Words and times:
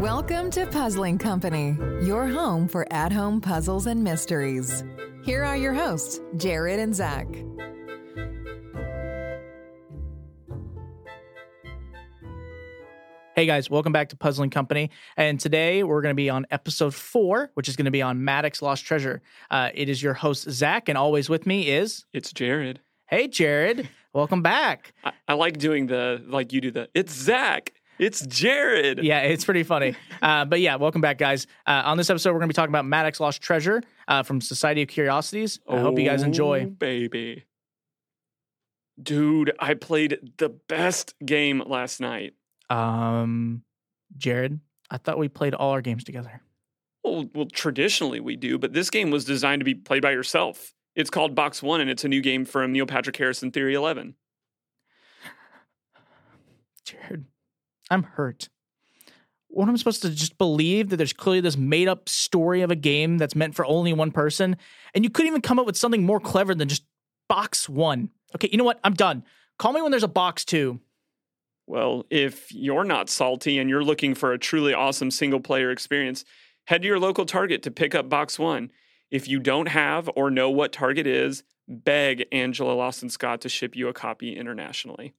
Welcome 0.00 0.50
to 0.50 0.66
Puzzling 0.66 1.18
Company, 1.18 1.78
your 2.02 2.26
home 2.26 2.66
for 2.66 2.84
at 2.92 3.12
home 3.12 3.40
puzzles 3.40 3.86
and 3.86 4.02
mysteries. 4.02 4.82
Here 5.22 5.44
are 5.44 5.56
your 5.56 5.74
hosts, 5.74 6.20
Jared 6.36 6.80
and 6.80 6.92
Zach. 6.92 7.28
Hey 13.38 13.46
guys, 13.46 13.70
welcome 13.70 13.92
back 13.92 14.08
to 14.08 14.16
Puzzling 14.16 14.50
Company. 14.50 14.90
And 15.16 15.38
today 15.38 15.84
we're 15.84 16.02
going 16.02 16.10
to 16.10 16.16
be 16.16 16.28
on 16.28 16.44
episode 16.50 16.92
four, 16.92 17.52
which 17.54 17.68
is 17.68 17.76
going 17.76 17.84
to 17.84 17.92
be 17.92 18.02
on 18.02 18.24
Maddox 18.24 18.60
Lost 18.62 18.84
Treasure. 18.84 19.22
Uh, 19.48 19.70
it 19.74 19.88
is 19.88 20.02
your 20.02 20.12
host, 20.12 20.50
Zach, 20.50 20.88
and 20.88 20.98
always 20.98 21.28
with 21.28 21.46
me 21.46 21.68
is. 21.68 22.04
It's 22.12 22.32
Jared. 22.32 22.80
Hey, 23.06 23.28
Jared. 23.28 23.88
Welcome 24.12 24.42
back. 24.42 24.92
I, 25.04 25.12
I 25.28 25.34
like 25.34 25.56
doing 25.56 25.86
the, 25.86 26.20
like 26.26 26.52
you 26.52 26.60
do 26.60 26.72
the, 26.72 26.88
it's 26.94 27.14
Zach. 27.14 27.74
It's 28.00 28.26
Jared. 28.26 29.04
Yeah, 29.04 29.20
it's 29.20 29.44
pretty 29.44 29.62
funny. 29.62 29.94
Uh, 30.20 30.44
but 30.44 30.58
yeah, 30.60 30.74
welcome 30.74 31.00
back, 31.00 31.16
guys. 31.16 31.46
Uh, 31.64 31.82
on 31.84 31.96
this 31.96 32.10
episode, 32.10 32.30
we're 32.30 32.40
going 32.40 32.48
to 32.48 32.52
be 32.52 32.56
talking 32.56 32.72
about 32.72 32.86
Maddox 32.86 33.20
Lost 33.20 33.40
Treasure 33.40 33.84
uh, 34.08 34.24
from 34.24 34.40
Society 34.40 34.82
of 34.82 34.88
Curiosities. 34.88 35.60
I 35.68 35.78
hope 35.78 35.96
you 35.96 36.04
guys 36.04 36.24
Oh, 36.24 36.26
enjoy. 36.26 36.66
baby. 36.66 37.44
Dude, 39.00 39.52
I 39.60 39.74
played 39.74 40.32
the 40.38 40.48
best 40.48 41.14
game 41.24 41.62
last 41.64 42.00
night. 42.00 42.34
Um, 42.70 43.62
Jared, 44.16 44.60
I 44.90 44.98
thought 44.98 45.18
we 45.18 45.28
played 45.28 45.54
all 45.54 45.70
our 45.70 45.82
games 45.82 46.04
together. 46.04 46.42
Well, 47.04 47.28
well, 47.34 47.46
traditionally 47.46 48.20
we 48.20 48.36
do, 48.36 48.58
but 48.58 48.72
this 48.72 48.90
game 48.90 49.10
was 49.10 49.24
designed 49.24 49.60
to 49.60 49.64
be 49.64 49.74
played 49.74 50.02
by 50.02 50.10
yourself. 50.10 50.74
It's 50.94 51.10
called 51.10 51.34
Box 51.34 51.62
One, 51.62 51.80
and 51.80 51.88
it's 51.88 52.04
a 52.04 52.08
new 52.08 52.20
game 52.20 52.44
from 52.44 52.72
Neil 52.72 52.86
Patrick 52.86 53.16
Harris 53.16 53.42
and 53.42 53.52
Theory 53.52 53.74
11. 53.74 54.14
Jared, 56.84 57.24
I'm 57.90 58.02
hurt. 58.02 58.48
What 59.48 59.68
am 59.68 59.74
I 59.74 59.76
supposed 59.78 60.02
to 60.02 60.10
just 60.10 60.36
believe 60.38 60.90
that 60.90 60.98
there's 60.98 61.12
clearly 61.12 61.40
this 61.40 61.56
made 61.56 61.88
up 61.88 62.08
story 62.08 62.60
of 62.60 62.70
a 62.70 62.76
game 62.76 63.16
that's 63.16 63.34
meant 63.34 63.54
for 63.54 63.64
only 63.64 63.92
one 63.92 64.10
person? 64.10 64.56
And 64.94 65.04
you 65.04 65.10
couldn't 65.10 65.28
even 65.28 65.40
come 65.40 65.58
up 65.58 65.66
with 65.66 65.76
something 65.76 66.04
more 66.04 66.20
clever 66.20 66.54
than 66.54 66.68
just 66.68 66.84
box 67.28 67.68
one. 67.68 68.10
Okay, 68.34 68.48
you 68.52 68.58
know 68.58 68.64
what? 68.64 68.78
I'm 68.84 68.94
done. 68.94 69.24
Call 69.58 69.72
me 69.72 69.80
when 69.80 69.90
there's 69.90 70.02
a 70.02 70.08
box 70.08 70.44
two. 70.44 70.80
Well, 71.68 72.06
if 72.08 72.50
you're 72.50 72.82
not 72.82 73.10
salty 73.10 73.58
and 73.58 73.68
you're 73.68 73.84
looking 73.84 74.14
for 74.14 74.32
a 74.32 74.38
truly 74.38 74.72
awesome 74.72 75.10
single 75.10 75.38
player 75.38 75.70
experience, 75.70 76.24
head 76.64 76.80
to 76.80 76.88
your 76.88 76.98
local 76.98 77.26
Target 77.26 77.62
to 77.64 77.70
pick 77.70 77.94
up 77.94 78.08
Box 78.08 78.38
One. 78.38 78.70
If 79.10 79.28
you 79.28 79.38
don't 79.38 79.68
have 79.68 80.08
or 80.16 80.30
know 80.30 80.48
what 80.48 80.72
Target 80.72 81.06
is, 81.06 81.42
beg 81.68 82.24
Angela 82.32 82.72
Lawson 82.72 83.10
Scott 83.10 83.42
to 83.42 83.50
ship 83.50 83.76
you 83.76 83.88
a 83.88 83.92
copy 83.92 84.34
internationally. 84.34 85.12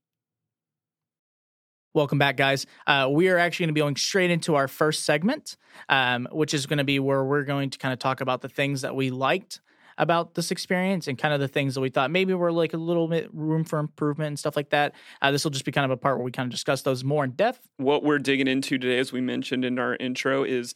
Welcome 1.94 2.17
back, 2.17 2.36
guys. 2.36 2.66
Uh, 2.88 3.08
we 3.11 3.30
are 3.30 3.38
actually 3.38 3.66
going 3.66 3.75
to 3.75 3.75
be 3.75 3.81
going 3.81 3.95
straight 3.95 4.31
into 4.31 4.55
our 4.55 4.67
first 4.67 5.05
segment, 5.05 5.55
um, 5.88 6.27
which 6.31 6.55
is 6.55 6.66
going 6.66 6.80
to 6.80 6.83
be 6.83 6.97
where 6.97 7.23
we're 7.23 7.44
going 7.44 7.70
to 7.70 7.77
kind 7.77 7.94
of 7.94 8.00
talk 8.00 8.22
about 8.22 8.42
the 8.42 8.50
things 8.50 8.81
that 8.81 8.95
we 8.95 9.11
liked 9.11 9.61
about 10.00 10.33
this 10.33 10.50
experience 10.50 11.08
and 11.08 11.17
kind 11.17 11.33
of 11.33 11.39
the 11.39 11.47
things 11.47 11.75
that 11.75 11.81
we 11.81 11.89
thought 11.89 12.09
maybe 12.09 12.33
were 12.33 12.52
like 12.52 12.73
a 12.73 12.78
little 12.78 13.08
bit 13.08 13.30
room 13.33 13.64
for 13.64 13.78
improvement 13.78 14.30
and 14.30 14.39
stuff 14.39 14.55
like 14.55 14.72
that. 14.72 14.95
Uh, 15.22 15.31
this 15.31 15.44
will 15.44 15.52
just 15.52 15.66
be 15.66 15.72
kind 15.72 15.86
of 15.86 15.92
a 15.92 15.97
part 15.97 16.17
where 16.17 16.25
we 16.25 16.31
kind 16.31 16.47
of 16.47 16.52
discuss 16.52 16.81
those 16.81 17.03
more 17.03 17.25
in 17.25 17.31
depth. 17.31 17.59
What 17.78 18.03
we're 18.03 18.17
digging 18.17 18.47
into 18.47 18.77
today, 18.80 18.97
as 18.97 19.11
we 19.11 19.22
mentioned 19.22 19.64
in 19.64 19.77
our 19.77 19.95
intro, 19.97 20.44
is 20.44 20.73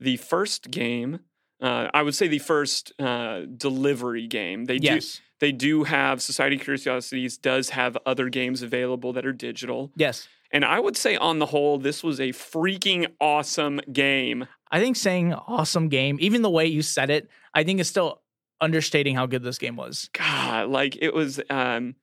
the 0.00 0.16
first 0.18 0.70
game. 0.70 1.20
Uh, 1.62 1.88
I 1.94 2.02
would 2.02 2.14
say 2.14 2.28
the 2.28 2.40
first 2.40 2.92
uh, 3.00 3.42
delivery 3.56 4.26
game. 4.26 4.66
They 4.66 4.78
do 4.78 5.00
they 5.40 5.52
do 5.52 5.84
have 5.84 6.22
Society 6.22 6.56
of 6.56 6.62
Curiosities 6.62 7.36
does 7.38 7.70
have 7.70 7.98
other 8.06 8.28
games 8.28 8.62
available 8.62 9.12
that 9.12 9.26
are 9.26 9.32
digital. 9.32 9.92
Yes. 9.96 10.28
And 10.50 10.64
I 10.64 10.78
would 10.78 10.96
say 10.96 11.16
on 11.16 11.38
the 11.38 11.46
whole, 11.46 11.78
this 11.78 12.02
was 12.02 12.20
a 12.20 12.28
freaking 12.28 13.08
awesome 13.20 13.80
game. 13.92 14.46
I 14.70 14.80
think 14.80 14.96
saying 14.96 15.34
awesome 15.34 15.88
game, 15.88 16.16
even 16.20 16.42
the 16.42 16.50
way 16.50 16.66
you 16.66 16.80
said 16.80 17.10
it, 17.10 17.28
I 17.52 17.64
think 17.64 17.80
is 17.80 17.88
still 17.88 18.22
understating 18.60 19.14
how 19.14 19.26
good 19.26 19.42
this 19.42 19.58
game 19.58 19.76
was. 19.76 20.08
God, 20.12 20.68
like 20.68 20.96
it 21.00 21.14
was 21.14 21.40
um 21.50 21.94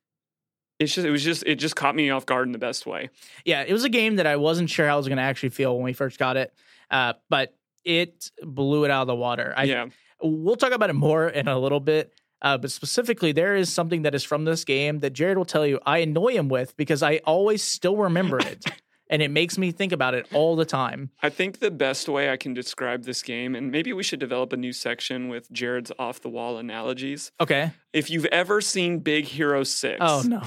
it's 0.78 0.94
just 0.94 1.06
it 1.06 1.10
was 1.10 1.22
just 1.22 1.44
it 1.46 1.56
just 1.56 1.76
caught 1.76 1.94
me 1.94 2.10
off 2.10 2.26
guard 2.26 2.46
in 2.46 2.52
the 2.52 2.58
best 2.58 2.86
way. 2.86 3.10
Yeah, 3.44 3.62
it 3.62 3.72
was 3.72 3.84
a 3.84 3.88
game 3.88 4.16
that 4.16 4.26
I 4.26 4.36
wasn't 4.36 4.70
sure 4.70 4.86
how 4.86 4.94
I 4.94 4.96
was 4.96 5.08
going 5.08 5.18
to 5.18 5.22
actually 5.22 5.50
feel 5.50 5.74
when 5.74 5.84
we 5.84 5.92
first 5.92 6.18
got 6.18 6.36
it, 6.36 6.52
uh, 6.90 7.14
but 7.30 7.54
it 7.84 8.30
blew 8.42 8.84
it 8.84 8.90
out 8.90 9.02
of 9.02 9.06
the 9.08 9.14
water. 9.14 9.52
I, 9.56 9.64
yeah. 9.64 9.86
We'll 10.22 10.56
talk 10.56 10.72
about 10.72 10.88
it 10.88 10.94
more 10.94 11.28
in 11.28 11.48
a 11.48 11.58
little 11.58 11.80
bit. 11.80 12.12
Uh, 12.40 12.58
but 12.58 12.70
specifically, 12.72 13.32
there 13.32 13.54
is 13.54 13.72
something 13.72 14.02
that 14.02 14.14
is 14.14 14.24
from 14.24 14.44
this 14.44 14.64
game 14.64 14.98
that 15.00 15.12
Jared 15.12 15.38
will 15.38 15.44
tell 15.44 15.64
you 15.64 15.78
I 15.86 15.98
annoy 15.98 16.32
him 16.32 16.48
with 16.48 16.76
because 16.76 17.02
I 17.02 17.18
always 17.24 17.62
still 17.62 17.96
remember 17.96 18.38
it. 18.38 18.64
and 19.12 19.22
it 19.22 19.30
makes 19.30 19.56
me 19.58 19.70
think 19.70 19.92
about 19.92 20.14
it 20.14 20.26
all 20.32 20.56
the 20.56 20.64
time. 20.64 21.10
I 21.22 21.28
think 21.30 21.60
the 21.60 21.70
best 21.70 22.08
way 22.08 22.30
I 22.30 22.36
can 22.36 22.52
describe 22.54 23.04
this 23.04 23.22
game, 23.22 23.54
and 23.54 23.70
maybe 23.70 23.92
we 23.92 24.02
should 24.02 24.18
develop 24.18 24.52
a 24.52 24.56
new 24.56 24.72
section 24.72 25.28
with 25.28 25.50
Jared's 25.52 25.92
off 25.98 26.20
the 26.20 26.28
wall 26.30 26.58
analogies. 26.58 27.30
Okay. 27.40 27.70
If 27.92 28.10
you've 28.10 28.24
ever 28.26 28.60
seen 28.60 28.98
Big 28.98 29.26
Hero 29.26 29.62
6, 29.62 29.98
Oh, 30.00 30.22
no. 30.26 30.42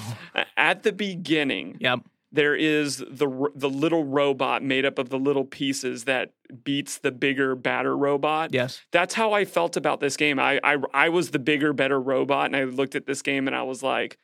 at 0.58 0.84
the 0.84 0.92
beginning, 0.92 1.78
Yep. 1.80 2.00
there 2.32 2.56
is 2.56 2.98
the 2.98 3.50
the 3.56 3.70
little 3.70 4.04
robot 4.04 4.62
made 4.64 4.84
up 4.86 4.98
of 5.00 5.08
the 5.10 5.20
little 5.20 5.46
pieces 5.46 6.04
that 6.04 6.34
beats 6.64 6.98
the 6.98 7.12
bigger, 7.12 7.56
badder 7.56 7.96
robot. 7.96 8.54
Yes. 8.54 8.82
That's 8.92 9.14
how 9.14 9.32
I 9.34 9.46
felt 9.46 9.78
about 9.78 10.00
this 10.00 10.18
game. 10.18 10.40
I, 10.40 10.60
I 10.64 10.78
I 10.94 11.10
was 11.10 11.32
the 11.32 11.40
bigger, 11.40 11.72
better 11.72 12.00
robot, 12.02 12.48
and 12.48 12.56
I 12.56 12.64
looked 12.66 12.96
at 12.96 13.06
this 13.06 13.22
game 13.22 13.48
and 13.48 13.56
I 13.56 13.62
was 13.64 13.82
like, 13.84 14.18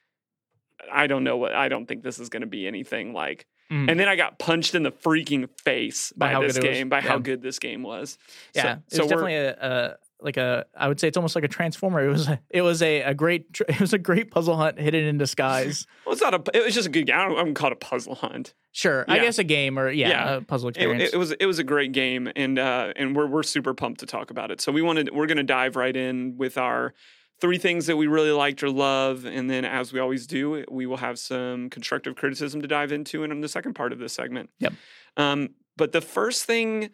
I 0.92 1.08
don't 1.08 1.24
know 1.24 1.38
what. 1.38 1.54
I 1.54 1.70
don't 1.70 1.86
think 1.86 2.04
this 2.04 2.20
is 2.20 2.30
going 2.30 2.42
to 2.42 2.48
be 2.48 2.68
anything 2.68 3.14
like. 3.14 3.46
Mm. 3.72 3.90
And 3.90 4.00
then 4.00 4.08
I 4.10 4.16
got 4.16 4.38
punched 4.38 4.76
in 4.76 4.84
the 4.84 4.92
freaking 4.92 5.50
face 5.64 6.12
By 6.18 6.34
by, 6.34 6.46
this 6.46 6.58
game, 6.58 6.90
by 6.90 6.98
Yeah. 6.98 7.08
how 7.10 7.18
good 7.20 7.42
this 7.42 7.58
game 7.60 7.84
was. 7.84 8.18
Yeah. 8.54 8.62
So, 8.64 8.70
it 8.70 8.82
was 8.92 9.00
we're 9.00 9.08
definitely 9.08 9.36
a, 9.36 9.52
a 9.54 9.96
like 10.24 10.38
a 10.38 10.66
I 10.78 10.88
would 10.88 11.00
say 11.00 11.08
it's 11.08 11.18
almost 11.18 11.36
like 11.36 11.44
a 11.46 11.48
transformer. 11.48 12.06
It 12.06 12.10
was 12.12 12.28
a, 12.28 12.40
it 12.50 12.62
was 12.62 12.82
a, 12.82 13.02
a 13.02 13.14
great 13.14 13.48
it 13.68 13.80
was 13.80 13.94
a 13.94 13.98
great 13.98 14.30
puzzle 14.30 14.56
hunt 14.58 14.78
hidden 14.80 15.06
in 15.06 15.18
disguise. 15.18 15.88
well, 16.06 16.14
it's 16.14 16.22
not 16.22 16.34
a. 16.34 16.58
It 16.58 16.64
was 16.66 16.76
just 16.76 16.88
a 16.88 16.92
good 16.92 17.06
game. 17.08 17.16
I 17.18 17.28
don't, 17.28 17.54
call 17.54 17.68
it 17.68 17.74
a 17.74 17.78
puzzle 17.78 18.16
hunt. 18.16 18.54
Sure, 18.74 19.04
I 19.08 19.20
guess 19.20 19.38
a 19.40 19.44
game 19.44 19.80
or 19.80 19.90
yeah, 19.90 20.10
Yeah. 20.10 20.34
a 20.36 20.42
puzzle 20.42 20.70
It, 20.70 20.78
experience. 20.78 21.14
it 21.14 21.18
was 21.18 21.32
it 21.32 21.46
was 21.46 21.60
a 21.60 21.64
great 21.64 21.92
game, 21.92 22.30
and 22.36 22.60
uh, 22.60 22.94
and 22.96 23.16
we're 23.16 23.28
we're 23.28 23.44
super 23.44 23.74
pumped 23.74 24.02
to 24.02 24.06
talk 24.06 24.32
about 24.32 24.52
it. 24.52 24.62
So 24.62 24.72
we 24.72 24.82
wanted 24.82 25.10
we're 25.14 25.28
gonna 25.28 25.44
dive 25.44 25.76
right 25.76 25.96
in 25.96 26.38
with 26.38 26.58
our 26.58 26.94
three 27.42 27.58
things 27.58 27.88
that 27.88 27.98
we 27.98 28.08
really 28.08 28.32
liked 28.32 28.64
or 28.64 28.70
love, 28.70 29.26
and 29.26 29.50
then 29.50 29.66
as 29.66 29.92
we 29.92 30.00
always 30.00 30.28
do, 30.28 30.64
we 30.70 30.86
will 30.86 30.98
have 30.98 31.18
some 31.20 31.70
constructive 31.70 32.16
criticism 32.16 32.62
to 32.62 32.68
dive 32.68 32.92
into 32.92 33.24
in 33.24 33.42
the 33.42 33.50
second 33.50 33.74
part 33.74 33.92
of 33.92 34.00
this 34.00 34.14
segment. 34.14 34.50
Yep. 34.60 34.74
Um, 35.18 35.50
but 35.76 35.92
the 35.92 36.02
first 36.02 36.46
thing 36.46 36.92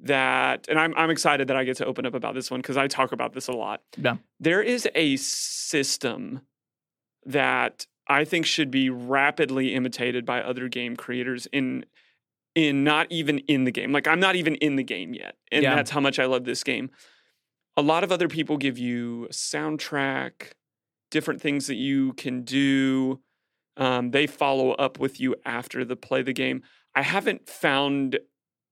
that, 0.00 0.66
and 0.68 0.78
I'm 0.78 0.94
I'm 0.96 1.10
excited 1.10 1.48
that 1.48 1.56
I 1.56 1.64
get 1.64 1.76
to 1.78 1.86
open 1.86 2.06
up 2.06 2.14
about 2.14 2.34
this 2.34 2.50
one 2.50 2.60
because 2.60 2.76
I 2.76 2.86
talk 2.88 3.12
about 3.12 3.32
this 3.34 3.48
a 3.48 3.52
lot. 3.52 3.82
Yeah. 3.96 4.16
There 4.40 4.62
is 4.62 4.88
a 4.94 5.16
system 5.16 6.40
that 7.24 7.86
I 8.08 8.24
think 8.24 8.46
should 8.46 8.70
be 8.70 8.88
rapidly 8.90 9.74
imitated 9.74 10.24
by 10.24 10.40
other 10.42 10.68
game 10.68 10.96
creators 10.96 11.46
in 11.52 11.84
in 12.54 12.84
not 12.84 13.06
even 13.10 13.38
in 13.40 13.64
the 13.64 13.70
game. 13.70 13.92
Like 13.92 14.06
I'm 14.06 14.20
not 14.20 14.36
even 14.36 14.54
in 14.56 14.76
the 14.76 14.82
game 14.84 15.12
yet. 15.12 15.36
And 15.52 15.62
Yeah. 15.62 15.74
that's 15.74 15.90
how 15.90 16.00
much 16.00 16.18
I 16.18 16.24
love 16.26 16.44
this 16.44 16.62
game. 16.64 16.90
A 17.76 17.82
lot 17.82 18.04
of 18.04 18.10
other 18.10 18.28
people 18.28 18.56
give 18.56 18.78
you 18.78 19.26
a 19.26 19.32
soundtrack, 19.32 20.52
different 21.10 21.40
things 21.40 21.66
that 21.66 21.74
you 21.74 22.14
can 22.14 22.42
do. 22.42 23.20
Um, 23.76 24.10
they 24.10 24.26
follow 24.26 24.70
up 24.72 24.98
with 24.98 25.20
you 25.20 25.36
after 25.44 25.84
the 25.84 25.96
play 25.96 26.22
the 26.22 26.32
game. 26.32 26.62
I 26.94 27.02
haven't 27.02 27.48
found 27.48 28.18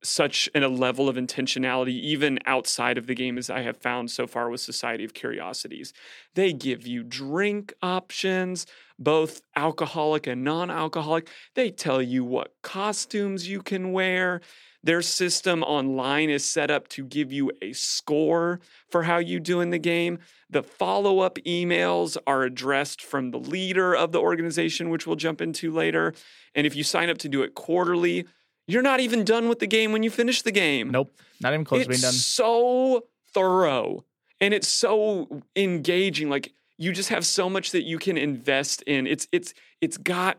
such 0.03 0.49
an, 0.55 0.63
a 0.63 0.69
level 0.69 1.09
of 1.09 1.17
intentionality 1.17 2.01
even 2.01 2.39
outside 2.47 2.99
of 2.99 3.07
the 3.07 3.15
game 3.15 3.39
as 3.39 3.51
I 3.51 3.61
have 3.63 3.77
found 3.79 4.11
so 4.11 4.27
far 4.27 4.51
with 4.51 4.61
Society 4.61 5.05
of 5.05 5.15
Curiosities. 5.15 5.93
They 6.35 6.53
give 6.53 6.87
you 6.87 7.03
drink 7.03 7.73
options, 7.83 8.67
both 8.99 9.41
alcoholic 9.57 10.27
and 10.27 10.45
non-alcoholic. 10.45 11.29
They 11.55 11.71
tell 11.71 12.03
you 12.03 12.25
what 12.25 12.55
costumes 12.63 13.49
you 13.49 13.63
can 13.63 13.93
wear. 13.93 14.41
Their 14.85 15.01
system 15.01 15.63
online 15.63 16.29
is 16.29 16.49
set 16.49 16.71
up 16.71 16.89
to 16.89 17.05
give 17.05 17.33
you 17.33 17.51
a 17.63 17.73
score 17.73 18.61
for 18.91 19.05
how 19.05 19.17
you 19.17 19.41
do 19.41 19.63
in 19.63 19.71
the 19.71 19.79
game. 19.79 20.19
The 20.51 20.63
follow 20.63 21.21
up 21.21 21.39
emails 21.47 22.19
are 22.27 22.43
addressed 22.43 23.01
from 23.03 23.31
the 23.31 23.39
leader 23.39 23.97
of 23.97 24.13
the 24.13 24.21
organization, 24.21 24.91
which 24.91 25.07
we'll 25.07 25.17
jump 25.17 25.41
into 25.41 25.73
later. 25.73 26.13
And 26.55 26.67
if 26.67 26.77
you 26.77 26.85
sign 26.85 27.09
up 27.09 27.17
to 27.19 27.31
do 27.31 27.43
it 27.43 27.55
quarterly, 27.55 28.27
you're 28.67 28.83
not 28.83 29.01
even 29.01 29.25
done 29.25 29.49
with 29.49 29.59
the 29.59 29.67
game 29.67 29.91
when 29.91 30.03
you 30.03 30.11
finish 30.11 30.43
the 30.43 30.53
game. 30.53 30.91
nope, 30.91 31.19
not 31.41 31.55
even 31.55 31.65
close 31.65 31.85
to 31.85 31.89
being 31.89 32.01
done. 32.01 32.11
It's 32.11 32.37
done. 32.37 32.47
so 32.47 33.07
thorough 33.33 34.05
and 34.41 34.53
it's 34.53 34.69
so 34.69 35.43
engaging. 35.57 36.29
Like 36.29 36.53
you 36.77 36.93
just 36.93 37.09
have 37.09 37.25
so 37.25 37.49
much 37.49 37.71
that 37.71 37.85
you 37.85 37.99
can 37.99 38.19
invest 38.19 38.83
in. 38.83 39.07
It's 39.07 39.27
it's 39.33 39.55
it's 39.81 39.97
got 39.97 40.39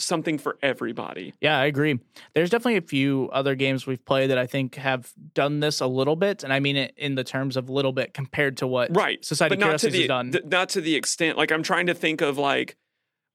something 0.00 0.38
for 0.38 0.58
everybody. 0.62 1.34
Yeah, 1.40 1.58
I 1.58 1.66
agree. 1.66 1.98
There's 2.34 2.50
definitely 2.50 2.76
a 2.76 2.82
few 2.82 3.28
other 3.32 3.54
games 3.54 3.86
we've 3.86 4.04
played 4.04 4.30
that 4.30 4.38
I 4.38 4.46
think 4.46 4.74
have 4.76 5.12
done 5.34 5.60
this 5.60 5.80
a 5.80 5.86
little 5.86 6.16
bit, 6.16 6.42
and 6.44 6.52
I 6.52 6.60
mean 6.60 6.76
it 6.76 6.94
in 6.96 7.14
the 7.14 7.24
terms 7.24 7.56
of 7.56 7.68
little 7.70 7.92
bit 7.92 8.14
compared 8.14 8.56
to 8.58 8.66
what 8.66 8.94
Right. 8.94 9.24
Society 9.24 9.56
but 9.56 9.66
not 9.66 9.78
to 9.80 9.90
the 9.90 9.98
has 9.98 10.08
done. 10.08 10.32
th- 10.32 10.44
not 10.44 10.68
to 10.70 10.80
the 10.80 10.94
extent 10.96 11.36
like 11.38 11.52
I'm 11.52 11.62
trying 11.62 11.86
to 11.86 11.94
think 11.94 12.20
of 12.20 12.38
like 12.38 12.76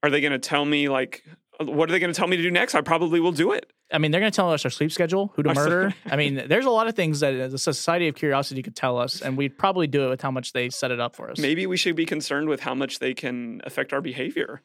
are 0.02 0.10
they 0.10 0.20
going 0.20 0.32
to 0.32 0.38
tell 0.38 0.64
me 0.64 0.88
like 0.88 1.24
what 1.58 1.88
are 1.88 1.92
they 1.92 1.98
going 1.98 2.12
to 2.12 2.16
tell 2.16 2.28
me 2.28 2.36
to 2.36 2.42
do 2.42 2.50
next? 2.50 2.74
I 2.74 2.82
probably 2.82 3.18
will 3.20 3.32
do 3.32 3.52
it. 3.52 3.72
I 3.90 3.98
mean, 3.98 4.10
they're 4.10 4.20
going 4.20 4.32
to 4.32 4.36
tell 4.36 4.52
us 4.52 4.64
our 4.64 4.70
sleep 4.70 4.90
schedule, 4.90 5.32
who 5.36 5.42
to 5.44 5.54
murder. 5.54 5.94
I 6.06 6.16
mean, 6.16 6.42
there's 6.48 6.66
a 6.66 6.70
lot 6.70 6.88
of 6.88 6.94
things 6.94 7.20
that 7.20 7.50
the 7.50 7.58
Society 7.58 8.08
of 8.08 8.14
Curiosity 8.16 8.62
could 8.62 8.74
tell 8.74 8.98
us, 8.98 9.22
and 9.22 9.36
we'd 9.36 9.56
probably 9.56 9.86
do 9.86 10.06
it 10.06 10.10
with 10.10 10.20
how 10.20 10.30
much 10.32 10.52
they 10.52 10.68
set 10.70 10.90
it 10.90 10.98
up 10.98 11.14
for 11.14 11.30
us. 11.30 11.38
Maybe 11.38 11.66
we 11.66 11.76
should 11.76 11.94
be 11.96 12.04
concerned 12.04 12.48
with 12.48 12.60
how 12.60 12.74
much 12.74 12.98
they 12.98 13.14
can 13.14 13.60
affect 13.64 13.92
our 13.92 14.00
behavior. 14.00 14.60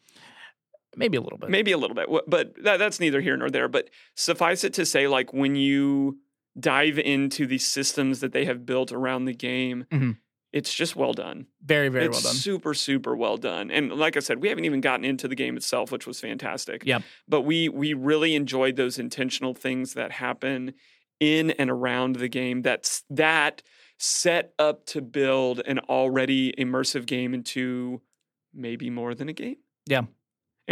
Maybe 0.95 1.17
a 1.17 1.21
little 1.21 1.37
bit. 1.37 1.49
Maybe 1.49 1.71
a 1.71 1.77
little 1.77 1.95
bit, 1.95 2.07
but 2.27 2.53
that, 2.63 2.77
that's 2.77 2.99
neither 2.99 3.21
here 3.21 3.37
nor 3.37 3.49
there. 3.49 3.67
But 3.67 3.89
suffice 4.15 4.63
it 4.63 4.73
to 4.73 4.85
say, 4.85 5.07
like 5.07 5.31
when 5.33 5.55
you 5.55 6.19
dive 6.59 6.99
into 6.99 7.47
the 7.47 7.57
systems 7.57 8.19
that 8.19 8.33
they 8.33 8.43
have 8.45 8.65
built 8.65 8.91
around 8.91 9.23
the 9.25 9.33
game, 9.33 9.85
Mhm. 9.91 10.17
it's 10.51 10.73
just 10.73 10.97
well 10.97 11.13
done. 11.13 11.47
Very, 11.63 11.87
very 11.87 12.05
it's 12.07 12.15
well 12.15 12.33
done. 12.33 12.33
super, 12.35 12.73
super 12.73 13.15
well 13.15 13.37
done. 13.37 13.71
And 13.71 13.93
like 13.93 14.17
I 14.17 14.19
said, 14.19 14.41
we 14.41 14.49
haven't 14.49 14.65
even 14.65 14.81
gotten 14.81 15.05
into 15.05 15.29
the 15.29 15.35
game 15.35 15.55
itself, 15.55 15.93
which 15.93 16.05
was 16.05 16.19
fantastic. 16.19 16.83
Yeah. 16.85 16.99
But 17.27 17.41
we 17.41 17.69
we 17.69 17.93
really 17.93 18.35
enjoyed 18.35 18.75
those 18.75 18.99
intentional 18.99 19.53
things 19.53 19.93
that 19.93 20.11
happen 20.11 20.73
in 21.21 21.51
and 21.51 21.69
around 21.69 22.17
the 22.17 22.27
game. 22.27 22.63
That's 22.63 23.03
that 23.09 23.61
set 23.97 24.53
up 24.59 24.85
to 24.87 25.01
build 25.01 25.61
an 25.65 25.79
already 25.87 26.51
immersive 26.57 27.05
game 27.05 27.33
into 27.33 28.01
maybe 28.53 28.89
more 28.89 29.13
than 29.15 29.29
a 29.29 29.33
game. 29.33 29.55
Yeah. 29.87 30.01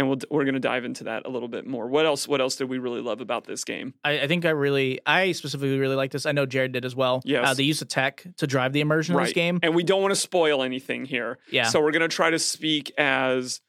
And 0.00 0.08
we'll, 0.08 0.18
we're 0.30 0.44
going 0.44 0.54
to 0.54 0.60
dive 0.60 0.86
into 0.86 1.04
that 1.04 1.26
a 1.26 1.28
little 1.28 1.46
bit 1.46 1.66
more. 1.66 1.86
What 1.86 2.06
else? 2.06 2.26
What 2.26 2.40
else 2.40 2.56
did 2.56 2.70
we 2.70 2.78
really 2.78 3.02
love 3.02 3.20
about 3.20 3.44
this 3.44 3.64
game? 3.64 3.92
I, 4.02 4.20
I 4.20 4.26
think 4.28 4.46
I 4.46 4.50
really, 4.50 4.98
I 5.04 5.32
specifically 5.32 5.78
really 5.78 5.94
like 5.94 6.10
this. 6.10 6.24
I 6.24 6.32
know 6.32 6.46
Jared 6.46 6.72
did 6.72 6.86
as 6.86 6.96
well. 6.96 7.20
Yes. 7.26 7.46
Uh, 7.46 7.52
the 7.52 7.64
use 7.64 7.82
of 7.82 7.88
tech 7.88 8.24
to 8.38 8.46
drive 8.46 8.72
the 8.72 8.80
immersion 8.80 9.14
of 9.14 9.20
this 9.20 9.34
game. 9.34 9.60
And 9.62 9.74
we 9.74 9.82
don't 9.82 10.00
want 10.00 10.12
to 10.12 10.20
spoil 10.20 10.62
anything 10.62 11.04
here. 11.04 11.38
Yeah. 11.50 11.64
So 11.68 11.82
we're 11.82 11.90
going 11.90 12.00
to 12.00 12.08
try 12.08 12.30
to 12.30 12.38
speak 12.38 12.90
as 12.96 13.60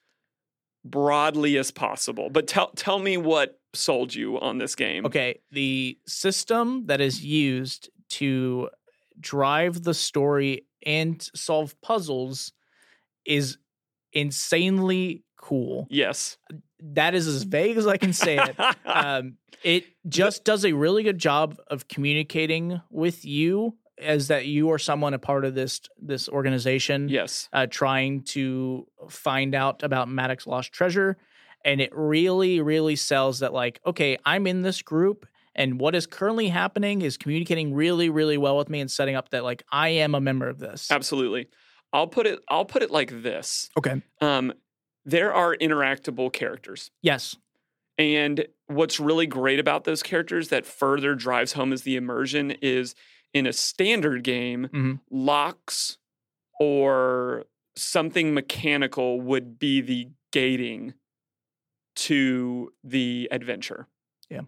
broadly 0.86 1.57
as 1.57 1.69
possible. 1.69 2.30
But 2.30 2.48
tell 2.48 2.72
tell 2.78 2.98
me 2.98 3.18
what 3.18 3.60
sold 3.74 4.16
you 4.16 4.39
on 4.39 4.57
this 4.57 4.74
game. 4.75 5.06
Okay, 5.06 5.42
the 5.51 5.98
system 6.07 6.86
that 6.86 7.01
is 7.01 7.25
used 7.25 7.89
to 8.12 8.69
drive 9.19 9.83
the 9.83 9.94
story 9.94 10.66
and 10.86 11.22
solve 11.36 11.80
puzzles 11.81 12.54
is 13.25 13.57
insanely 14.13 15.24
cool. 15.41 15.88
Yes. 15.89 16.38
That 16.79 17.13
is 17.13 17.27
as 17.27 17.43
vague 17.43 17.77
as 17.77 17.88
I 17.88 17.97
can 17.97 18.13
say 18.13 18.38
it. 18.38 18.55
um, 18.85 19.38
it 19.63 19.85
just 20.07 20.43
does 20.45 20.65
a 20.65 20.71
really 20.71 21.03
good 21.03 21.19
job 21.19 21.57
of 21.67 21.88
communicating 21.88 22.81
with 22.89 23.25
you 23.25 23.75
as 23.97 24.29
that 24.29 24.47
you 24.47 24.71
are 24.71 24.79
someone 24.79 25.13
a 25.13 25.19
part 25.19 25.45
of 25.45 25.53
this 25.53 25.81
this 26.01 26.27
organization 26.27 27.07
yes. 27.07 27.49
uh, 27.53 27.67
trying 27.69 28.23
to 28.23 28.88
find 29.09 29.53
out 29.53 29.83
about 29.83 30.07
Maddox's 30.07 30.47
lost 30.47 30.71
treasure. 30.71 31.17
And 31.63 31.79
it 31.79 31.91
really, 31.94 32.59
really 32.59 32.95
sells 32.95 33.39
that, 33.39 33.53
like, 33.53 33.79
okay, 33.85 34.17
I'm 34.25 34.47
in 34.47 34.63
this 34.63 34.81
group, 34.81 35.27
and 35.53 35.79
what 35.79 35.94
is 35.94 36.07
currently 36.07 36.47
happening 36.47 37.03
is 37.03 37.17
communicating 37.17 37.71
really, 37.71 38.09
really 38.09 38.35
well 38.35 38.57
with 38.57 38.67
me 38.67 38.79
and 38.79 38.89
setting 38.89 39.15
up 39.15 39.29
that, 39.29 39.44
like, 39.44 39.61
I 39.71 39.89
am 39.89 40.15
a 40.15 40.21
member 40.21 40.49
of 40.49 40.57
this. 40.57 40.89
Absolutely. 40.89 41.49
I'll 41.94 42.07
put 42.07 42.25
it 42.25 42.39
I'll 42.47 42.65
put 42.65 42.83
it 42.83 42.91
like 42.91 43.21
this. 43.21 43.69
Okay. 43.77 44.01
Um 44.21 44.53
there 45.06 45.33
are 45.33 45.56
interactable 45.57 46.31
characters. 46.31 46.92
Yes. 47.01 47.36
And 47.98 48.45
what's 48.68 49.00
really 49.00 49.27
great 49.27 49.59
about 49.59 49.83
those 49.83 50.01
characters 50.03 50.50
that 50.50 50.65
further 50.65 51.13
drives 51.15 51.53
home 51.53 51.74
is 51.74 51.83
the 51.83 51.95
immersion 51.95 52.51
is 52.62 52.95
in 53.33 53.45
a 53.45 53.53
standard 53.53 54.24
game, 54.24 54.68
Mhm. 54.74 55.00
locks 55.09 55.98
or 56.59 57.45
something 57.75 58.33
mechanical 58.33 59.21
would 59.21 59.57
be 59.59 59.81
the 59.81 60.09
gating 60.31 60.94
to 61.95 62.74
the 62.83 63.27
adventure. 63.31 63.88
Yeah. 64.30 64.42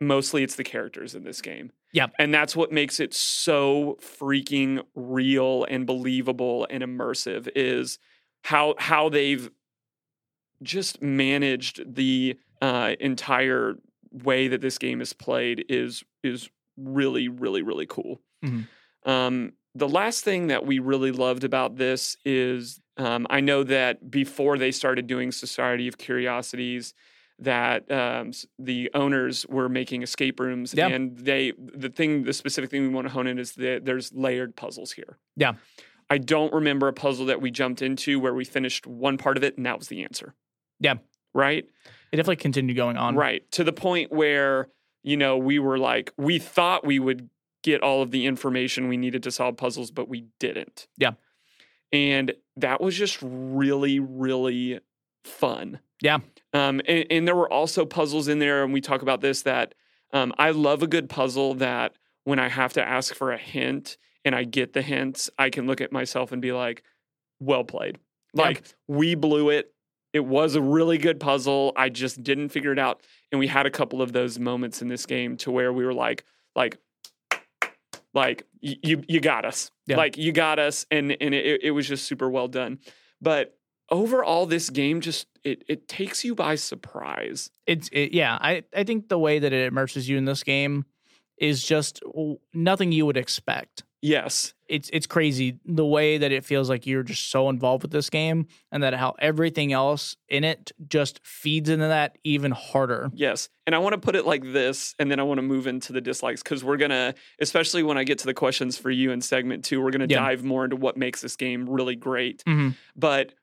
Mostly 0.00 0.42
it's 0.42 0.56
the 0.56 0.64
characters 0.64 1.14
in 1.14 1.24
this 1.24 1.40
game. 1.40 1.72
Yep. 1.92 2.14
And 2.18 2.32
that's 2.32 2.56
what 2.56 2.72
makes 2.72 2.98
it 3.00 3.12
so 3.14 3.98
freaking 4.00 4.84
real 4.94 5.64
and 5.64 5.86
believable 5.86 6.66
and 6.70 6.82
immersive 6.82 7.48
is 7.54 7.98
how 8.42 8.74
how 8.78 9.08
they've 9.08 9.50
just 10.62 11.02
managed 11.02 11.94
the 11.94 12.38
uh, 12.60 12.92
entire 13.00 13.74
way 14.12 14.48
that 14.48 14.60
this 14.60 14.78
game 14.78 15.00
is 15.00 15.12
played 15.12 15.64
is 15.68 16.04
is 16.22 16.48
really 16.76 17.28
really 17.28 17.62
really 17.62 17.86
cool. 17.86 18.20
Mhm. 18.44 18.66
Um, 19.04 19.52
the 19.74 19.88
last 19.88 20.22
thing 20.22 20.48
that 20.48 20.66
we 20.66 20.78
really 20.78 21.12
loved 21.12 21.44
about 21.44 21.76
this 21.76 22.16
is 22.24 22.78
um, 22.98 23.26
I 23.30 23.40
know 23.40 23.64
that 23.64 24.10
before 24.10 24.58
they 24.58 24.70
started 24.70 25.06
doing 25.06 25.32
Society 25.32 25.88
of 25.88 25.96
Curiosities, 25.96 26.92
that 27.38 27.90
um, 27.90 28.32
the 28.58 28.90
owners 28.94 29.46
were 29.48 29.68
making 29.70 30.02
escape 30.02 30.38
rooms, 30.38 30.74
Yeah. 30.74 30.88
and 30.88 31.16
they 31.16 31.52
the 31.58 31.88
thing 31.88 32.24
the 32.24 32.32
specific 32.34 32.70
thing 32.70 32.82
we 32.82 32.88
want 32.90 33.06
to 33.08 33.12
hone 33.12 33.26
in 33.26 33.38
is 33.38 33.52
that 33.54 33.84
there's 33.86 34.12
layered 34.12 34.54
puzzles 34.56 34.92
here. 34.92 35.18
Yeah. 35.36 35.54
I 36.10 36.18
don't 36.18 36.52
remember 36.52 36.88
a 36.88 36.92
puzzle 36.92 37.26
that 37.26 37.40
we 37.40 37.50
jumped 37.50 37.82
into 37.82 38.20
where 38.20 38.34
we 38.34 38.44
finished 38.44 38.86
one 38.86 39.18
part 39.18 39.36
of 39.36 39.44
it 39.44 39.56
and 39.56 39.66
that 39.66 39.78
was 39.78 39.88
the 39.88 40.04
answer. 40.04 40.34
Yeah. 40.80 40.94
Right. 41.34 41.64
It 42.12 42.16
definitely 42.16 42.36
continued 42.36 42.76
going 42.76 42.96
on. 42.96 43.16
Right. 43.16 43.50
To 43.52 43.64
the 43.64 43.72
point 43.72 44.12
where, 44.12 44.68
you 45.02 45.16
know, 45.16 45.38
we 45.38 45.58
were 45.58 45.78
like, 45.78 46.12
we 46.16 46.38
thought 46.38 46.86
we 46.86 46.98
would 46.98 47.30
get 47.62 47.82
all 47.82 48.02
of 48.02 48.10
the 48.10 48.26
information 48.26 48.88
we 48.88 48.96
needed 48.96 49.22
to 49.22 49.30
solve 49.30 49.56
puzzles, 49.56 49.90
but 49.90 50.08
we 50.08 50.26
didn't. 50.38 50.88
Yeah. 50.98 51.12
And 51.92 52.34
that 52.56 52.80
was 52.80 52.96
just 52.96 53.18
really, 53.22 54.00
really 54.00 54.80
fun. 55.24 55.78
Yeah. 56.02 56.18
Um, 56.52 56.80
and, 56.86 57.06
and 57.10 57.28
there 57.28 57.36
were 57.36 57.50
also 57.50 57.86
puzzles 57.86 58.28
in 58.28 58.38
there, 58.38 58.64
and 58.64 58.72
we 58.72 58.80
talk 58.80 59.02
about 59.02 59.20
this 59.20 59.42
that 59.42 59.74
um, 60.12 60.34
I 60.38 60.50
love 60.50 60.82
a 60.82 60.86
good 60.86 61.08
puzzle 61.08 61.54
that 61.54 61.94
when 62.24 62.38
I 62.38 62.48
have 62.48 62.72
to 62.74 62.86
ask 62.86 63.14
for 63.14 63.32
a 63.32 63.38
hint 63.38 63.96
and 64.24 64.34
I 64.34 64.44
get 64.44 64.72
the 64.72 64.82
hints, 64.82 65.30
I 65.38 65.50
can 65.50 65.66
look 65.66 65.80
at 65.80 65.92
myself 65.92 66.32
and 66.32 66.40
be 66.40 66.52
like, 66.52 66.82
well 67.40 67.64
played. 67.64 67.98
Like, 68.34 68.62
we 68.88 69.14
blew 69.14 69.50
it. 69.50 69.72
It 70.12 70.24
was 70.24 70.54
a 70.54 70.62
really 70.62 70.98
good 70.98 71.20
puzzle. 71.20 71.72
I 71.76 71.88
just 71.88 72.22
didn't 72.22 72.50
figure 72.50 72.72
it 72.72 72.78
out. 72.78 73.02
And 73.30 73.38
we 73.38 73.46
had 73.46 73.66
a 73.66 73.70
couple 73.70 74.02
of 74.02 74.12
those 74.12 74.38
moments 74.38 74.82
in 74.82 74.88
this 74.88 75.06
game 75.06 75.36
to 75.38 75.50
where 75.50 75.72
we 75.72 75.84
were 75.84 75.94
like, 75.94 76.24
like, 76.54 76.78
like 78.14 78.46
you 78.60 79.02
you 79.08 79.20
got 79.20 79.44
us. 79.44 79.70
Yeah. 79.86 79.96
Like 79.96 80.18
you 80.18 80.32
got 80.32 80.58
us. 80.58 80.86
And 80.90 81.16
and 81.20 81.34
it, 81.34 81.62
it 81.62 81.70
was 81.70 81.88
just 81.88 82.04
super 82.04 82.28
well 82.28 82.48
done. 82.48 82.78
But 83.22 83.56
overall, 83.90 84.44
this 84.44 84.68
game 84.68 85.00
just 85.00 85.26
it 85.44 85.64
it 85.66 85.88
takes 85.88 86.24
you 86.24 86.34
by 86.34 86.56
surprise. 86.56 87.50
It's 87.66 87.88
it, 87.90 88.12
yeah. 88.12 88.36
I 88.40 88.64
I 88.76 88.84
think 88.84 89.08
the 89.08 89.18
way 89.18 89.38
that 89.38 89.52
it 89.52 89.66
immerses 89.66 90.08
you 90.08 90.18
in 90.18 90.26
this 90.26 90.42
game 90.42 90.84
is 91.38 91.64
just 91.64 92.02
nothing 92.52 92.92
you 92.92 93.06
would 93.06 93.16
expect. 93.16 93.82
Yes. 94.02 94.52
It's 94.68 94.90
it's 94.92 95.06
crazy 95.06 95.58
the 95.64 95.84
way 95.84 96.18
that 96.18 96.32
it 96.32 96.44
feels 96.44 96.68
like 96.68 96.86
you're 96.86 97.02
just 97.04 97.30
so 97.30 97.48
involved 97.48 97.82
with 97.82 97.92
this 97.92 98.10
game, 98.10 98.46
and 98.72 98.82
that 98.82 98.94
how 98.94 99.14
everything 99.18 99.72
else 99.72 100.16
in 100.28 100.44
it 100.44 100.72
just 100.88 101.20
feeds 101.24 101.68
into 101.68 101.86
that 101.86 102.18
even 102.24 102.50
harder. 102.50 103.10
Yes. 103.14 103.48
And 103.66 103.74
I 103.76 103.78
want 103.78 103.92
to 103.92 103.98
put 104.00 104.16
it 104.16 104.26
like 104.26 104.42
this, 104.42 104.94
and 104.98 105.10
then 105.10 105.20
I 105.20 105.22
want 105.22 105.38
to 105.38 105.42
move 105.42 105.66
into 105.66 105.92
the 105.92 106.00
dislikes 106.00 106.42
because 106.42 106.64
we're 106.64 106.78
going 106.78 106.90
to, 106.90 107.14
especially 107.38 107.82
when 107.82 107.96
I 107.96 108.02
get 108.04 108.18
to 108.18 108.26
the 108.26 108.34
questions 108.34 108.76
for 108.76 108.90
you 108.90 109.12
in 109.12 109.20
segment 109.20 109.64
two, 109.64 109.80
we're 109.80 109.90
going 109.92 110.08
to 110.08 110.12
Yeah. 110.12 110.20
dive 110.20 110.42
more 110.42 110.64
into 110.64 110.76
what 110.76 110.96
makes 110.96 111.20
this 111.20 111.36
game 111.36 111.68
really 111.68 111.94
great. 111.96 112.42
hmm 112.46 112.70
But 112.96 113.34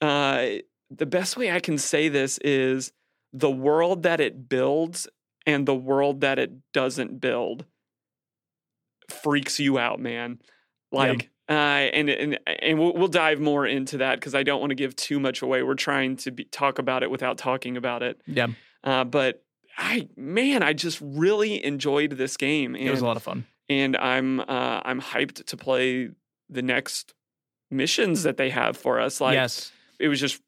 uh, 0.00 0.46
the 0.90 1.06
best 1.06 1.36
way 1.36 1.50
I 1.50 1.60
can 1.60 1.78
say 1.78 2.08
this 2.08 2.38
is 2.38 2.92
the 3.32 3.50
world 3.50 4.02
that 4.04 4.20
it 4.20 4.48
builds 4.48 5.08
and 5.46 5.66
the 5.66 5.74
world 5.74 6.20
that 6.20 6.38
it 6.38 6.52
doesn't 6.72 7.20
build 7.20 7.64
freaks 9.12 9.58
you 9.60 9.78
out, 9.78 10.00
man. 10.00 10.38
Like, 10.92 11.30
uh, 11.48 11.52
and 11.52 12.08
and 12.10 12.38
and 12.46 12.78
we'll, 12.78 12.94
we'll 12.94 13.08
dive 13.08 13.40
more 13.40 13.66
into 13.66 13.98
that 13.98 14.16
because 14.16 14.34
I 14.34 14.42
don't 14.42 14.60
want 14.60 14.70
to 14.70 14.74
give 14.76 14.94
too 14.96 15.18
much 15.20 15.42
away. 15.42 15.62
We're 15.62 15.74
trying 15.74 16.16
to 16.18 16.30
be, 16.30 16.44
talk 16.44 16.78
about 16.78 17.02
it 17.02 17.10
without 17.10 17.38
talking 17.38 17.76
about 17.76 18.02
it. 18.02 18.20
Yeah, 18.26 18.48
Uh, 18.84 19.04
but 19.04 19.42
I, 19.78 20.08
man, 20.16 20.62
I 20.62 20.72
just 20.72 20.98
really 21.00 21.64
enjoyed 21.64 22.12
this 22.12 22.36
game, 22.36 22.74
and 22.74 22.86
it 22.86 22.90
was 22.90 23.00
a 23.00 23.06
lot 23.06 23.16
of 23.16 23.22
fun. 23.22 23.46
and 23.68 23.96
I'm 23.96 24.40
uh, 24.40 24.80
I'm 24.84 25.00
hyped 25.00 25.44
to 25.46 25.56
play 25.56 26.10
the 26.48 26.62
next 26.62 27.14
missions 27.70 28.24
that 28.24 28.36
they 28.36 28.50
have 28.50 28.76
for 28.76 29.00
us. 29.00 29.20
Like, 29.20 29.34
yes, 29.34 29.70
it 29.98 30.08
was 30.08 30.20
just 30.20 30.40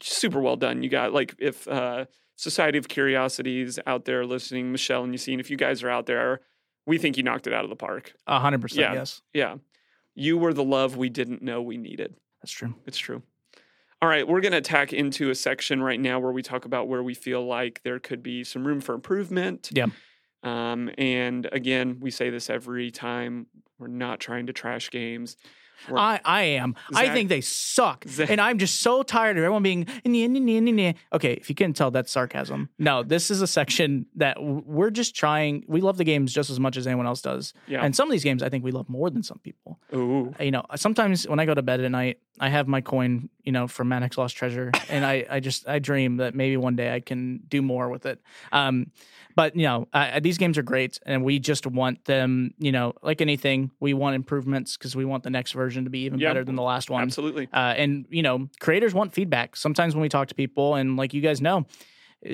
super 0.00 0.40
well 0.40 0.56
done. 0.56 0.82
You 0.82 0.88
got 0.88 1.12
like 1.12 1.34
if 1.38 1.66
uh, 1.68 2.06
Society 2.36 2.78
of 2.78 2.88
Curiosities 2.88 3.78
out 3.86 4.04
there 4.04 4.24
listening, 4.24 4.70
Michelle 4.72 5.04
and 5.04 5.14
Yassine, 5.14 5.40
if 5.40 5.50
you 5.50 5.56
guys 5.56 5.82
are 5.82 5.90
out 5.90 6.06
there, 6.06 6.40
we 6.88 6.98
think 6.98 7.16
you 7.16 7.22
knocked 7.22 7.46
it 7.46 7.52
out 7.52 7.62
of 7.64 7.70
the 7.70 7.76
park. 7.76 8.14
a 8.26 8.40
hundred 8.40 8.60
percent. 8.62 8.94
Yes, 8.94 9.22
Yeah, 9.32 9.56
you 10.14 10.38
were 10.38 10.52
the 10.52 10.64
love 10.64 10.96
we 10.96 11.08
didn't 11.10 11.42
know 11.42 11.62
we 11.62 11.76
needed. 11.76 12.16
that's 12.42 12.50
true. 12.52 12.74
It's 12.86 12.98
true. 12.98 13.22
All 14.00 14.08
right, 14.08 14.26
we're 14.26 14.40
going 14.40 14.52
to 14.52 14.60
tack 14.60 14.92
into 14.92 15.28
a 15.30 15.34
section 15.34 15.82
right 15.82 15.98
now 15.98 16.20
where 16.20 16.30
we 16.30 16.40
talk 16.42 16.64
about 16.64 16.86
where 16.86 17.02
we 17.02 17.14
feel 17.14 17.44
like 17.44 17.80
there 17.82 17.98
could 17.98 18.22
be 18.22 18.44
some 18.44 18.64
room 18.64 18.80
for 18.80 18.94
improvement. 18.94 19.70
Yeah. 19.72 19.86
Um, 20.44 20.88
and 20.96 21.48
again, 21.50 21.98
we 22.00 22.12
say 22.12 22.30
this 22.30 22.48
every 22.48 22.92
time. 22.92 23.46
We're 23.78 23.88
not 23.88 24.20
trying 24.20 24.46
to 24.46 24.52
trash 24.52 24.90
games. 24.90 25.36
We're- 25.88 26.00
I, 26.00 26.20
I 26.24 26.42
am. 26.42 26.74
I 26.94 27.10
think 27.10 27.28
they 27.28 27.40
suck. 27.40 28.04
Zach- 28.08 28.30
and 28.30 28.40
I'm 28.40 28.58
just 28.58 28.80
so 28.80 29.02
tired 29.02 29.36
of 29.38 29.44
everyone 29.44 29.62
being, 29.62 29.86
okay, 31.12 31.32
if 31.34 31.48
you 31.48 31.54
couldn't 31.54 31.74
tell, 31.74 31.90
that's 31.90 32.10
sarcasm. 32.10 32.68
No, 32.78 33.02
this 33.02 33.30
is 33.30 33.42
a 33.42 33.46
section 33.46 34.06
that 34.16 34.42
we're 34.42 34.90
just 34.90 35.14
trying. 35.14 35.64
We 35.68 35.80
love 35.80 35.96
the 35.96 36.04
games 36.04 36.32
just 36.32 36.50
as 36.50 36.58
much 36.60 36.76
as 36.76 36.86
anyone 36.86 37.06
else 37.06 37.22
does. 37.22 37.54
Yeah. 37.66 37.84
And 37.84 37.94
some 37.94 38.08
of 38.08 38.12
these 38.12 38.24
games 38.24 38.42
I 38.42 38.48
think 38.48 38.64
we 38.64 38.70
love 38.72 38.88
more 38.88 39.10
than 39.10 39.22
some 39.22 39.38
people. 39.38 39.78
Ooh. 39.94 40.34
You 40.40 40.50
know, 40.50 40.64
sometimes 40.76 41.26
when 41.28 41.40
I 41.40 41.46
go 41.46 41.54
to 41.54 41.62
bed 41.62 41.80
at 41.80 41.90
night, 41.90 42.18
I 42.40 42.48
have 42.50 42.68
my 42.68 42.80
coin, 42.80 43.28
you 43.42 43.52
know, 43.52 43.66
from 43.66 43.88
Maddox 43.88 44.16
Lost 44.16 44.36
Treasure, 44.36 44.70
and 44.88 45.04
I, 45.04 45.26
I 45.28 45.40
just 45.40 45.68
I 45.68 45.80
dream 45.80 46.18
that 46.18 46.36
maybe 46.36 46.56
one 46.56 46.76
day 46.76 46.94
I 46.94 47.00
can 47.00 47.38
do 47.48 47.62
more 47.62 47.88
with 47.88 48.06
it. 48.06 48.20
Um, 48.52 48.92
but 49.38 49.54
you 49.54 49.62
know, 49.62 49.86
uh, 49.92 50.18
these 50.18 50.36
games 50.36 50.58
are 50.58 50.64
great, 50.64 50.98
and 51.06 51.22
we 51.22 51.38
just 51.38 51.64
want 51.64 52.04
them. 52.06 52.50
You 52.58 52.72
know, 52.72 52.94
like 53.04 53.20
anything, 53.20 53.70
we 53.78 53.94
want 53.94 54.16
improvements 54.16 54.76
because 54.76 54.96
we 54.96 55.04
want 55.04 55.22
the 55.22 55.30
next 55.30 55.52
version 55.52 55.84
to 55.84 55.90
be 55.90 56.00
even 56.06 56.18
Yeah. 56.18 56.30
better 56.30 56.42
than 56.44 56.56
the 56.56 56.62
last 56.62 56.90
one. 56.90 57.04
Absolutely. 57.04 57.46
Uh, 57.52 57.72
and 57.76 58.04
you 58.10 58.22
know, 58.22 58.48
creators 58.58 58.94
want 58.94 59.12
feedback. 59.12 59.54
Sometimes 59.54 59.94
when 59.94 60.02
we 60.02 60.08
talk 60.08 60.26
to 60.26 60.34
people, 60.34 60.74
and 60.74 60.96
like 60.96 61.14
you 61.14 61.20
guys 61.20 61.40
know, 61.40 61.66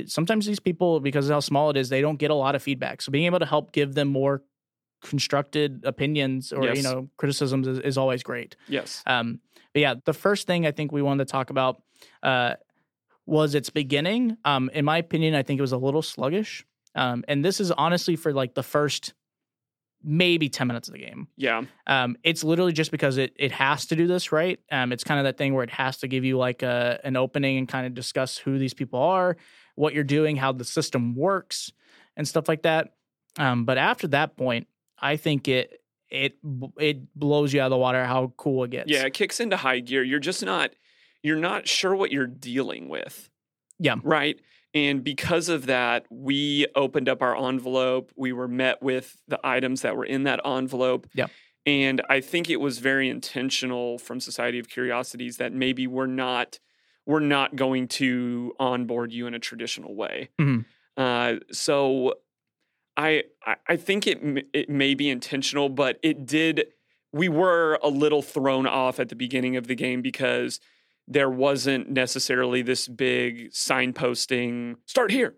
sometimes 0.06 0.46
these 0.46 0.60
people, 0.60 0.98
because 0.98 1.28
of 1.28 1.34
how 1.34 1.40
small 1.40 1.68
it 1.68 1.76
is, 1.76 1.90
they 1.90 2.00
don't 2.00 2.16
get 2.18 2.30
a 2.30 2.34
lot 2.34 2.54
of 2.54 2.62
feedback. 2.62 3.02
So 3.02 3.12
being 3.12 3.26
able 3.26 3.38
to 3.40 3.44
help 3.44 3.72
give 3.72 3.92
them 3.94 4.08
more 4.08 4.42
constructed 5.02 5.82
opinions 5.84 6.54
or 6.54 6.72
you 6.72 6.82
know 6.82 7.10
criticisms 7.18 7.68
is, 7.68 7.80
is 7.80 7.98
always 7.98 8.22
great. 8.22 8.56
Yes. 8.66 9.02
Um, 9.04 9.40
but 9.74 9.80
yeah, 9.80 9.94
the 10.06 10.14
first 10.14 10.46
thing 10.46 10.66
I 10.66 10.70
think 10.70 10.90
we 10.90 11.02
wanted 11.02 11.26
to 11.28 11.30
talk 11.30 11.50
about 11.50 11.82
uh, 12.22 12.54
was 13.26 13.54
its 13.54 13.68
beginning. 13.68 14.38
Um, 14.46 14.70
in 14.72 14.86
my 14.86 14.96
opinion, 14.96 15.34
I 15.34 15.42
think 15.42 15.58
it 15.58 15.60
was 15.60 15.72
a 15.72 15.76
little 15.76 16.00
sluggish. 16.00 16.64
Um, 16.94 17.24
and 17.28 17.44
this 17.44 17.60
is 17.60 17.70
honestly 17.72 18.16
for 18.16 18.32
like 18.32 18.54
the 18.54 18.62
first 18.62 19.14
maybe 20.04 20.48
10 20.50 20.66
minutes 20.66 20.88
of 20.88 20.92
the 20.92 21.00
game. 21.00 21.28
Yeah. 21.36 21.62
Um, 21.86 22.16
it's 22.22 22.44
literally 22.44 22.72
just 22.72 22.90
because 22.90 23.16
it 23.16 23.32
it 23.36 23.52
has 23.52 23.86
to 23.86 23.96
do 23.96 24.06
this, 24.06 24.32
right? 24.32 24.60
Um, 24.70 24.92
it's 24.92 25.02
kind 25.02 25.18
of 25.18 25.24
that 25.24 25.38
thing 25.38 25.54
where 25.54 25.64
it 25.64 25.70
has 25.70 25.96
to 25.98 26.08
give 26.08 26.24
you 26.24 26.36
like 26.36 26.62
a 26.62 27.00
an 27.04 27.16
opening 27.16 27.58
and 27.58 27.68
kind 27.68 27.86
of 27.86 27.94
discuss 27.94 28.36
who 28.36 28.58
these 28.58 28.74
people 28.74 29.00
are, 29.00 29.36
what 29.76 29.94
you're 29.94 30.04
doing, 30.04 30.36
how 30.36 30.52
the 30.52 30.64
system 30.64 31.14
works, 31.14 31.72
and 32.16 32.28
stuff 32.28 32.48
like 32.48 32.62
that. 32.62 32.94
Um, 33.38 33.64
but 33.64 33.78
after 33.78 34.06
that 34.08 34.36
point, 34.36 34.66
I 34.98 35.16
think 35.16 35.48
it 35.48 35.80
it 36.10 36.38
it 36.78 37.14
blows 37.18 37.52
you 37.52 37.60
out 37.60 37.66
of 37.66 37.70
the 37.70 37.78
water 37.78 38.04
how 38.04 38.32
cool 38.36 38.64
it 38.64 38.70
gets. 38.70 38.90
Yeah. 38.90 39.04
It 39.04 39.14
kicks 39.14 39.40
into 39.40 39.56
high 39.56 39.80
gear. 39.80 40.02
You're 40.02 40.20
just 40.20 40.44
not, 40.44 40.70
you're 41.22 41.40
not 41.40 41.66
sure 41.66 41.94
what 41.94 42.12
you're 42.12 42.26
dealing 42.26 42.88
with. 42.88 43.30
Yeah. 43.78 43.96
Right. 44.02 44.40
And 44.74 45.04
because 45.04 45.48
of 45.48 45.66
that, 45.66 46.04
we 46.10 46.66
opened 46.74 47.08
up 47.08 47.22
our 47.22 47.36
envelope. 47.48 48.10
We 48.16 48.32
were 48.32 48.48
met 48.48 48.82
with 48.82 49.16
the 49.28 49.38
items 49.44 49.82
that 49.82 49.96
were 49.96 50.04
in 50.04 50.24
that 50.24 50.40
envelope. 50.44 51.06
Yeah. 51.14 51.28
And 51.64 52.02
I 52.10 52.20
think 52.20 52.50
it 52.50 52.60
was 52.60 52.78
very 52.78 53.08
intentional 53.08 53.98
from 53.98 54.20
Society 54.20 54.58
of 54.58 54.68
Curiosities 54.68 55.36
that 55.38 55.52
maybe 55.52 55.86
we're 55.86 56.06
not 56.06 56.58
we're 57.06 57.20
not 57.20 57.54
going 57.54 57.86
to 57.86 58.54
onboard 58.58 59.12
you 59.12 59.26
in 59.26 59.34
a 59.34 59.38
traditional 59.38 59.94
way. 59.94 60.30
Mhm. 60.40 60.64
Uh, 60.96 61.34
so 61.52 62.14
I 62.96 63.24
I- 63.46 63.56
I 63.68 63.76
think 63.76 64.06
it 64.06 64.46
it 64.52 64.68
may 64.68 64.94
be 64.94 65.08
intentional, 65.08 65.68
but 65.68 65.98
it 66.02 66.26
did. 66.26 66.66
We 67.12 67.28
were 67.28 67.78
a 67.82 67.88
little 67.88 68.22
thrown 68.22 68.66
off 68.66 68.98
at 68.98 69.08
the 69.08 69.16
beginning 69.16 69.56
of 69.56 69.66
the 69.68 69.74
game 69.76 70.02
because 70.02 70.60
there 71.06 71.30
wasn't 71.30 71.90
necessarily 71.90 72.62
this 72.62 72.88
big 72.88 73.50
signposting. 73.50 74.76
Start 74.86 75.10
here, 75.10 75.34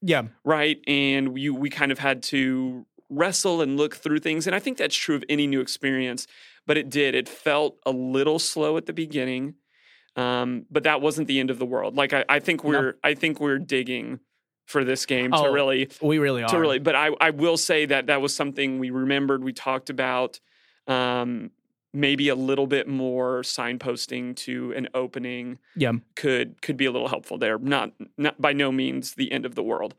yeah, 0.00 0.22
right? 0.44 0.78
And 0.86 1.28
we 1.32 1.50
we 1.50 1.70
kind 1.70 1.92
of 1.92 1.98
had 1.98 2.22
to 2.24 2.86
wrestle 3.10 3.60
and 3.62 3.76
look 3.76 3.96
through 3.96 4.18
things, 4.20 4.46
and 4.46 4.54
I 4.54 4.58
think 4.58 4.78
that's 4.78 4.96
true 4.96 5.16
of 5.16 5.24
any 5.28 5.46
new 5.46 5.60
experience. 5.60 6.26
But 6.66 6.76
it 6.76 6.90
did. 6.90 7.14
It 7.14 7.28
felt 7.28 7.78
a 7.86 7.90
little 7.90 8.38
slow 8.38 8.76
at 8.76 8.84
the 8.86 8.92
beginning, 8.92 9.54
um, 10.16 10.66
but 10.70 10.82
that 10.84 11.00
wasn't 11.00 11.26
the 11.26 11.40
end 11.40 11.50
of 11.50 11.58
the 11.58 11.64
world. 11.66 11.96
Like 11.96 12.12
I, 12.12 12.24
I 12.28 12.40
think 12.40 12.62
we're 12.62 12.96
I 13.02 13.14
think 13.14 13.40
we're 13.40 13.58
digging 13.58 14.20
for 14.66 14.84
this 14.84 15.06
game 15.06 15.30
to 15.32 15.38
Oh, 15.38 15.50
really 15.52 15.88
we 16.02 16.18
really 16.18 16.42
are. 16.42 16.48
to 16.50 16.58
really 16.58 16.78
but 16.78 16.94
I, 16.94 17.08
I 17.22 17.30
will 17.30 17.56
say 17.56 17.86
that 17.86 18.08
that 18.08 18.20
was 18.20 18.36
something 18.36 18.78
we 18.78 18.90
remembered 18.90 19.42
we 19.42 19.54
talked 19.54 19.88
about 19.88 20.40
um, 20.86 21.52
maybe 21.94 22.28
a 22.28 22.34
little 22.34 22.66
bit 22.66 22.86
more 22.86 23.40
signposting 23.42 24.36
to 24.36 24.72
an 24.72 24.88
opening 24.94 25.58
Yeah. 25.76 25.92
could 26.16 26.60
could 26.62 26.76
be 26.76 26.84
a 26.84 26.90
little 26.90 27.08
helpful 27.08 27.38
there 27.38 27.58
not 27.58 27.92
not 28.16 28.40
by 28.40 28.52
no 28.52 28.70
means 28.70 29.14
the 29.14 29.32
end 29.32 29.46
of 29.46 29.54
the 29.54 29.62
world 29.62 29.94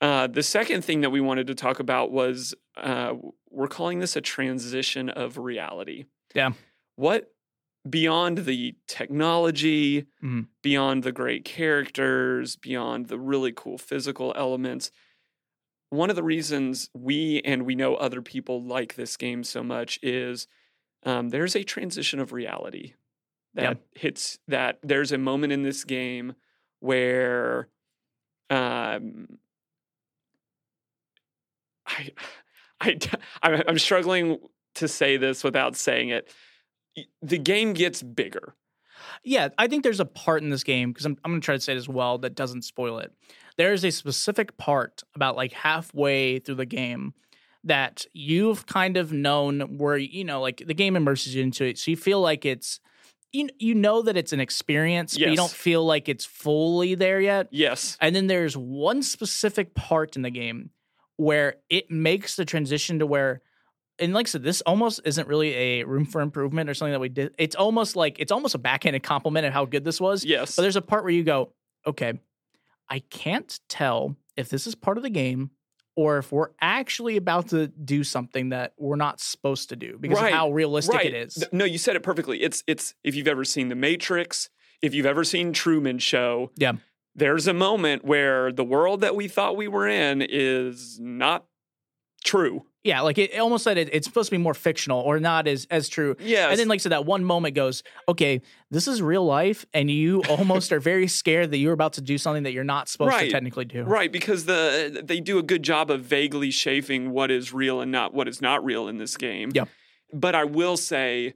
uh, 0.00 0.26
the 0.26 0.42
second 0.42 0.84
thing 0.84 1.00
that 1.00 1.10
we 1.10 1.20
wanted 1.20 1.46
to 1.46 1.54
talk 1.54 1.78
about 1.80 2.10
was 2.10 2.54
uh, 2.76 3.14
we're 3.50 3.68
calling 3.68 4.00
this 4.00 4.16
a 4.16 4.20
transition 4.20 5.08
of 5.08 5.38
reality 5.38 6.04
Yeah. 6.34 6.52
what 6.96 7.30
beyond 7.88 8.38
the 8.38 8.74
technology 8.86 10.06
Mhm. 10.22 10.48
beyond 10.62 11.04
the 11.04 11.12
great 11.12 11.44
characters 11.44 12.56
beyond 12.56 13.06
the 13.06 13.18
really 13.18 13.52
cool 13.52 13.78
physical 13.78 14.32
elements 14.36 14.90
one 15.90 16.10
of 16.10 16.16
the 16.16 16.22
reasons 16.22 16.90
we 16.92 17.40
and 17.44 17.64
we 17.64 17.74
know 17.74 17.94
other 17.94 18.20
people 18.20 18.62
like 18.62 18.94
this 18.96 19.16
game 19.16 19.44
so 19.44 19.62
much 19.62 19.98
is 20.02 20.48
um, 21.04 21.28
there's 21.30 21.54
a 21.56 21.62
transition 21.64 22.18
of 22.20 22.32
reality 22.32 22.94
that 23.54 23.62
Yeah. 23.62 23.74
hits 24.00 24.38
that 24.48 24.78
there's 24.82 25.12
a 25.12 25.18
moment 25.18 25.52
in 25.52 25.62
this 25.62 25.84
game 25.84 26.34
where 26.80 27.68
um, 28.50 29.38
I, 31.86 32.10
I, 32.80 32.98
I'm 33.42 33.62
I'm 33.68 33.78
struggling 33.78 34.38
to 34.76 34.88
say 34.88 35.16
this 35.16 35.44
without 35.44 35.76
saying 35.76 36.08
it. 36.10 36.32
The 37.22 37.38
game 37.38 37.72
gets 37.72 38.02
bigger. 38.02 38.54
Yeah, 39.22 39.48
I 39.58 39.66
think 39.68 39.82
there's 39.82 40.00
a 40.00 40.04
part 40.04 40.42
in 40.42 40.50
this 40.50 40.64
game 40.64 40.90
because 40.92 41.06
I'm, 41.06 41.16
I'm 41.24 41.32
going 41.32 41.40
to 41.40 41.44
try 41.44 41.54
to 41.56 41.60
say 41.60 41.72
it 41.74 41.76
as 41.76 41.88
well 41.88 42.18
that 42.18 42.34
doesn't 42.34 42.62
spoil 42.62 42.98
it. 42.98 43.12
There 43.56 43.72
is 43.72 43.84
a 43.84 43.90
specific 43.90 44.56
part 44.56 45.02
about 45.14 45.36
like 45.36 45.52
halfway 45.52 46.38
through 46.38 46.56
the 46.56 46.66
game 46.66 47.14
that 47.64 48.06
you've 48.12 48.66
kind 48.66 48.96
of 48.96 49.12
known 49.12 49.78
where 49.78 49.96
you 49.96 50.24
know 50.24 50.40
like 50.40 50.62
the 50.66 50.74
game 50.74 50.96
immerses 50.96 51.34
you 51.34 51.42
into 51.42 51.64
it, 51.64 51.78
so 51.78 51.90
you 51.90 51.96
feel 51.96 52.20
like 52.20 52.44
it's 52.44 52.80
you 53.32 53.48
you 53.58 53.74
know 53.74 54.02
that 54.02 54.16
it's 54.16 54.32
an 54.32 54.40
experience, 54.40 55.18
but 55.18 55.28
you 55.28 55.36
don't 55.36 55.50
feel 55.50 55.84
like 55.84 56.08
it's 56.08 56.24
fully 56.24 56.94
there 56.94 57.20
yet. 57.20 57.48
Yes. 57.50 57.98
And 58.00 58.14
then 58.14 58.28
there's 58.28 58.56
one 58.56 59.02
specific 59.02 59.74
part 59.74 60.16
in 60.16 60.22
the 60.22 60.30
game 60.30 60.70
where 61.16 61.56
it 61.68 61.90
makes 61.90 62.36
the 62.36 62.44
transition 62.44 63.00
to 63.00 63.06
where, 63.06 63.42
and 63.98 64.14
like 64.14 64.26
I 64.26 64.30
said, 64.30 64.42
this 64.42 64.60
almost 64.62 65.00
isn't 65.04 65.28
really 65.28 65.54
a 65.54 65.84
room 65.84 66.06
for 66.06 66.20
improvement 66.20 66.70
or 66.70 66.74
something 66.74 66.92
that 66.92 67.00
we 67.00 67.08
did. 67.08 67.34
It's 67.38 67.56
almost 67.56 67.96
like 67.96 68.18
it's 68.18 68.32
almost 68.32 68.54
a 68.54 68.58
backhanded 68.58 69.02
compliment 69.02 69.46
of 69.46 69.52
how 69.52 69.64
good 69.64 69.84
this 69.84 70.00
was. 70.00 70.24
Yes. 70.24 70.56
But 70.56 70.62
there's 70.62 70.76
a 70.76 70.82
part 70.82 71.02
where 71.04 71.12
you 71.12 71.24
go, 71.24 71.52
okay, 71.86 72.14
I 72.88 73.00
can't 73.00 73.58
tell 73.68 74.16
if 74.36 74.48
this 74.48 74.66
is 74.66 74.74
part 74.74 74.96
of 74.96 75.02
the 75.02 75.10
game 75.10 75.50
or 75.96 76.18
if 76.18 76.32
we're 76.32 76.50
actually 76.60 77.16
about 77.16 77.48
to 77.48 77.68
do 77.68 78.02
something 78.04 78.48
that 78.50 78.72
we're 78.78 78.96
not 78.96 79.20
supposed 79.20 79.68
to 79.68 79.76
do 79.76 79.96
because 80.00 80.18
Right, 80.18 80.32
of 80.32 80.38
how 80.38 80.50
realistic 80.52 80.94
right. 80.96 81.06
it 81.06 81.14
is. 81.14 81.44
No, 81.52 81.64
you 81.64 81.78
said 81.78 81.96
it 81.96 82.02
perfectly. 82.02 82.42
It's 82.42 82.62
it's 82.66 82.94
if 83.04 83.14
you've 83.14 83.28
ever 83.28 83.44
seen 83.44 83.68
The 83.68 83.74
Matrix, 83.74 84.50
if 84.82 84.94
you've 84.94 85.06
ever 85.06 85.24
seen 85.24 85.52
Truman 85.52 85.98
Show, 85.98 86.50
Yeah. 86.56 86.72
there's 87.14 87.46
a 87.46 87.54
moment 87.54 88.04
where 88.04 88.52
the 88.52 88.64
world 88.64 89.00
that 89.02 89.14
we 89.14 89.28
thought 89.28 89.56
we 89.56 89.68
were 89.68 89.86
in 89.88 90.20
is 90.22 90.98
not 91.00 91.46
true. 92.24 92.66
Yeah, 92.84 93.00
like 93.00 93.16
it, 93.16 93.32
it 93.32 93.38
almost 93.38 93.64
said 93.64 93.78
it, 93.78 93.88
it's 93.92 94.06
supposed 94.06 94.28
to 94.28 94.36
be 94.36 94.42
more 94.42 94.52
fictional 94.52 95.00
or 95.00 95.18
not 95.18 95.48
as 95.48 95.66
as 95.70 95.88
true. 95.88 96.16
Yeah, 96.20 96.50
And 96.50 96.58
then, 96.58 96.68
like 96.68 96.80
so 96.80 96.90
that 96.90 97.06
one 97.06 97.24
moment 97.24 97.54
goes, 97.54 97.82
okay, 98.08 98.42
this 98.70 98.86
is 98.86 99.00
real 99.00 99.24
life, 99.24 99.64
and 99.72 99.90
you 99.90 100.22
almost 100.28 100.70
are 100.70 100.80
very 100.80 101.08
scared 101.08 101.50
that 101.50 101.56
you're 101.56 101.72
about 101.72 101.94
to 101.94 102.02
do 102.02 102.18
something 102.18 102.42
that 102.42 102.52
you're 102.52 102.62
not 102.62 102.90
supposed 102.90 103.18
to 103.18 103.30
technically 103.30 103.64
do. 103.64 103.84
Right, 103.84 104.12
because 104.12 104.44
the 104.44 105.00
they 105.02 105.18
do 105.20 105.38
a 105.38 105.42
good 105.42 105.62
job 105.62 105.90
of 105.90 106.02
vaguely 106.02 106.50
shaping 106.50 107.10
what 107.10 107.30
is 107.30 107.54
real 107.54 107.80
and 107.80 107.90
not 107.90 108.12
what 108.12 108.28
is 108.28 108.42
not 108.42 108.62
real 108.62 108.86
in 108.86 108.98
this 108.98 109.16
game. 109.16 109.50
Yeah. 109.54 109.64
But 110.12 110.34
I 110.34 110.44
will 110.44 110.76
say 110.76 111.34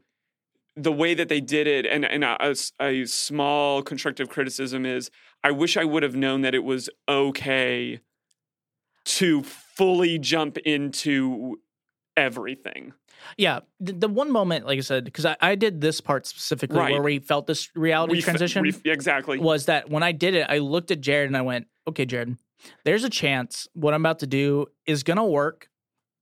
the 0.77 0.93
way 0.93 1.15
that 1.15 1.29
they 1.29 1.41
did 1.41 1.67
it, 1.67 1.87
and, 1.87 2.05
and 2.05 2.23
a, 2.23 2.55
a 2.81 3.05
small 3.07 3.83
constructive 3.83 4.29
criticism 4.29 4.85
is 4.85 5.11
I 5.43 5.51
wish 5.51 5.77
I 5.79 5.85
would 5.85 6.03
have 6.03 6.15
known 6.15 6.43
that 6.43 6.55
it 6.55 6.63
was 6.63 6.91
okay 7.09 8.01
to 9.07 9.43
fully 9.79 10.19
jump 10.19 10.59
into 10.59 11.57
everything. 12.17 12.93
Yeah. 13.37 13.61
The, 13.81 13.93
the 13.93 14.09
one 14.09 14.31
moment, 14.31 14.67
like 14.67 14.79
I 14.79 14.83
said, 14.83 15.05
because 15.05 15.25
I, 15.25 15.37
I 15.41 15.55
did 15.55 15.81
this 15.81 16.01
part 16.01 16.27
specifically 16.27 16.79
Right. 16.79 16.93
where 16.93 17.03
we 17.03 17.19
felt 17.21 17.47
this 17.47 17.69
reality 17.75 18.13
We 18.15 18.23
transition 18.23 18.63
we- 18.63 18.75
exactly. 18.91 19.39
was 19.39 19.67
that 19.67 19.89
when 19.89 20.03
I 20.03 20.13
did 20.13 20.35
it, 20.35 20.47
I 20.49 20.59
looked 20.59 20.91
at 20.91 21.01
Jared 21.01 21.29
and 21.29 21.37
I 21.37 21.43
went, 21.43 21.67
okay, 21.87 22.05
Jared, 22.05 22.37
there's 22.85 23.05
a 23.05 23.11
chance 23.11 23.69
what 23.75 23.95
I'm 23.95 24.03
about 24.03 24.19
to 24.21 24.27
do 24.27 24.67
is 24.87 25.03
going 25.05 25.17
to 25.17 25.25
work, 25.25 25.69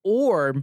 or 0.05 0.55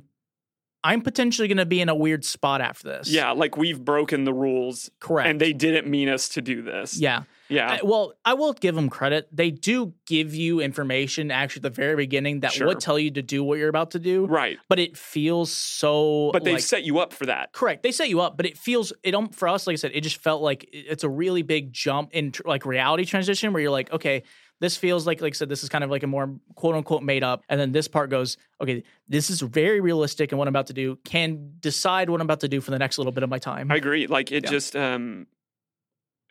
I'm 0.84 1.02
potentially 1.02 1.48
going 1.48 1.58
to 1.58 1.66
be 1.66 1.82
in 1.82 1.90
a 1.90 1.96
weird 1.96 2.26
spot 2.26 2.62
after 2.62 2.90
this. 2.90 3.10
Yeah, 3.10 3.32
like 3.32 3.58
we've 3.58 3.84
broken 3.84 4.24
the 4.26 4.34
rules 4.34 4.92
correct. 5.00 5.30
and 5.30 5.40
they 5.42 5.54
didn't 5.54 5.88
mean 5.90 6.10
us 6.10 6.30
to 6.30 6.42
do 6.42 6.62
this. 6.62 6.98
yeah. 7.00 7.24
Yeah. 7.54 7.72
I- 7.72 7.80
well, 7.84 8.14
I 8.26 8.34
will 8.34 8.54
give 8.54 8.76
them 8.76 8.90
credit. 8.90 9.28
They 9.32 9.52
do 9.52 9.94
give 10.08 10.34
you 10.34 10.60
information 10.60 11.32
actually 11.32 11.60
at 11.60 11.64
the 11.64 11.70
very 11.82 11.96
beginning 11.96 12.42
that 12.42 12.54
Sure. 12.54 12.68
would 12.68 12.80
tell 12.80 12.98
you 13.00 13.12
to 13.12 13.22
do 13.22 13.44
what 13.44 13.58
you're 13.60 13.70
about 13.70 13.92
to 13.92 14.00
do, 14.00 14.26
right. 14.26 14.58
but 14.70 14.80
it 14.80 14.98
feels 14.98 15.52
so. 15.52 16.30
But 16.34 16.44
they 16.44 16.54
like, 16.54 16.62
set 16.62 16.84
you 16.84 17.00
up 17.00 17.14
for 17.14 17.26
that. 17.28 17.52
correct. 17.54 17.84
They 17.84 17.92
set 17.92 18.10
you 18.10 18.22
up, 18.22 18.38
but 18.38 18.46
it 18.46 18.58
feels 18.58 18.94
it 19.04 19.12
don't 19.12 19.34
for 19.34 19.48
us. 19.48 19.68
Like 19.68 19.74
I 19.74 19.78
said, 19.78 19.92
it 19.94 20.02
just 20.02 20.18
felt 20.18 20.42
like 20.42 20.68
it's 20.72 21.04
a 21.04 21.10
really 21.10 21.42
big 21.42 21.72
jump 21.74 22.10
in 22.14 22.32
tr- 22.32 22.44
like 22.46 22.66
reality 22.66 23.06
transition 23.06 23.54
where 23.54 23.62
you're 23.62 23.72
like, 23.72 23.92
okay, 23.92 24.24
this 24.60 24.78
feels 24.78 25.06
like 25.06 25.20
like 25.22 25.34
I 25.34 25.36
said, 25.36 25.50
this 25.50 25.64
is 25.64 25.70
kind 25.70 25.84
of 25.84 25.90
like 25.90 26.04
a 26.04 26.08
more 26.08 26.36
quote 26.56 26.76
unquote 26.76 27.04
made 27.04 27.24
up, 27.24 27.44
and 27.50 27.60
then 27.60 27.72
this 27.74 27.88
part 27.88 28.10
goes, 28.10 28.38
okay, 28.62 28.84
this 29.10 29.30
is 29.30 29.42
very 29.42 29.82
realistic, 29.82 30.32
and 30.32 30.40
what 30.40 30.48
I'm 30.48 30.54
about 30.54 30.68
to 30.68 30.74
do 30.74 30.98
can 31.04 31.54
decide 31.60 32.10
what 32.10 32.22
I'm 32.22 32.28
about 32.28 32.40
to 32.42 32.48
do 32.48 32.62
for 32.62 32.72
the 32.72 32.80
next 32.80 32.98
little 32.98 33.12
bit 33.12 33.24
of 33.24 33.30
my 33.30 33.40
time. 33.40 33.72
I 33.72 33.76
agree. 33.76 34.08
Like 34.08 34.32
it 34.32 34.46
Yeah. 34.46 34.50
just 34.52 34.76
um 34.76 35.28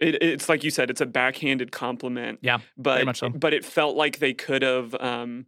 it, 0.02 0.23
it's 0.23 0.49
like 0.49 0.64
you 0.64 0.71
said, 0.71 0.90
it's 0.90 1.00
a 1.00 1.06
backhanded 1.06 1.73
compliment. 1.73 2.40
Yeah, 2.42 2.59
But 2.76 3.04
much 3.06 3.21
so. 3.21 3.30
but 3.30 3.54
it 3.54 3.64
felt 3.64 3.97
like 3.97 4.18
they 4.18 4.35
could 4.35 4.62
have 4.62 4.94
um 5.00 5.47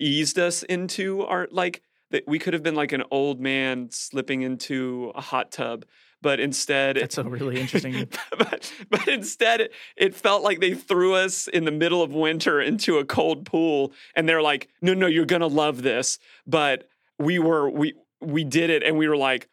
eased 0.00 0.38
us 0.38 0.62
into 0.64 1.22
our 1.22 1.48
like 1.50 1.82
that 2.10 2.24
we 2.26 2.38
could 2.38 2.52
have 2.52 2.62
been 2.62 2.74
like 2.74 2.92
an 2.92 3.02
old 3.10 3.40
man 3.40 3.88
slipping 3.90 4.42
into 4.42 5.12
a 5.14 5.20
hot 5.20 5.50
tub. 5.52 5.84
But 6.22 6.40
instead 6.40 6.96
That's 6.96 7.18
a 7.18 7.24
really 7.24 7.60
interesting. 7.60 8.08
but, 8.38 8.72
but 8.88 9.08
instead 9.08 9.60
it, 9.60 9.72
it 9.96 10.14
felt 10.14 10.42
like 10.42 10.58
they 10.58 10.72
threw 10.74 11.14
us 11.14 11.48
in 11.48 11.64
the 11.66 11.70
middle 11.70 12.02
of 12.02 12.12
winter 12.14 12.62
into 12.62 12.96
a 12.98 13.04
cold 13.04 13.44
pool 13.44 13.92
and 14.16 14.26
they're 14.26 14.40
like 14.40 14.68
no 14.80 14.94
no 14.94 15.06
you're 15.06 15.26
gonna 15.26 15.46
love 15.46 15.82
this 15.82 16.18
but 16.46 16.88
we 17.18 17.38
were 17.38 17.68
we 17.68 17.92
we 18.22 18.42
did 18.42 18.70
it 18.70 18.82
and 18.82 18.96
we 18.96 19.06
were 19.06 19.18
like 19.18 19.48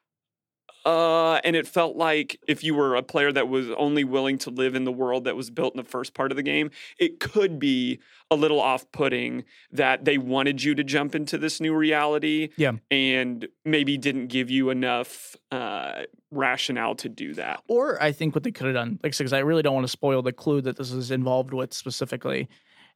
uh 0.85 1.35
and 1.43 1.55
it 1.55 1.67
felt 1.67 1.95
like 1.95 2.39
if 2.47 2.63
you 2.63 2.73
were 2.73 2.95
a 2.95 3.03
player 3.03 3.31
that 3.31 3.47
was 3.47 3.69
only 3.71 4.03
willing 4.03 4.37
to 4.37 4.49
live 4.49 4.73
in 4.75 4.83
the 4.83 4.91
world 4.91 5.25
that 5.25 5.35
was 5.35 5.49
built 5.49 5.73
in 5.73 5.77
the 5.77 5.87
first 5.89 6.13
part 6.13 6.31
of 6.31 6.35
the 6.35 6.43
game 6.43 6.71
it 6.99 7.19
could 7.19 7.59
be 7.59 7.99
a 8.31 8.35
little 8.35 8.59
off-putting 8.59 9.43
that 9.71 10.05
they 10.05 10.17
wanted 10.17 10.63
you 10.63 10.73
to 10.73 10.83
jump 10.83 11.13
into 11.13 11.37
this 11.37 11.59
new 11.61 11.73
reality 11.75 12.49
Yeah. 12.57 12.73
and 12.89 13.47
maybe 13.65 13.97
didn't 13.97 14.27
give 14.27 14.49
you 14.49 14.69
enough 14.69 15.35
uh 15.51 16.03
rationale 16.31 16.95
to 16.95 17.09
do 17.09 17.33
that 17.35 17.61
Or 17.67 18.01
I 18.01 18.11
think 18.11 18.33
what 18.35 18.43
they 18.43 18.51
could 18.51 18.67
have 18.67 18.75
done, 18.75 18.99
like, 19.03 19.15
because 19.17 19.33
I 19.33 19.39
really 19.39 19.61
don't 19.61 19.73
want 19.75 19.85
to 19.85 19.91
spoil 19.91 20.21
the 20.21 20.31
clue 20.31 20.61
that 20.61 20.77
this 20.77 20.91
is 20.91 21.11
involved 21.11 21.53
with 21.53 21.73
specifically. 21.73 22.47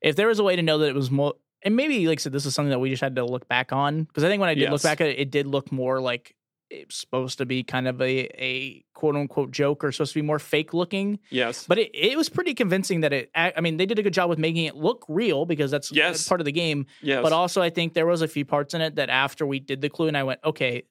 If 0.01 0.15
there 0.15 0.27
was 0.27 0.39
a 0.39 0.43
way 0.43 0.55
to 0.55 0.61
know 0.61 0.77
that 0.77 0.87
it 0.87 0.95
was 0.95 1.11
more, 1.11 1.33
and 1.61 1.75
maybe, 1.75 2.07
like 2.07 2.19
I 2.19 2.21
said, 2.21 2.31
this 2.31 2.45
is 2.45 2.55
something 2.55 2.69
that 2.69 2.79
we 2.79 2.89
just 2.89 3.01
had 3.01 3.15
to 3.17 3.25
look 3.25 3.47
back 3.49 3.73
on. 3.73 4.03
Because 4.03 4.23
I 4.23 4.29
think 4.29 4.39
when 4.39 4.49
I 4.49 4.53
did 4.53 4.69
look 4.71 4.83
back 4.83 5.01
at 5.01 5.07
it, 5.07 5.19
it 5.19 5.31
did 5.31 5.47
look 5.47 5.71
more 5.71 5.99
like 5.99 6.35
it's 6.69 6.95
supposed 6.95 7.37
to 7.37 7.45
be 7.45 7.63
kind 7.63 7.87
of 7.87 8.01
a, 8.01 8.27
a 8.43 8.83
quote 8.93 9.15
unquote 9.15 9.51
joke 9.51 9.83
or 9.83 9.91
supposed 9.91 10.13
to 10.13 10.19
be 10.21 10.25
more 10.25 10.39
fake 10.39 10.73
looking. 10.73 11.19
yes 11.29 11.65
But 11.67 11.77
it, 11.79 11.91
it 11.93 12.17
was 12.17 12.29
pretty 12.29 12.53
convincing 12.53 13.01
that 13.01 13.13
it, 13.13 13.29
I 13.35 13.61
mean, 13.61 13.77
they 13.77 13.85
did 13.85 13.99
a 13.99 14.03
good 14.03 14.13
job 14.13 14.29
with 14.29 14.39
making 14.39 14.65
it 14.65 14.75
look 14.75 15.05
real 15.07 15.45
because 15.45 15.71
that's, 15.71 15.89
that's 15.89 15.97
Yes. 15.97 16.27
part 16.27 16.41
of 16.41 16.45
the 16.45 16.51
game. 16.51 16.85
yes 17.01 17.21
But 17.21 17.33
also, 17.33 17.61
I 17.61 17.69
think 17.69 17.93
there 17.93 18.05
was 18.07 18.21
a 18.21 18.27
few 18.27 18.45
parts 18.45 18.73
in 18.73 18.81
it 18.81 18.95
that 18.95 19.09
after 19.09 19.45
we 19.45 19.59
did 19.59 19.81
the 19.81 19.89
clue, 19.89 20.07
and 20.07 20.17
I 20.17 20.23
went, 20.23 20.39
okay, 20.43 20.83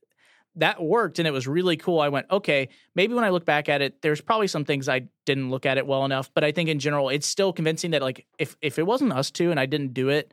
that 0.57 0.81
worked, 0.81 1.19
and 1.19 1.27
it 1.27 1.33
was 1.33 1.49
really 1.49 1.77
cool. 1.77 1.99
I 2.01 2.09
went, 2.09 2.27
okay, 2.31 2.69
maybe 2.95 3.13
when 3.13 3.25
I 3.25 3.31
look 3.31 3.45
back 3.45 3.69
at 3.69 3.83
it, 3.83 4.01
there's 4.03 4.21
probably 4.21 4.47
some 4.47 4.65
things 4.65 4.89
I 4.89 5.09
didn't 5.27 5.51
look 5.51 5.67
at 5.67 5.79
it 5.79 5.87
well 5.87 6.05
enough. 6.05 6.31
But 6.33 6.45
I 6.45 6.53
think 6.53 6.69
in 6.69 6.79
general, 6.79 7.09
it's 7.09 7.27
still 7.27 7.53
convincing 7.53 7.91
that 7.91 8.03
like 8.03 8.25
if 8.39 8.57
if 8.63 8.79
it 8.79 8.87
wasn't 8.87 9.13
us 9.13 9.33
two 9.33 9.51
and 9.51 9.59
I 9.59 9.67
didn't 9.67 9.95
do 9.95 10.11
it. 10.11 10.33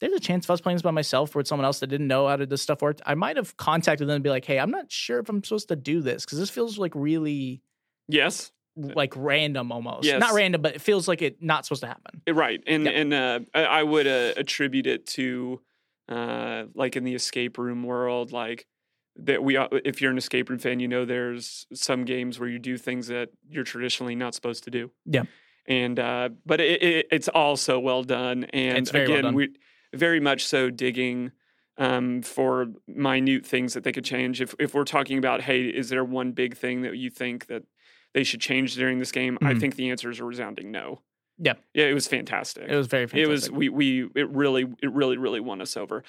There's 0.00 0.12
a 0.12 0.20
chance 0.20 0.44
if 0.44 0.50
I 0.50 0.52
was 0.52 0.60
playing 0.60 0.76
this 0.76 0.82
by 0.82 0.90
myself 0.90 1.34
or 1.34 1.38
with 1.40 1.48
someone 1.48 1.64
else 1.64 1.80
that 1.80 1.86
didn't 1.86 2.06
know 2.08 2.28
how 2.28 2.36
to 2.36 2.44
this 2.46 2.60
stuff 2.62 2.82
worked, 2.82 3.00
I 3.06 3.14
might 3.14 3.36
have 3.36 3.56
contacted 3.56 4.06
them 4.08 4.14
and 4.16 4.22
be 4.24 4.30
like, 4.30 4.44
"Hey, 4.44 4.58
I'm 4.58 4.70
not 4.70 4.90
sure 4.92 5.18
if 5.20 5.28
I'm 5.28 5.42
supposed 5.42 5.68
to 5.68 5.76
do 5.76 6.00
this 6.02 6.24
because 6.24 6.38
this 6.38 6.50
feels 6.50 6.78
like 6.78 6.92
really 6.94 7.62
yes 8.08 8.52
like 8.76 9.14
random 9.16 9.72
almost. 9.72 10.04
Yes. 10.04 10.20
Not 10.20 10.34
random, 10.34 10.60
but 10.60 10.74
it 10.74 10.82
feels 10.82 11.08
like 11.08 11.22
it 11.22 11.42
not 11.42 11.64
supposed 11.64 11.80
to 11.80 11.86
happen." 11.86 12.20
Eh, 12.26 12.32
Right, 12.32 12.62
and 12.66 12.84
Yeah. 12.84 12.90
and 12.90 13.14
uh, 13.14 13.40
I 13.54 13.82
would 13.82 14.06
uh, 14.06 14.34
attribute 14.36 14.86
it 14.86 15.06
to 15.08 15.60
uh, 16.08 16.64
like 16.74 16.94
in 16.96 17.04
the 17.04 17.14
escape 17.14 17.56
room 17.58 17.82
world, 17.82 18.32
like 18.32 18.66
that 19.16 19.42
we. 19.42 19.56
uh, 19.56 19.68
If 19.84 20.02
you're 20.02 20.10
an 20.10 20.18
escape 20.18 20.50
room 20.50 20.58
fan, 20.58 20.78
you 20.78 20.88
know 20.88 21.06
there's 21.06 21.66
some 21.72 22.04
games 22.04 22.38
where 22.38 22.48
you 22.50 22.58
do 22.58 22.76
things 22.76 23.06
that 23.08 23.30
you're 23.48 23.64
traditionally 23.64 24.14
not 24.14 24.34
supposed 24.34 24.64
to 24.64 24.70
do. 24.70 24.90
Yeah. 25.06 25.22
and 25.66 25.98
uh, 25.98 26.28
but 26.44 26.60
it, 26.60 26.82
it, 26.82 27.06
it's 27.10 27.28
also 27.28 27.80
well 27.80 28.02
done, 28.04 28.44
and 28.52 28.86
very 28.90 29.08
well 29.08 29.14
again, 29.16 29.24
done. 29.24 29.34
we 29.34 29.48
very 29.96 30.20
much 30.20 30.44
so 30.46 30.70
digging. 30.70 31.32
Um, 31.78 32.22
for 32.22 32.68
minute 32.86 33.44
things 33.44 33.74
that 33.74 33.84
they 33.84 33.92
could 33.92 34.02
change. 34.06 34.40
If 34.40 34.54
if 34.58 34.72
we're 34.72 34.84
talking 34.84 35.18
about, 35.18 35.42
hey, 35.42 35.64
is 35.66 35.90
there 35.90 36.02
one 36.04 36.32
big 36.32 36.56
thing 36.56 36.80
that 36.80 36.96
you 36.96 37.10
think 37.10 37.48
that 37.48 37.64
they 38.14 38.24
should 38.24 38.40
change 38.40 38.74
during 38.76 38.98
this 38.98 39.12
game? 39.12 39.36
I 39.42 39.52
Mhm. 39.52 39.60
think 39.60 39.76
the 39.76 39.90
answer 39.90 40.10
is 40.10 40.18
a 40.18 40.24
resounding 40.24 40.70
no. 40.70 41.02
Yeah. 41.36 41.52
Yeah, 41.74 41.84
it 41.84 41.92
was 41.92 42.08
fantastic. 42.08 42.66
It 42.66 42.74
was 42.74 42.86
very 42.86 43.06
fantastic. 43.06 43.26
It 43.26 43.28
was 43.30 43.50
we 43.50 43.68
we 43.68 44.08
it 44.14 44.26
really 44.30 44.62
it 44.82 44.90
really 44.90 45.18
really 45.18 45.40
won 45.40 45.60
us 45.60 45.76
over. 45.76 46.02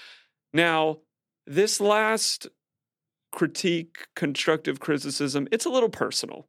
Now, 0.54 1.00
this 1.46 1.82
last 1.82 2.48
critique, 3.34 4.08
constructive 4.16 4.80
criticism, 4.80 5.50
it's 5.52 5.66
a 5.66 5.70
little 5.70 5.90
personal. 5.90 6.48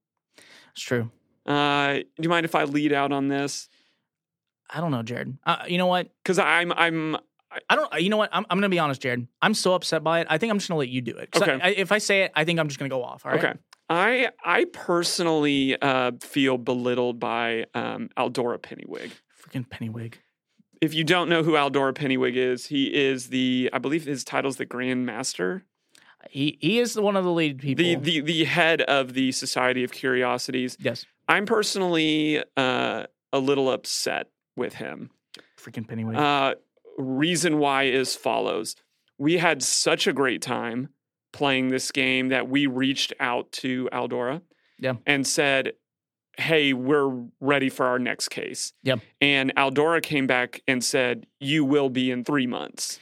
It's 0.73 0.83
true. 0.83 1.11
Uh, 1.45 1.95
do 1.95 2.05
you 2.23 2.29
mind 2.29 2.45
if 2.45 2.55
I 2.55 2.63
lead 2.65 2.93
out 2.93 3.11
on 3.11 3.27
this? 3.27 3.69
I 4.71 4.81
don't 4.81 4.93
know, 4.93 5.03
Jared. 5.03 5.39
Uh, 5.45 5.65
you 5.67 5.79
know 5.79 5.87
what? 5.87 6.09
Because 6.23 6.39
I'm 6.39 6.73
I'm 6.73 7.17
I 7.69 7.77
don't. 7.77 8.01
You 8.01 8.11
know 8.11 8.17
what? 8.19 8.31
I'm, 8.33 8.45
I'm 8.51 8.59
gonna 8.59 8.69
be 8.69 8.79
honest, 8.79 9.01
Jared. 9.01 9.27
I'm 9.41 9.55
so 9.55 9.75
upset 9.75 10.05
by 10.05 10.21
it. 10.21 10.27
I 10.29 10.37
think 10.39 10.51
I'm 10.51 10.59
just 10.59 10.69
gonna 10.69 10.79
let 10.79 10.89
you 10.89 11.01
do 11.01 11.17
it. 11.17 11.31
'Cause 11.31 11.43
I- 11.43 11.53
Okay. 11.53 11.65
I, 11.65 11.69
if 11.71 11.93
I 11.93 11.99
say 11.99 12.23
it, 12.23 12.33
I 12.35 12.45
think 12.45 12.59
I'm 12.61 12.69
just 12.69 12.79
gonna 12.79 12.89
go 12.91 13.03
off. 13.03 13.25
All 13.25 13.33
right. 13.33 13.43
okay. 13.45 13.59
I 13.91 14.31
I 14.45 14.67
personally 14.73 15.81
uh, 15.81 16.13
feel 16.21 16.59
belittled 16.59 17.19
by 17.19 17.65
um, 17.75 18.11
Aldora 18.19 18.59
Pennywig. 18.59 19.13
Freaking 19.43 19.67
Pennywig. 19.67 20.15
If 20.81 20.93
you 20.95 21.05
don't 21.05 21.29
know 21.29 21.43
who 21.43 21.53
Aldora 21.53 21.93
Pennywig 21.95 22.37
is, 22.37 22.67
he 22.67 22.95
is 22.95 23.29
the 23.29 23.71
I 23.73 23.79
believe 23.79 24.05
his 24.05 24.25
title 24.25 24.51
is 24.51 24.57
the 24.57 24.67
Grand 24.67 25.07
Master. 25.07 25.65
He 26.29 26.59
he 26.61 26.79
is 26.81 26.99
one 27.01 27.17
of 27.17 27.25
the 27.25 27.31
lead 27.33 27.59
people. 27.61 27.83
the 27.83 27.95
the 27.97 28.21
the 28.21 28.45
head 28.45 28.83
of 28.83 29.15
the 29.15 29.33
Society 29.33 29.85
of 29.85 29.93
Curiosities. 29.93 30.77
yes. 30.81 31.07
I'm 31.31 31.47
personally 31.47 32.43
uh, 32.57 33.05
a 33.33 33.39
little 33.39 33.71
upset 33.71 34.29
with 34.57 34.75
him. 34.75 35.11
Freaking 35.59 35.87
Pennywig. 35.87 36.17
Uh, 36.17 36.55
reason 36.99 37.59
why 37.59 37.85
is 37.85 38.15
follows: 38.15 38.77
We 39.19 39.39
had 39.39 39.63
such 39.63 40.07
a 40.07 40.13
great 40.13 40.43
time 40.43 40.89
playing 41.33 41.69
this 41.69 41.91
game 41.93 42.29
that 42.29 42.49
we 42.49 42.67
reached 42.67 43.13
out 43.21 43.51
to 43.53 43.89
Aldora, 43.93 44.43
Yeah. 44.79 44.95
and 45.07 45.27
said, 45.27 45.73
"Hey, 46.37 46.73
we're 46.73 47.27
ready 47.41 47.69
for 47.69 47.87
our 47.87 47.99
next 47.99 48.29
case." 48.29 48.73
Yep. 48.83 49.01
And 49.21 49.55
Aldora 49.57 50.03
came 50.03 50.27
back 50.27 50.63
and 50.67 50.83
said, 50.85 51.27
"You 51.41 51.65
will 51.65 51.91
be 51.91 52.11
in 52.11 52.25
three 52.25 52.47
months." 52.47 52.99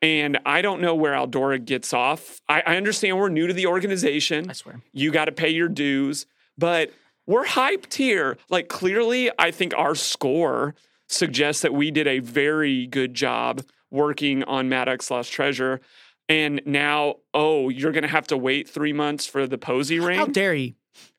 And 0.00 0.38
I 0.46 0.62
don't 0.62 0.80
know 0.80 0.94
where 0.94 1.12
Aldora 1.14 1.64
gets 1.64 1.92
off. 1.92 2.40
I, 2.48 2.62
I 2.64 2.76
understand 2.76 3.18
we're 3.18 3.30
new 3.30 3.48
to 3.48 3.52
the 3.52 3.66
organization 3.66 4.48
I 4.48 4.52
swear. 4.52 4.80
you 4.92 5.10
got 5.10 5.24
to 5.24 5.32
pay 5.32 5.48
your 5.48 5.68
dues. 5.68 6.24
But 6.56 6.92
we're 7.26 7.44
hyped 7.44 7.94
here. 7.94 8.38
Like, 8.48 8.68
clearly, 8.68 9.28
I 9.40 9.50
think 9.50 9.74
our 9.76 9.96
score 9.96 10.76
suggests 11.08 11.62
that 11.62 11.74
we 11.74 11.90
did 11.90 12.06
a 12.06 12.20
very 12.20 12.86
good 12.86 13.14
job 13.14 13.62
working 13.90 14.44
on 14.44 14.68
Maddox 14.68 15.10
Lost 15.10 15.32
Treasure. 15.32 15.80
And 16.28 16.60
now, 16.66 17.16
oh, 17.32 17.70
you're 17.70 17.92
going 17.92 18.02
to 18.02 18.08
have 18.08 18.26
to 18.28 18.36
wait 18.36 18.68
three 18.68 18.92
months 18.92 19.26
for 19.26 19.46
the 19.46 19.58
Posey 19.58 19.98
ring. 19.98 20.18
How 20.18 20.26
dare 20.26 20.54
he? 20.54 20.76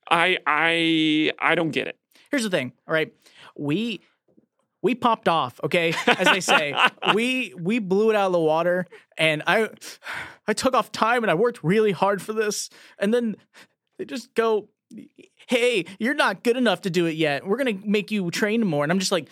I, 0.10 0.38
I, 0.46 1.32
I 1.40 1.56
don't 1.56 1.72
get 1.72 1.88
it. 1.88 1.98
Here's 2.30 2.44
the 2.44 2.50
thing. 2.50 2.74
All 2.88 2.94
right. 2.94 3.12
We 3.58 4.02
we 4.82 4.96
popped 4.96 5.28
off. 5.28 5.60
Okay, 5.64 5.94
as 6.08 6.28
they 6.28 6.40
say, 6.40 6.74
we 7.14 7.54
we 7.60 7.80
blew 7.80 8.10
it 8.10 8.16
out 8.16 8.28
of 8.28 8.32
the 8.32 8.40
water, 8.40 8.86
and 9.18 9.44
I 9.46 9.70
I 10.48 10.54
took 10.54 10.74
off 10.74 10.92
time 10.92 11.24
and 11.24 11.32
I 11.32 11.34
worked 11.34 11.64
really 11.64 11.92
hard 11.92 12.22
for 12.22 12.34
this, 12.34 12.70
and 12.98 13.14
then 13.14 13.36
they 13.98 14.06
just 14.06 14.34
go. 14.36 14.70
Hey, 15.48 15.86
you're 16.00 16.16
not 16.16 16.44
good 16.44 16.58
enough 16.58 16.82
to 16.82 16.90
do 16.90 17.06
it 17.06 17.16
yet. 17.16 17.46
We're 17.46 17.58
gonna 17.58 17.80
make 17.84 18.12
you 18.12 18.30
train 18.32 18.66
more, 18.66 18.84
and 18.84 18.92
I'm 18.92 19.00
just 19.00 19.12
like, 19.12 19.30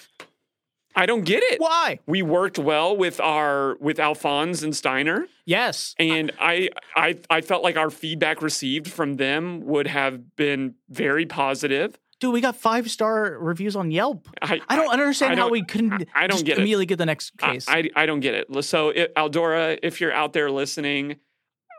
I 0.98 1.06
don't 1.06 1.24
get 1.24 1.44
it. 1.44 1.62
why? 1.62 2.00
We 2.08 2.22
worked 2.24 2.58
well 2.58 2.98
with 2.98 3.20
our 3.22 3.78
with 3.80 4.00
Alphonse 4.00 4.64
and 4.64 4.76
Steiner. 4.76 5.28
Yes, 5.46 5.96
And 5.98 6.34
I, 6.42 6.68
I, 6.98 7.18
I 7.30 7.40
felt 7.40 7.64
like 7.64 7.78
our 7.78 7.90
feedback 7.90 8.42
received 8.42 8.90
from 8.92 9.16
them 9.16 9.62
would 9.62 9.88
have 9.88 10.36
been 10.36 10.76
very 10.90 11.26
positive. 11.26 11.98
dude, 12.20 12.34
we 12.34 12.42
got 12.42 12.58
five 12.58 12.92
star 12.92 13.38
reviews 13.40 13.76
on 13.78 13.90
Yelp. 13.92 14.28
I, 14.42 14.60
I 14.68 14.76
don't 14.76 14.90
understand 14.92 15.32
I 15.34 15.36
how 15.36 15.44
don't- 15.44 15.52
we 15.52 15.64
couldn't 15.64 15.94
I- 15.94 16.24
I 16.24 16.28
don't 16.28 16.32
just 16.38 16.46
get 16.46 16.58
it. 16.58 16.62
immediately 16.62 16.86
get 16.88 16.98
the 16.98 17.06
next 17.06 17.38
case. 17.38 17.66
I, 17.70 17.90
I 17.96 18.06
don't 18.06 18.20
get 18.20 18.34
it. 18.34 18.64
So, 18.66 18.90
it, 18.90 19.14
Aldora, 19.16 19.78
if 19.84 20.02
you're 20.02 20.12
out 20.12 20.34
there 20.34 20.52
listening, 20.52 21.16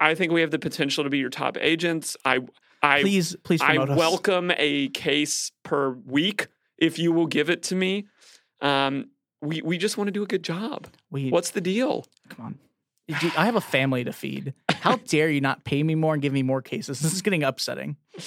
I 0.01 0.15
think 0.15 0.33
we 0.33 0.41
have 0.43 0.51
the 0.53 0.59
potential 0.61 1.05
to 1.05 1.11
be 1.11 1.19
your 1.19 1.29
top 1.29 1.59
agents. 1.61 2.17
I, 2.25 2.39
I, 2.83 3.03
please, 3.03 3.37
please 3.43 3.61
I 3.61 3.75
promote 3.75 3.91
us. 3.91 3.99
welcome 3.99 4.51
a 4.57 4.89
case 4.91 5.51
per 5.65 5.91
week 6.07 6.47
if 6.79 6.99
you 6.99 7.13
will 7.13 7.27
give 7.27 7.51
it 7.51 7.63
to 7.65 7.75
me. 7.75 8.07
Um, 8.61 9.11
we, 9.40 9.62
we 9.62 9.79
just 9.79 9.97
want 9.97 10.09
to 10.09 10.12
do 10.12 10.23
a 10.23 10.27
good 10.27 10.42
job. 10.42 10.88
We 11.11 11.31
What's 11.31 11.51
the 11.51 11.61
deal? 11.61 12.07
come 12.29 12.47
on. 12.47 12.59
Dude, 13.21 13.35
I 13.37 13.47
have 13.47 13.57
a 13.57 13.61
family 13.61 14.05
to 14.05 14.12
feed. 14.12 14.53
How 14.71 14.97
dare 15.07 15.31
you 15.31 15.40
not 15.40 15.64
pay 15.64 15.83
me 15.83 15.94
more 15.94 16.12
and 16.12 16.21
give 16.21 16.33
me 16.33 16.42
more 16.42 16.61
cases? 16.61 17.01
This 17.01 17.14
is 17.14 17.23
getting 17.23 17.42
upsetting. 17.42 17.97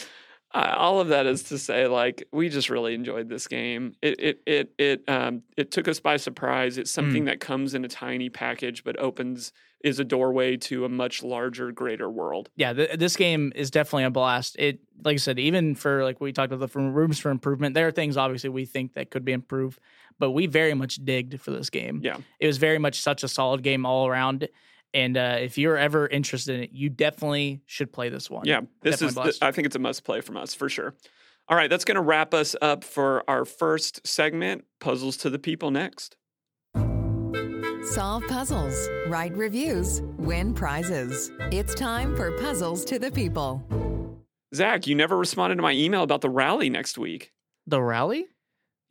Uh, 0.54 0.76
all 0.78 1.00
of 1.00 1.08
that 1.08 1.26
is 1.26 1.44
to 1.44 1.58
say, 1.58 1.88
like 1.88 2.28
we 2.34 2.50
just 2.50 2.70
really 2.70 2.94
enjoyed 2.94 3.30
this 3.30 3.48
game. 3.48 3.96
It 4.02 4.20
it 4.20 4.42
it 4.46 4.74
it 4.78 5.04
um 5.10 5.44
it 5.56 5.72
took 5.72 5.88
us 5.88 6.02
by 6.02 6.18
surprise. 6.18 6.78
It's 6.78 6.92
something 6.92 7.26
that 7.26 7.40
comes 7.40 7.74
in 7.74 7.86
a 7.86 7.88
tiny 7.88 8.30
package, 8.30 8.84
but 8.84 9.00
opens 9.00 9.54
is 9.82 10.00
a 10.00 10.04
doorway 10.04 10.58
to 10.58 10.84
a 10.84 10.90
much 10.90 11.24
larger, 11.24 11.72
greater 11.72 12.10
world. 12.10 12.50
Yeah, 12.56 12.74
th- 12.74 13.00
this 13.00 13.16
game 13.16 13.54
is 13.56 13.72
definitely 13.72 14.04
a 14.04 14.12
blast. 14.12 14.58
It, 14.60 14.80
like 15.04 15.14
I 15.14 15.18
said, 15.18 15.40
even 15.40 15.74
for 15.74 16.04
like 16.04 16.20
we 16.20 16.34
talked 16.34 16.52
about 16.52 16.70
the 16.70 16.80
rooms 16.80 17.18
for 17.18 17.32
improvement, 17.32 17.74
there 17.74 17.88
are 17.88 17.92
things 17.92 18.18
obviously 18.18 18.50
we 18.50 18.66
think 18.66 18.94
that 18.96 19.10
could 19.10 19.24
be 19.24 19.32
improved, 19.32 19.80
but 20.22 20.32
we 20.32 20.46
very 20.46 20.76
much 20.76 21.04
digged 21.04 21.42
for 21.42 21.50
this 21.50 21.70
game. 21.72 22.00
Yeah. 22.04 22.18
it 22.40 22.46
was 22.46 22.60
very 22.60 22.78
much 22.78 23.02
such 23.02 23.24
a 23.24 23.28
solid 23.28 23.64
game 23.64 23.86
all 23.88 24.08
around. 24.08 24.48
And 24.94 25.18
uh, 25.18 25.38
if 25.40 25.58
you're 25.58 25.78
ever 25.78 26.08
interested 26.08 26.56
in 26.56 26.64
it, 26.64 26.72
you 26.72 26.90
definitely 26.90 27.62
should 27.66 27.92
play 27.92 28.10
this 28.10 28.30
one. 28.30 28.46
Yeah, 28.46 28.62
this 28.82 29.00
Definitely 29.00 29.30
is. 29.32 29.40
The. 29.40 29.46
I 29.48 29.52
think 29.52 29.66
it's 29.66 29.76
a 29.76 29.80
must 29.80 30.04
play 30.04 30.22
from 30.22 30.38
us 30.38 30.54
for 30.54 30.70
sure. 30.70 30.94
All 31.50 31.58
right, 31.58 31.70
that's 31.70 31.86
going 31.86 31.96
to 31.96 32.02
wrap 32.02 32.34
us 32.34 32.56
up 32.62 32.84
for 32.84 33.24
our 33.28 33.46
first 33.46 34.06
segment. 34.06 34.64
Puzzles 34.80 35.18
to 35.18 35.30
the 35.30 35.40
people 35.40 35.72
next. 35.72 36.16
Solve 37.84 38.24
puzzles, 38.28 38.90
write 39.08 39.36
reviews, 39.36 40.02
win 40.18 40.54
prizes. 40.54 41.32
It's 41.52 41.74
time 41.74 42.16
for 42.16 42.38
Puzzles 42.38 42.86
to 42.86 43.00
the 43.00 43.10
People. 43.12 43.64
Zach, 44.54 44.86
you 44.86 44.94
never 44.94 45.18
responded 45.18 45.56
to 45.56 45.62
my 45.64 45.72
email 45.72 46.04
about 46.04 46.22
the 46.22 46.30
rally 46.30 46.70
next 46.70 46.98
week. 46.98 47.32
the 47.66 47.82
rally. 47.82 48.28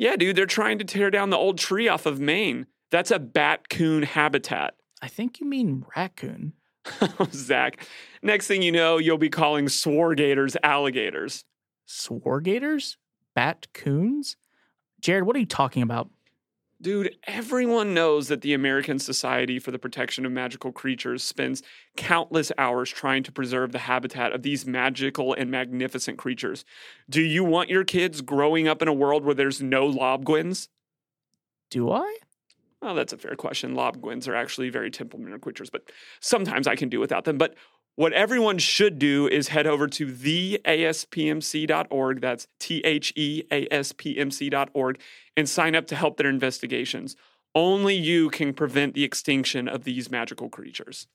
Yeah, 0.01 0.17
dude, 0.17 0.35
they're 0.35 0.47
trying 0.47 0.79
to 0.79 0.85
tear 0.85 1.11
down 1.11 1.29
the 1.29 1.37
old 1.37 1.59
tree 1.59 1.87
off 1.87 2.07
of 2.07 2.19
Main. 2.19 2.65
That's 2.91 3.11
a 3.11 3.19
bat 3.19 3.69
coon 3.69 4.03
habitat. 4.03 4.73
I 5.03 5.09
think 5.09 5.41
you 5.41 5.47
mean 5.47 5.85
raccoon. 5.95 6.55
Zach, 7.33 7.87
next 8.23 8.47
thing 8.47 8.63
you 8.63 8.73
know, 8.73 8.97
you'll 8.97 9.19
be 9.19 9.29
calling 9.29 9.67
swargators 9.67 10.57
alligators. 10.63 11.45
Swargators, 11.87 12.97
bat 13.35 13.67
coons. 13.75 14.39
Jared, 15.03 15.25
what 15.25 15.37
are 15.37 15.41
you 15.41 15.45
talking 15.45 15.83
about? 15.83 16.09
Dude, 16.83 17.17
everyone 17.27 17.93
knows 17.93 18.29
that 18.29 18.41
the 18.41 18.55
American 18.55 18.99
Society 18.99 19.59
for 19.59 19.71
the 19.71 19.79
Protection 19.79 20.25
of 20.25 20.33
Magical 20.33 20.73
Creatures 20.73 21.23
spends 21.23 21.63
countless 21.95 22.51
hours 22.57 22.89
trying 22.89 23.23
to 23.25 23.33
preserve 23.33 23.73
the 23.73 23.81
habitat 23.81 24.33
of 24.33 24.43
these 24.43 24.65
magical 24.65 25.35
and 25.35 25.51
magnificent 25.51 26.17
creatures. 26.17 26.65
Do 27.11 27.21
you 27.21 27.45
want 27.45 27.69
your 27.69 27.85
kids 27.85 28.23
growing 28.23 28.67
up 28.67 28.81
in 28.81 28.89
a 28.89 28.95
world 28.95 29.25
where 29.25 29.35
there's 29.35 29.61
no 29.61 29.87
lobgwins? 29.87 30.69
Do 31.71 31.91
I? 31.91 32.17
Well, 32.81 32.95
that's 32.95 33.13
a 33.13 33.19
fair 33.19 33.37
question. 33.37 33.75
Lobgwins 33.75 34.27
are 34.27 34.35
actually 34.35 34.71
very 34.71 34.91
temperamental 34.91 35.39
creatures, 35.39 35.69
but 35.69 35.91
sometimes 36.21 36.67
I 36.67 36.77
can 36.77 36.89
do 36.89 36.99
without 36.99 37.25
them. 37.25 37.37
But 37.37 37.57
what 37.97 38.13
everyone 38.13 38.59
should 38.59 38.99
do 38.99 39.29
is 39.29 39.49
head 39.49 39.67
over 39.67 39.87
to 39.89 40.07
theaspmc.org. 40.07 42.21
That's 42.21 42.47
T 42.59 42.81
H 42.81 43.13
E 43.17 43.43
A 43.51 43.67
S 43.71 43.93
P 43.93 44.19
M 44.19 44.31
C.org 44.31 45.01
and 45.37 45.49
sign 45.49 45.75
up 45.75 45.87
to 45.89 45.97
help 45.97 46.17
their 46.17 46.29
investigations. 46.29 47.17
Only 47.55 47.95
you 47.95 48.31
can 48.31 48.55
prevent 48.55 48.95
the 48.95 49.05
extinction 49.05 49.69
of 49.69 49.85
these 49.85 50.11
magical 50.11 50.49
creatures. 50.49 51.07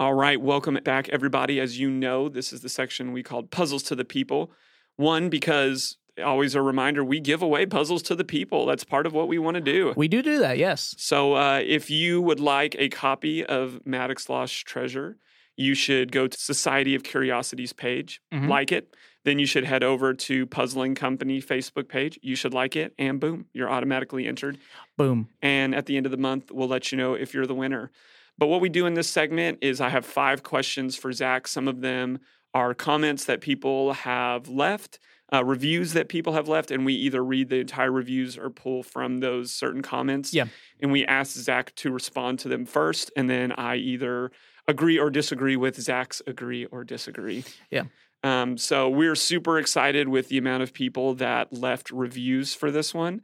All 0.00 0.14
right, 0.14 0.40
welcome 0.40 0.76
back, 0.82 1.08
everybody. 1.10 1.60
As 1.60 1.78
you 1.78 1.88
know, 1.88 2.28
this 2.28 2.52
is 2.52 2.62
the 2.62 2.68
section 2.68 3.12
we 3.12 3.22
called 3.22 3.52
Puzzles 3.52 3.84
to 3.84 3.94
the 3.94 4.04
People. 4.04 4.50
One, 4.96 5.28
because 5.28 5.98
always 6.22 6.54
a 6.54 6.62
reminder, 6.62 7.04
we 7.04 7.20
give 7.20 7.42
away 7.42 7.66
puzzles 7.66 8.02
to 8.02 8.14
the 8.14 8.24
people. 8.24 8.66
That's 8.66 8.84
part 8.84 9.06
of 9.06 9.12
what 9.12 9.28
we 9.28 9.38
want 9.38 9.56
to 9.56 9.60
do. 9.60 9.92
We 9.96 10.08
do 10.08 10.22
do 10.22 10.38
that. 10.38 10.58
Yes. 10.58 10.94
So, 10.98 11.34
uh, 11.34 11.60
if 11.64 11.90
you 11.90 12.20
would 12.22 12.40
like 12.40 12.76
a 12.78 12.88
copy 12.88 13.44
of 13.44 13.84
Maddox 13.86 14.28
Lost 14.28 14.66
Treasure, 14.66 15.16
you 15.56 15.74
should 15.74 16.12
go 16.12 16.26
to 16.26 16.38
Society 16.38 16.94
of 16.94 17.02
Curiosities 17.02 17.72
page, 17.72 18.20
Mhm. 18.32 18.48
like 18.48 18.72
it. 18.72 18.94
Then 19.24 19.38
you 19.38 19.46
should 19.46 19.64
head 19.64 19.82
over 19.82 20.12
to 20.12 20.46
Puzzling 20.46 20.94
Company 20.94 21.40
Facebook 21.40 21.88
page. 21.88 22.18
You 22.22 22.36
should 22.36 22.52
like 22.52 22.76
it, 22.76 22.92
and 22.98 23.18
boom, 23.20 23.46
you're 23.54 23.70
automatically 23.70 24.26
entered. 24.26 24.58
Boom. 24.96 25.28
And 25.40 25.74
at 25.74 25.86
the 25.86 25.96
end 25.96 26.06
of 26.06 26.12
the 26.12 26.18
month, 26.18 26.50
we'll 26.52 26.68
let 26.68 26.92
you 26.92 26.98
know 26.98 27.14
if 27.14 27.32
you're 27.32 27.46
the 27.46 27.54
winner. 27.54 27.90
But 28.36 28.48
what 28.48 28.60
we 28.60 28.68
do 28.68 28.84
in 28.84 28.94
this 28.94 29.08
segment 29.08 29.58
is 29.62 29.80
I 29.80 29.88
have 29.90 30.04
five 30.04 30.42
questions 30.42 30.96
for 30.96 31.12
Zach. 31.12 31.46
Some 31.48 31.68
of 31.68 31.80
them 31.80 32.18
are 32.52 32.74
comments 32.74 33.24
that 33.24 33.40
people 33.40 33.92
have 33.94 34.48
left, 34.48 34.98
uh, 35.32 35.42
reviews 35.44 35.92
that 35.94 36.08
people 36.08 36.34
have 36.34 36.46
left, 36.48 36.70
and 36.70 36.84
we 36.84 36.94
either 36.94 37.24
read 37.24 37.48
the 37.48 37.56
entire 37.60 37.90
reviews 37.90 38.36
or 38.36 38.50
pull 38.50 38.82
from 38.82 39.18
those 39.20 39.52
certain 39.52 39.82
comments. 39.82 40.34
Yeah. 40.34 40.46
And 40.80 40.92
we 40.92 41.04
ask 41.06 41.34
Zach 41.36 41.74
to 41.76 41.90
respond 41.90 42.38
to 42.40 42.48
them 42.48 42.66
first, 42.66 43.10
and 43.16 43.30
then 43.30 43.52
I 43.52 43.76
either 43.76 44.30
agree 44.68 44.98
or 44.98 45.10
disagree 45.10 45.56
with 45.56 45.80
Zach's 45.80 46.22
agree 46.26 46.64
or 46.66 46.84
disagree. 46.84 47.44
Yeah. 47.70 47.84
Um, 48.22 48.56
so 48.56 48.88
we're 48.88 49.14
super 49.16 49.58
excited 49.58 50.08
with 50.08 50.28
the 50.28 50.38
amount 50.38 50.62
of 50.62 50.72
people 50.72 51.14
that 51.16 51.52
left 51.52 51.90
reviews 51.90 52.54
for 52.54 52.70
this 52.70 52.94
one. 52.94 53.20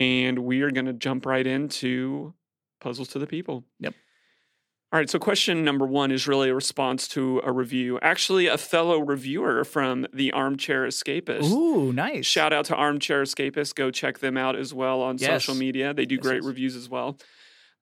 And 0.00 0.40
we 0.40 0.60
are 0.62 0.70
going 0.70 0.86
to 0.86 0.92
jump 0.92 1.24
right 1.24 1.46
into 1.46 2.34
puzzles 2.80 3.08
to 3.08 3.18
the 3.18 3.26
people. 3.26 3.64
Yep. 3.80 3.94
All 4.92 4.98
right. 5.00 5.08
So, 5.08 5.18
question 5.18 5.64
number 5.64 5.86
one 5.86 6.10
is 6.12 6.28
really 6.28 6.50
a 6.50 6.54
response 6.54 7.08
to 7.08 7.40
a 7.44 7.50
review. 7.50 7.98
Actually, 8.02 8.46
a 8.46 8.58
fellow 8.58 8.98
reviewer 9.00 9.64
from 9.64 10.06
the 10.12 10.30
Armchair 10.32 10.86
Escapist. 10.86 11.50
Ooh, 11.50 11.92
nice. 11.92 12.26
Shout 12.26 12.52
out 12.52 12.66
to 12.66 12.76
Armchair 12.76 13.22
Escapist. 13.22 13.74
Go 13.74 13.90
check 13.90 14.18
them 14.18 14.36
out 14.36 14.54
as 14.56 14.74
well 14.74 15.00
on 15.00 15.16
social 15.18 15.54
media. 15.54 15.94
They 15.94 16.06
do 16.06 16.16
Yes, 16.16 16.22
great 16.22 16.36
yes. 16.42 16.44
reviews 16.44 16.76
as 16.76 16.88
well. 16.88 17.16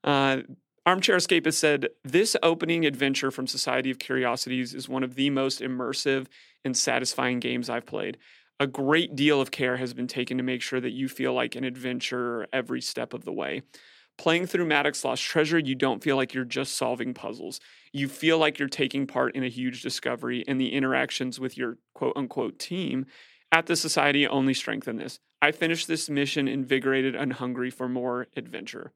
Uh, 0.05 0.39
Armchair 0.85 1.17
Escapist 1.17 1.55
said, 1.55 1.91
This 2.03 2.37
opening 2.43 2.85
adventure 2.85 3.31
from 3.31 3.47
Society 3.47 3.91
of 3.91 4.01
Curiosities 4.01 4.75
is 4.75 4.89
one 4.89 5.05
of 5.05 5.15
the 5.15 5.31
most 5.31 5.61
immersive 5.61 6.27
and 6.65 6.77
satisfying 6.77 7.39
games 7.39 7.71
I've 7.71 7.87
played. 7.87 8.19
A 8.59 8.67
great 8.67 9.15
deal 9.15 9.41
of 9.41 9.53
care 9.53 9.77
has 9.77 9.95
been 9.95 10.09
taken 10.09 10.37
to 10.39 10.43
make 10.43 10.61
sure 10.61 10.81
that 10.81 10.91
you 10.91 11.09
feel 11.09 11.35
like 11.35 11.55
an 11.55 11.63
adventurer 11.63 12.49
every 12.53 12.81
step 12.81 13.15
of 13.15 13.25
the 13.25 13.33
way. 13.33 13.63
Playing 14.19 14.47
through 14.47 14.67
Maddox 14.67 15.05
Lost 15.05 15.23
Treasure, 15.23 15.59
you 15.59 15.77
don't 15.77 16.03
feel 16.03 16.17
like 16.17 16.35
you're 16.35 16.45
just 16.45 16.77
solving 16.77 17.15
puzzles. 17.15 17.61
You 17.93 18.09
feel 18.09 18.39
like 18.39 18.59
you're 18.59 18.69
taking 18.69 19.07
part 19.07 19.37
in 19.37 19.45
a 19.45 19.49
huge 19.49 19.83
discovery, 19.83 20.45
and 20.49 20.61
the 20.61 20.73
interactions 20.73 21.39
with 21.39 21.57
your 21.57 21.79
quote 21.95 22.17
unquote 22.17 22.59
team 22.59 23.07
at 23.53 23.67
the 23.67 23.77
Society 23.77 24.27
only 24.27 24.53
strengthen 24.53 24.97
this. 24.97 25.21
I 25.41 25.53
finished 25.53 25.87
this 25.87 26.11
mission 26.11 26.49
invigorated 26.49 27.15
and 27.15 27.35
hungry 27.35 27.71
for 27.71 27.89
more 27.89 28.27
adventure. 28.37 28.93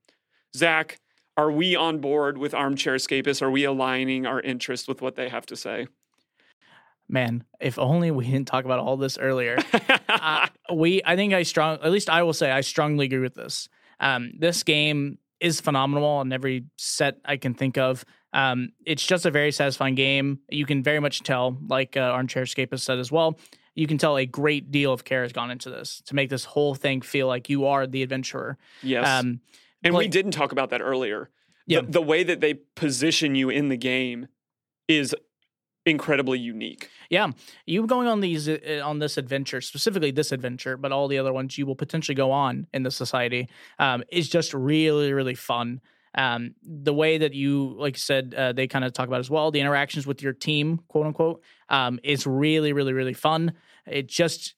Zach, 0.55 0.99
are 1.37 1.51
we 1.51 1.77
on 1.77 1.99
board 1.99 2.38
with 2.38 2.55
Armchair 2.55 2.96
Escapists? 2.96 3.42
Are 3.42 3.51
we 3.51 3.64
aligning 3.64 4.27
our 4.27 4.40
interest 4.40 4.88
with 4.88 5.03
what 5.03 5.16
they 5.16 5.29
have 5.29 5.46
to 5.46 5.57
say? 5.57 5.87
Man, 7.09 7.44
if 7.61 7.79
only 7.79 8.11
we 8.11 8.25
didn't 8.25 8.49
talk 8.49 8.64
about 8.64 8.81
all 8.81 8.96
this 8.96 9.18
earlier. 9.18 9.59
uh, 10.09 10.49
we, 10.75 11.03
I 11.05 11.14
think 11.14 11.35
I 11.35 11.42
strong, 11.44 11.79
at 11.83 11.92
least 11.92 12.11
I 12.11 12.22
will 12.22 12.33
say, 12.33 12.51
I 12.51 12.62
strongly 12.62 13.07
agree 13.07 13.20
with 13.20 13.35
this. 13.35 13.68
Um, 14.01 14.33
this 14.38 14.62
game 14.62 15.18
is 15.38 15.61
phenomenal 15.61 16.09
on 16.09 16.33
every 16.33 16.64
set 16.77 17.18
I 17.25 17.37
can 17.37 17.55
think 17.55 17.79
of. 17.79 18.05
Um, 18.33 18.72
it's 18.85 19.07
just 19.07 19.25
a 19.25 19.31
very 19.31 19.53
satisfying 19.53 19.94
game. 19.94 20.40
You 20.51 20.66
can 20.66 20.83
very 20.83 21.01
much 21.01 21.22
tell, 21.22 21.57
like 21.68 21.96
uh, 21.96 22.01
Armchair 22.01 22.44
Escapist 22.44 22.81
said 22.81 22.99
as 22.99 23.12
well, 23.12 23.38
you 23.75 23.87
can 23.87 23.99
tell 23.99 24.16
a 24.16 24.27
great 24.27 24.70
deal 24.70 24.92
of 24.92 25.05
care 25.05 25.22
has 25.22 25.33
gone 25.33 25.51
into 25.51 25.70
this 25.70 26.03
to 26.07 26.14
make 26.14 26.31
this 26.31 26.44
whole 26.44 26.75
thing 26.75 27.03
feel 27.03 27.29
like 27.29 27.49
you 27.49 27.66
are 27.66 27.87
the 27.87 28.03
adventurer. 28.03 28.57
yes. 28.83 29.07
Um, 29.07 29.40
and 29.82 29.94
we 29.94 30.08
didn't 30.08 30.32
talk 30.32 30.52
about 30.52 30.70
that 30.70 30.80
earlier. 30.80 31.30
Yeah. 31.66 31.80
The, 31.80 31.92
the 31.92 32.02
way 32.02 32.22
that 32.22 32.40
they 32.40 32.54
position 32.54 33.34
you 33.34 33.50
in 33.50 33.68
the 33.68 33.76
game 33.76 34.28
is 34.88 35.14
incredibly 35.86 36.38
unique. 36.38 36.90
Yeah, 37.08 37.30
you 37.64 37.86
going 37.86 38.08
on 38.08 38.20
these 38.20 38.48
uh, 38.48 38.82
on 38.84 38.98
this 38.98 39.16
adventure, 39.16 39.60
specifically 39.60 40.10
this 40.10 40.32
adventure, 40.32 40.76
but 40.76 40.92
all 40.92 41.08
the 41.08 41.18
other 41.18 41.32
ones 41.32 41.56
you 41.56 41.64
will 41.64 41.76
potentially 41.76 42.14
go 42.14 42.32
on 42.32 42.66
in 42.74 42.82
the 42.82 42.90
society, 42.90 43.48
um, 43.78 44.02
is 44.10 44.28
just 44.28 44.52
really 44.52 45.12
really 45.12 45.34
fun. 45.34 45.80
Um, 46.18 46.54
the 46.62 46.94
way 46.94 47.18
that 47.18 47.34
you, 47.34 47.76
like 47.78 47.94
you 47.94 48.00
said, 48.00 48.34
uh, 48.34 48.52
they 48.52 48.66
kind 48.66 48.86
of 48.86 48.94
talk 48.94 49.06
about 49.06 49.20
as 49.20 49.28
well, 49.28 49.50
the 49.50 49.60
interactions 49.60 50.06
with 50.06 50.22
your 50.22 50.32
team, 50.32 50.80
quote 50.88 51.06
unquote, 51.06 51.42
um, 51.68 52.00
is 52.02 52.26
really 52.26 52.72
really 52.72 52.92
really 52.92 53.14
fun. 53.14 53.52
It 53.86 54.08
just 54.08 54.55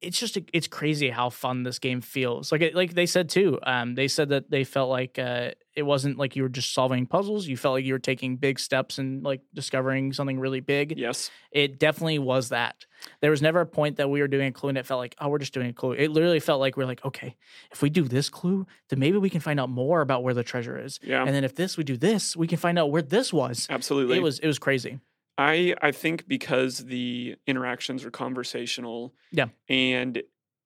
it's 0.00 0.18
just 0.20 0.38
it's 0.52 0.68
crazy 0.68 1.10
how 1.10 1.28
fun 1.30 1.64
this 1.64 1.78
game 1.78 2.00
feels. 2.00 2.52
Like 2.52 2.60
it, 2.60 2.74
like 2.74 2.94
they 2.94 3.06
said 3.06 3.28
too. 3.28 3.58
Um, 3.64 3.94
they 3.94 4.06
said 4.08 4.28
that 4.28 4.48
they 4.50 4.62
felt 4.64 4.90
like 4.90 5.18
uh, 5.18 5.50
it 5.74 5.82
wasn't 5.82 6.18
like 6.18 6.36
you 6.36 6.42
were 6.44 6.48
just 6.48 6.72
solving 6.72 7.04
puzzles. 7.06 7.46
You 7.48 7.56
felt 7.56 7.74
like 7.74 7.84
you 7.84 7.94
were 7.94 7.98
taking 7.98 8.36
big 8.36 8.60
steps 8.60 8.98
and 8.98 9.24
like 9.24 9.40
discovering 9.54 10.12
something 10.12 10.38
really 10.38 10.60
big 10.60 10.96
Yes. 10.96 11.30
it 11.50 11.78
definitely 11.80 12.18
was 12.20 12.50
that. 12.50 12.86
There 13.20 13.30
was 13.30 13.42
never 13.42 13.60
a 13.60 13.66
point 13.66 13.96
that 13.96 14.08
we 14.10 14.20
were 14.20 14.28
doing 14.28 14.48
a 14.48 14.52
clue 14.52 14.68
and 14.68 14.78
it 14.78 14.86
felt 14.86 14.98
like, 14.98 15.14
oh, 15.20 15.28
we're 15.28 15.38
just 15.38 15.54
doing 15.54 15.68
a 15.68 15.72
clue. 15.72 15.92
It 15.92 16.10
literally 16.10 16.40
felt 16.40 16.60
like 16.60 16.76
we're 16.76 16.86
like, 16.86 17.04
okay, 17.04 17.36
if 17.72 17.82
we 17.82 17.90
do 17.90 18.04
this 18.04 18.28
clue, 18.28 18.66
then 18.90 18.98
maybe 19.00 19.18
we 19.18 19.30
can 19.30 19.40
find 19.40 19.58
out 19.60 19.68
more 19.68 20.00
about 20.00 20.22
where 20.22 20.34
the 20.34 20.44
treasure 20.44 20.78
is. 20.78 20.98
Yeah. 21.02 21.24
And 21.24 21.34
then 21.34 21.44
if 21.44 21.54
this 21.54 21.76
we 21.76 21.84
do 21.84 21.96
this, 21.96 22.36
we 22.36 22.46
can 22.46 22.58
find 22.58 22.78
out 22.78 22.90
where 22.90 23.02
this 23.02 23.32
was. 23.32 23.66
Absolutely. 23.70 24.16
It 24.16 24.22
was 24.22 24.38
it 24.38 24.46
was 24.46 24.58
crazy. 24.58 24.98
I 25.38 25.74
I 25.80 25.92
think 25.92 26.26
because 26.28 26.84
the 26.86 27.36
interactions 27.46 28.04
are 28.04 28.10
conversational, 28.10 29.14
Yeah. 29.30 29.46
and 29.68 30.22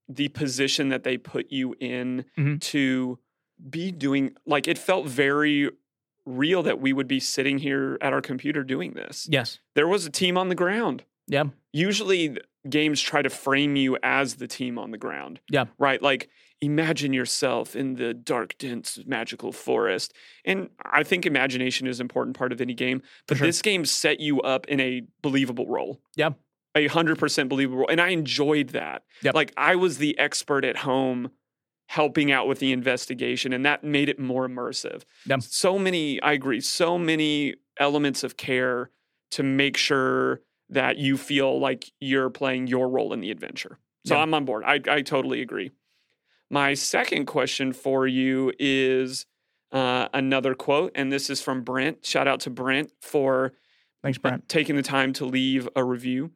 the 0.08 0.28
position 0.28 0.88
that 0.88 1.04
they 1.04 1.16
put 1.18 1.52
you 1.52 1.76
in 1.78 2.24
Mhm. 2.36 2.60
to 2.60 3.18
be 3.70 3.92
doing 3.92 4.34
like 4.46 4.66
it 4.66 4.78
felt 4.78 5.06
very 5.06 5.70
real 6.26 6.62
that 6.62 6.80
we 6.80 6.92
would 6.92 7.06
be 7.08 7.20
sitting 7.20 7.58
here 7.58 7.98
at 8.00 8.12
our 8.12 8.20
computer 8.22 8.64
doing 8.64 8.92
this. 8.94 9.28
Yes. 9.30 9.58
There 9.74 9.86
was 9.88 10.06
a 10.06 10.10
team 10.10 10.36
on 10.38 10.48
the 10.48 10.54
ground. 10.54 11.04
Yeah. 11.28 11.44
Usually 11.72 12.36
games 12.68 13.00
try 13.00 13.22
to 13.22 13.30
frame 13.30 13.76
you 13.76 13.98
as 14.02 14.36
the 14.36 14.46
team 14.46 14.78
on 14.78 14.90
the 14.92 14.98
ground. 14.98 15.40
Yeah. 15.50 15.66
Right? 15.78 16.00
Like 16.02 16.30
imagine 16.62 17.12
yourself 17.12 17.76
in 17.76 17.96
the 17.96 18.14
dark, 18.14 18.56
dense, 18.56 19.00
magical 19.04 19.52
forest. 19.52 20.14
And 20.44 20.70
I 20.84 21.02
think 21.02 21.26
imagination 21.26 21.86
is 21.86 22.00
an 22.00 22.04
important 22.04 22.36
part 22.38 22.52
of 22.52 22.60
any 22.60 22.72
game, 22.72 23.02
but 23.26 23.36
sure. 23.36 23.46
this 23.46 23.60
game 23.60 23.84
set 23.84 24.20
you 24.20 24.40
up 24.40 24.66
in 24.68 24.80
a 24.80 25.02
believable 25.20 25.66
role. 25.66 26.00
Yeah. 26.16 26.30
A 26.74 26.86
hundred 26.86 27.18
percent 27.18 27.50
believable. 27.50 27.86
And 27.90 28.00
I 28.00 28.08
enjoyed 28.08 28.70
that. 28.70 29.02
Yep. 29.22 29.34
Like 29.34 29.52
I 29.56 29.74
was 29.76 29.98
the 29.98 30.18
expert 30.18 30.64
at 30.64 30.78
home 30.78 31.32
helping 31.88 32.32
out 32.32 32.48
with 32.48 32.60
the 32.60 32.72
investigation, 32.72 33.52
and 33.52 33.66
that 33.66 33.84
made 33.84 34.08
it 34.08 34.18
more 34.18 34.48
immersive. 34.48 35.02
Yep. 35.26 35.42
So 35.42 35.78
many, 35.78 36.22
I 36.22 36.32
agree, 36.32 36.60
so 36.62 36.96
many 36.96 37.56
elements 37.78 38.24
of 38.24 38.38
care 38.38 38.90
to 39.32 39.42
make 39.42 39.76
sure 39.76 40.40
that 40.70 40.96
you 40.96 41.18
feel 41.18 41.60
like 41.60 41.90
you're 42.00 42.30
playing 42.30 42.68
your 42.68 42.88
role 42.88 43.12
in 43.12 43.20
the 43.20 43.30
adventure. 43.30 43.78
So 44.06 44.14
Yeah. 44.14 44.22
I'm 44.22 44.32
on 44.32 44.46
board. 44.46 44.64
I, 44.64 44.80
I 44.88 45.02
totally 45.02 45.42
agree. 45.42 45.72
My 46.52 46.74
second 46.74 47.24
question 47.24 47.72
for 47.72 48.06
you 48.06 48.52
is 48.58 49.24
uh, 49.72 50.08
another 50.12 50.54
quote, 50.54 50.92
and 50.94 51.10
this 51.10 51.30
is 51.30 51.40
from 51.40 51.62
Brent. 51.62 52.04
Shout 52.04 52.28
out 52.28 52.40
to 52.40 52.50
Brent 52.50 52.90
for 53.00 53.54
Thanks, 54.02 54.18
uh, 54.18 54.20
Brent. 54.20 54.48
taking 54.50 54.76
the 54.76 54.82
time 54.82 55.14
to 55.14 55.24
leave 55.24 55.66
a 55.74 55.82
review. 55.82 56.32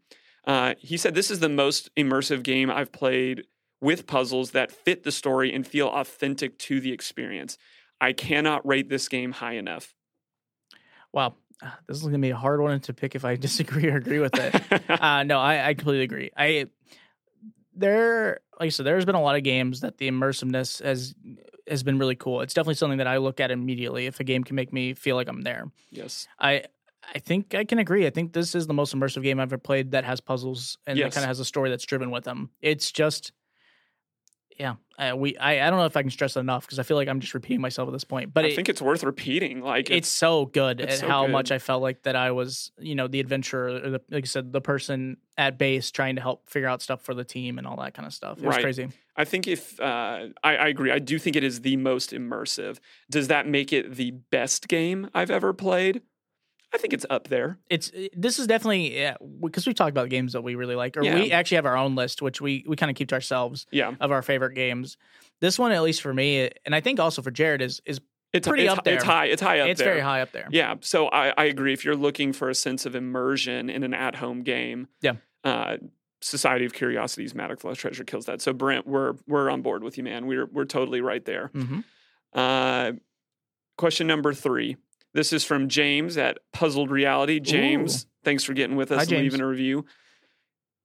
Uh, 0.46 0.72
he 0.78 0.96
said, 0.96 1.14
This 1.14 1.30
is 1.30 1.40
the 1.40 1.50
most 1.50 1.94
immersive 1.96 2.42
game 2.42 2.70
I've 2.70 2.92
played 2.92 3.42
with 3.82 4.06
puzzles 4.06 4.52
that 4.52 4.72
fit 4.72 5.02
the 5.02 5.12
story 5.12 5.52
and 5.54 5.66
feel 5.66 5.88
authentic 5.88 6.58
to 6.60 6.80
the 6.80 6.92
experience. 6.92 7.58
I 8.00 8.14
cannot 8.14 8.66
rate 8.66 8.88
this 8.88 9.08
game 9.08 9.32
high 9.32 9.56
enough. 9.56 9.94
Wow. 11.12 11.34
Ah, 11.62 11.78
This 11.86 11.98
is 11.98 12.04
going 12.04 12.14
to 12.14 12.18
be 12.18 12.30
a 12.30 12.36
hard 12.36 12.62
one 12.62 12.80
to 12.80 12.94
pick 12.94 13.14
if 13.14 13.26
I 13.26 13.36
disagree 13.48 13.90
or 13.90 13.96
agree 13.96 14.20
with 14.20 14.32
it. 14.38 14.90
uh, 15.02 15.24
no, 15.24 15.38
I, 15.38 15.68
I 15.68 15.74
completely 15.74 16.04
agree. 16.04 16.30
I 16.34 16.68
there, 17.76 18.40
like 18.58 18.66
I 18.66 18.70
said, 18.70 18.86
there's 18.86 19.04
been 19.04 19.14
a 19.14 19.22
lot 19.22 19.36
of 19.36 19.42
games 19.42 19.80
that 19.80 19.98
the 19.98 20.10
immersiveness 20.10 20.82
has 20.82 21.14
has 21.68 21.82
been 21.82 21.98
really 21.98 22.14
cool. 22.14 22.42
It's 22.42 22.54
definitely 22.54 22.74
something 22.74 22.98
that 22.98 23.08
I 23.08 23.16
look 23.16 23.40
at 23.40 23.50
immediately 23.50 24.06
if 24.06 24.20
a 24.20 24.24
game 24.24 24.44
can 24.44 24.54
make 24.54 24.72
me 24.72 24.94
feel 24.94 25.16
like 25.16 25.28
I'm 25.28 25.42
there. 25.42 25.70
yes. 25.90 26.28
I 26.38 26.64
I 27.14 27.18
think 27.20 27.54
I 27.54 27.64
can 27.64 27.78
agree. 27.78 28.06
I 28.06 28.10
think 28.10 28.32
this 28.32 28.54
is 28.54 28.66
the 28.66 28.74
most 28.74 28.94
immersive 28.94 29.22
game 29.22 29.38
I've 29.38 29.48
ever 29.52 29.58
played 29.58 29.92
that 29.92 30.04
has 30.04 30.20
puzzles 30.20 30.76
and 30.86 30.98
that 30.98 31.12
kind 31.12 31.24
of 31.24 31.28
has 31.28 31.38
a 31.38 31.44
story 31.44 31.70
that's 31.70 31.84
driven 31.84 32.10
with 32.10 32.24
them. 32.24 32.50
It's 32.60 32.90
just, 32.90 33.30
yeah. 34.58 34.74
I, 34.98 35.12
we 35.12 35.36
I, 35.36 35.66
I 35.66 35.70
don't 35.70 35.78
know 35.78 35.84
if 35.84 35.96
I 35.96 36.02
can 36.02 36.10
stress 36.10 36.36
it 36.36 36.40
enough 36.40 36.64
because 36.64 36.78
I 36.78 36.82
feel 36.82 36.96
like 36.96 37.08
I'm 37.08 37.20
just 37.20 37.34
repeating 37.34 37.60
myself 37.60 37.86
at 37.86 37.92
this 37.92 38.04
point. 38.04 38.32
But 38.32 38.46
I 38.46 38.48
it, 38.48 38.56
think 38.56 38.68
it's 38.70 38.80
worth 38.80 39.04
repeating. 39.04 39.60
Like, 39.60 39.90
it's 39.90 40.08
so 40.08 40.46
good 40.46 40.80
it's 40.80 40.94
at 40.94 40.98
so 41.00 41.08
how 41.08 41.26
good. 41.26 41.32
much 41.32 41.52
I 41.52 41.58
felt 41.58 41.82
like 41.82 42.02
that 42.04 42.16
I 42.16 42.30
was, 42.30 42.72
you 42.78 42.94
know, 42.94 43.06
the 43.06 43.20
adventurer, 43.20 43.66
or 43.66 43.90
the, 43.90 44.00
like 44.10 44.24
I 44.24 44.26
said, 44.26 44.52
the 44.52 44.62
person 44.62 45.18
at 45.36 45.58
base 45.58 45.90
trying 45.90 46.16
to 46.16 46.22
help 46.22 46.48
figure 46.48 46.68
out 46.68 46.80
stuff 46.80 47.02
for 47.02 47.12
the 47.12 47.24
team 47.24 47.58
and 47.58 47.66
all 47.66 47.76
that 47.76 47.92
kind 47.92 48.06
of 48.06 48.14
stuff. 48.14 48.38
It 48.38 48.46
was 48.46 48.56
Right. 48.56 48.62
crazy. 48.62 48.88
I 49.16 49.24
think 49.24 49.46
if 49.46 49.78
uh, 49.80 50.28
I, 50.42 50.56
I 50.56 50.68
agree, 50.68 50.90
I 50.90 50.98
do 50.98 51.18
think 51.18 51.36
it 51.36 51.44
is 51.44 51.60
the 51.60 51.76
most 51.76 52.10
immersive. 52.12 52.78
Does 53.10 53.28
that 53.28 53.46
make 53.46 53.72
it 53.72 53.96
the 53.96 54.10
best 54.10 54.68
game 54.68 55.10
I've 55.14 55.30
ever 55.30 55.52
played? 55.52 56.02
I 56.74 56.78
think 56.78 56.92
it's 56.92 57.06
up 57.08 57.28
there. 57.28 57.58
It's 57.70 57.90
this 58.14 58.38
is 58.38 58.46
definitely 58.46 58.98
yeah, 58.98 59.16
because 59.40 59.66
we 59.66 59.72
talked 59.74 59.90
about 59.90 60.08
games 60.08 60.32
that 60.34 60.42
we 60.42 60.54
really 60.56 60.74
like, 60.74 60.96
or 60.96 61.02
we 61.02 61.32
actually 61.32 61.56
have 61.56 61.66
our 61.66 61.76
own 61.76 61.94
list, 61.94 62.20
which 62.22 62.40
we 62.40 62.64
we 62.66 62.76
kind 62.76 62.90
of 62.90 62.96
keep 62.96 63.08
to 63.08 63.14
ourselves 63.14 63.66
Yeah, 63.70 63.94
of 64.00 64.10
our 64.12 64.22
favorite 64.22 64.54
games. 64.54 64.96
This 65.40 65.58
one, 65.58 65.72
at 65.72 65.82
least 65.82 66.02
for 66.02 66.12
me, 66.12 66.50
and 66.64 66.74
I 66.74 66.80
think 66.80 66.98
also 67.00 67.22
for 67.22 67.30
Jared, 67.30 67.62
is 67.62 67.80
is 67.86 68.00
it's 68.32 68.46
Pretty 68.48 68.64
it's, 68.64 68.76
up 68.76 68.84
there. 68.84 68.96
It's 68.96 69.04
high. 69.04 69.26
It's 69.26 69.40
high 69.40 69.60
up 69.60 69.68
it's 69.68 69.78
there. 69.78 69.88
It's 69.88 69.94
very 69.94 70.00
high 70.00 70.20
up 70.20 70.32
there. 70.32 70.48
Yeah, 70.50 70.74
so 70.80 71.06
I, 71.08 71.32
I 71.38 71.44
agree. 71.44 71.72
If 71.72 71.84
you're 71.84 71.96
looking 71.96 72.32
for 72.34 72.50
a 72.50 72.54
sense 72.54 72.84
of 72.84 72.94
immersion 72.94 73.70
in 73.70 73.82
an 73.82 73.94
at-home 73.94 74.42
game, 74.42 74.88
Yeah. 75.00 75.14
uh, 75.44 75.78
Society 76.20 76.64
of 76.66 76.74
Curiosities, 76.74 77.34
Maddox 77.34 77.64
Lost 77.64 77.80
Treasure 77.80 78.04
kills 78.04 78.26
that. 78.26 78.42
So 78.42 78.52
Brent, 78.52 78.86
we're 78.86 79.14
we're 79.26 79.48
on 79.48 79.62
board 79.62 79.82
with 79.84 79.96
you, 79.96 80.04
man. 80.04 80.26
We're 80.26 80.46
we're 80.46 80.64
totally 80.64 81.00
right 81.00 81.24
there. 81.24 81.48
hmm 81.54 81.80
Uh, 82.32 82.92
question 83.78 84.06
number 84.06 84.34
three. 84.34 84.76
This 85.16 85.32
is 85.32 85.44
from 85.44 85.70
James 85.70 86.18
at 86.18 86.36
Puzzled 86.52 86.90
Reality. 86.90 87.40
James, 87.40 88.06
thanks 88.22 88.44
for 88.44 88.52
getting 88.52 88.76
with 88.76 88.92
us 88.92 88.96
Hi, 88.96 89.02
and 89.04 89.08
James. 89.08 89.22
leaving 89.22 89.40
a 89.40 89.46
review. 89.46 89.86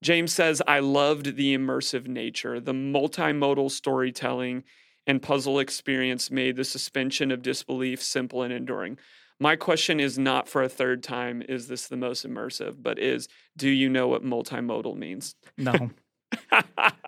James 0.02 0.32
says, 0.32 0.62
I 0.66 0.80
loved 0.80 1.36
the 1.36 1.54
immersive 1.54 2.08
nature, 2.08 2.62
the 2.62 2.72
multimodal 2.72 3.70
storytelling 3.70 4.64
and 5.06 5.22
puzzle 5.22 5.60
experience 5.60 6.32
made 6.32 6.56
the 6.56 6.64
suspension 6.64 7.30
of 7.30 7.42
disbelief 7.42 8.02
simple 8.02 8.42
and 8.42 8.54
enduring. 8.54 8.98
My 9.38 9.58
question 9.58 10.00
is 10.00 10.18
not 10.18 10.48
for 10.48 10.64
a 10.64 10.70
third 10.70 11.04
time, 11.04 11.44
is 11.50 11.68
this 11.68 11.90
the 11.90 11.98
most 11.98 12.26
immersive, 12.26 12.76
but 12.82 13.00
is, 13.00 13.28
do 13.58 13.68
you 13.68 13.90
know 13.90 14.08
what 14.08 14.24
multimodal 14.24 14.96
means? 14.96 15.36
No, 15.58 15.74
I'm 16.54 16.64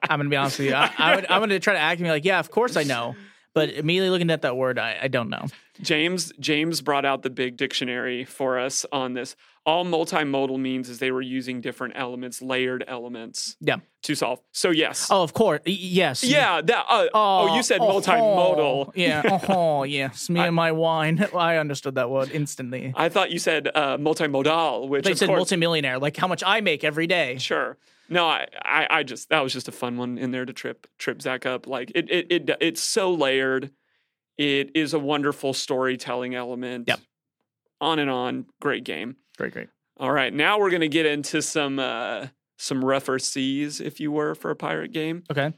gonna 0.09 0.27
be 0.27 0.35
honest 0.35 0.59
with 0.59 0.67
you. 0.67 0.75
I, 0.75 0.91
I 0.97 1.15
would, 1.15 1.25
I'm 1.29 1.39
gonna 1.39 1.57
try 1.61 1.73
to 1.73 1.79
act 1.79 2.01
and 2.01 2.05
be 2.05 2.11
like, 2.11 2.25
yeah, 2.25 2.39
of 2.41 2.51
course 2.51 2.75
I 2.75 2.83
know, 2.83 3.15
but 3.53 3.69
immediately 3.69 4.09
looking 4.09 4.31
at 4.31 4.41
that 4.41 4.55
word, 4.57 4.77
I, 4.79 4.97
I 5.03 5.07
don't 5.07 5.29
know. 5.29 5.45
James 5.81 6.31
James 6.39 6.81
brought 6.81 7.05
out 7.05 7.23
the 7.23 7.29
big 7.29 7.57
dictionary 7.57 8.25
for 8.25 8.59
us 8.59 8.85
on 8.91 9.13
this. 9.13 9.35
All 9.65 9.85
multimodal 9.85 10.59
means 10.59 10.89
is 10.89 10.99
they 10.99 11.11
were 11.11 11.21
using 11.21 11.61
different 11.61 11.93
elements, 11.97 12.41
layered 12.41 12.83
elements, 12.85 13.55
Yeah. 13.61 13.77
to 14.03 14.13
solve. 14.13 14.39
So 14.51 14.71
yes, 14.71 15.07
Oh, 15.09 15.23
of 15.23 15.33
course. 15.33 15.61
Yes. 15.65 16.21
yeah. 16.23 16.61
That. 16.61 16.85
Uh, 16.89 17.07
oh, 17.13 17.55
you 17.55 17.63
said 17.63 17.79
oh, 17.81 17.87
multimodal. 18.01 18.91
Yeah. 18.95 19.39
Oh, 19.49 19.83
yes. 19.99 20.29
Me 20.29 20.41
and 20.41 20.53
my 20.55 20.71
wine. 20.73 21.25
I 21.35 21.55
understood 21.57 21.95
that 21.95 22.09
word 22.09 22.29
instantly. 22.31 22.93
I 22.95 23.07
thought 23.09 23.31
you 23.31 23.39
said 23.39 23.69
uh, 23.73 23.97
multimodal, 23.97 24.89
which 24.89 25.05
They 25.05 25.15
said 25.15 25.27
course, 25.27 25.37
multimillionaire, 25.37 25.97
like 25.97 26.17
how 26.17 26.27
much 26.27 26.43
I 26.45 26.59
make 26.61 26.83
every 26.83 27.07
day. 27.07 27.37
sure. 27.39 27.77
No, 28.09 28.25
I, 28.27 28.47
I, 28.63 28.87
I 28.89 29.03
just 29.03 29.29
that 29.29 29.41
was 29.41 29.53
just 29.53 29.67
a 29.67 29.71
fun 29.71 29.97
one 29.97 30.17
in 30.17 30.31
there 30.31 30.45
to 30.45 30.53
trip 30.53 30.87
trip 30.97 31.21
Zach 31.21 31.45
up. 31.45 31.67
Like 31.67 31.91
it, 31.95 32.09
it, 32.11 32.27
it 32.29 32.57
it's 32.59 32.81
so 32.81 33.11
layered. 33.13 33.71
It 34.37 34.71
is 34.75 34.93
a 34.93 34.99
wonderful 34.99 35.53
storytelling 35.53 36.35
element. 36.35 36.85
Yep. 36.87 36.99
On 37.81 37.99
and 37.99 38.09
on. 38.09 38.45
Great 38.61 38.83
game. 38.83 39.17
Great, 39.37 39.53
great. 39.53 39.69
All 39.97 40.11
right, 40.11 40.33
now 40.33 40.59
we're 40.59 40.71
gonna 40.71 40.87
get 40.87 41.05
into 41.05 41.41
some 41.41 41.79
uh, 41.79 42.27
some 42.57 42.83
rougher 42.83 43.19
seas, 43.19 43.79
if 43.79 43.99
you 43.99 44.11
were, 44.11 44.35
for 44.35 44.49
a 44.51 44.55
pirate 44.55 44.91
game. 44.91 45.23
Okay. 45.31 45.53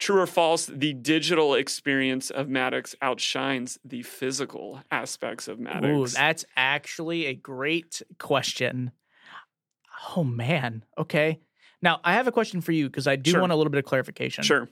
True 0.00 0.20
or 0.20 0.26
false? 0.26 0.66
The 0.66 0.92
digital 0.92 1.54
experience 1.54 2.28
of 2.30 2.48
Maddox 2.48 2.96
outshines 3.00 3.78
the 3.84 4.02
physical 4.02 4.82
aspects 4.90 5.46
of 5.46 5.58
Ooh, 5.58 5.62
Maddox. 5.62 6.14
that's 6.14 6.44
actually 6.56 7.26
a 7.26 7.34
great 7.34 8.02
question. 8.18 8.90
Oh 10.16 10.24
man. 10.24 10.84
Okay. 10.98 11.40
Now 11.82 12.00
I 12.04 12.14
have 12.14 12.26
a 12.26 12.32
question 12.32 12.60
for 12.60 12.72
you 12.72 12.86
because 12.88 13.06
I 13.06 13.16
do 13.16 13.30
Sure. 13.32 13.40
want 13.40 13.52
a 13.52 13.56
little 13.56 13.70
bit 13.70 13.78
of 13.78 13.84
clarification. 13.84 14.44
sure, 14.44 14.68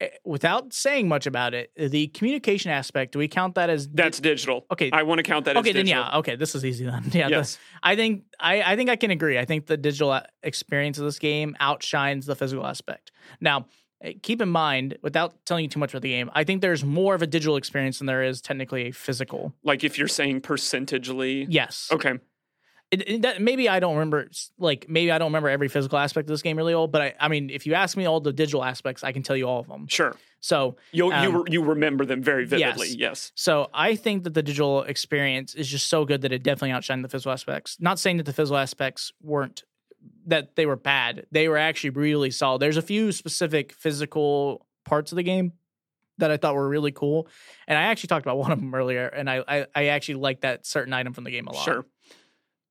Eh, 0.00 0.08
Without 0.24 0.72
saying 0.72 1.08
much 1.08 1.26
about 1.26 1.54
it, 1.54 1.72
the 1.76 2.06
communication 2.08 2.70
aspect, 2.70 3.12
do 3.12 3.18
we 3.18 3.26
count 3.26 3.56
that 3.56 3.68
as 3.68 3.86
di- 3.88 4.02
that's 4.02 4.20
digital. 4.20 4.64
okay? 4.70 4.90
I 4.92 5.02
want 5.02 5.18
to 5.18 5.22
count 5.24 5.44
that 5.46 5.56
okay, 5.56 5.70
as 5.70 5.74
then 5.74 5.86
digital. 5.86 6.04
yeah. 6.04 6.18
Okay, 6.18 6.36
this 6.36 6.54
is 6.54 6.64
easy 6.64 6.84
then. 6.84 7.02
Yeah. 7.12 7.28
Yes. 7.28 7.58
I 7.82 7.96
think 7.96 8.24
I, 8.38 8.62
I 8.62 8.76
think 8.76 8.90
I 8.90 8.96
can 8.96 9.10
agree. 9.10 9.38
I 9.38 9.44
think 9.44 9.66
the 9.66 9.76
digital 9.76 10.20
experience 10.42 10.98
of 10.98 11.04
this 11.04 11.18
game 11.18 11.56
outshines 11.58 12.26
the 12.26 12.36
physical 12.36 12.64
aspect. 12.66 13.10
Now, 13.40 13.66
eh, 14.02 14.12
keep 14.22 14.40
in 14.40 14.50
mind, 14.50 14.98
without 15.02 15.44
telling 15.46 15.64
you 15.64 15.68
too 15.70 15.80
much 15.80 15.92
about 15.94 16.02
the 16.02 16.10
game, 16.10 16.30
I 16.32 16.44
think 16.44 16.60
there's 16.62 16.84
more 16.84 17.16
of 17.16 17.22
a 17.22 17.26
digital 17.26 17.56
experience 17.56 17.98
than 17.98 18.06
there 18.06 18.22
is 18.22 18.40
technically 18.40 18.88
a 18.88 18.92
physical. 18.92 19.52
Like 19.64 19.82
if 19.82 19.98
you're 19.98 20.06
saying 20.06 20.42
percentagely. 20.42 21.46
Yes. 21.48 21.88
Okay. 21.90 22.12
It, 22.90 23.08
it- 23.08 23.22
that, 23.22 23.40
maybe 23.42 23.68
I 23.68 23.80
don't 23.80 23.94
remember. 23.94 24.28
Like 24.58 24.86
maybe 24.88 25.10
I 25.12 25.18
don't 25.18 25.28
remember 25.28 25.48
every 25.48 25.68
physical 25.68 25.98
aspect 25.98 26.24
of 26.28 26.32
this 26.32 26.42
game 26.42 26.56
really 26.56 26.74
old, 26.74 26.90
but 26.92 27.02
I, 27.02 27.14
I 27.20 27.28
mean, 27.28 27.50
if 27.50 27.66
you 27.66 27.74
ask 27.74 27.96
me 27.96 28.06
all 28.06 28.20
the 28.20 28.32
digital 28.32 28.64
aspects, 28.64 29.04
I 29.04 29.12
can 29.12 29.22
tell 29.22 29.36
you 29.36 29.44
all 29.46 29.60
of 29.60 29.66
them. 29.68 29.86
Sure. 29.88 30.16
So 30.40 30.76
You 30.92 31.12
Um, 31.12 31.22
you 31.24 31.44
you 31.50 31.62
remember 31.64 32.04
them 32.06 32.22
very 32.22 32.44
vividly. 32.46 32.88
yes. 32.88 32.96
Yes. 32.96 33.32
So 33.34 33.68
I 33.74 33.96
think 33.96 34.24
that 34.24 34.34
the 34.34 34.42
digital 34.42 34.82
experience 34.84 35.54
is 35.54 35.68
just 35.68 35.88
so 35.88 36.04
good 36.04 36.22
that 36.22 36.32
it 36.32 36.42
definitely 36.42 36.70
outshined 36.70 37.02
the 37.02 37.08
physical 37.08 37.32
aspects. 37.32 37.76
Not 37.80 37.98
saying 37.98 38.18
that 38.18 38.26
the 38.26 38.32
physical 38.32 38.56
aspects 38.56 39.12
weren't 39.20 39.64
that 40.26 40.54
they 40.54 40.64
were 40.64 40.76
bad. 40.76 41.26
They 41.32 41.48
were 41.48 41.56
actually 41.58 41.90
really 41.90 42.30
solid. 42.30 42.60
There's 42.62 42.76
a 42.76 42.82
few 42.82 43.10
specific 43.12 43.72
physical 43.72 44.64
parts 44.84 45.10
of 45.10 45.16
the 45.16 45.22
game 45.24 45.52
that 46.18 46.30
I 46.30 46.36
thought 46.36 46.54
were 46.54 46.68
really 46.68 46.92
cool. 46.92 47.26
And 47.66 47.76
I 47.76 47.82
actually 47.82 48.08
talked 48.08 48.24
about 48.24 48.38
one 48.44 48.52
of 48.52 48.60
them 48.60 48.74
earlier, 48.74 49.08
and 49.08 49.28
I 49.28 49.42
I, 49.48 49.66
I 49.74 49.86
actually 49.86 50.16
like 50.16 50.42
that 50.42 50.66
certain 50.66 50.92
item 50.92 51.12
from 51.14 51.24
the 51.24 51.30
game 51.32 51.46
a 51.48 51.52
lot. 51.52 51.64
Sure. 51.64 51.84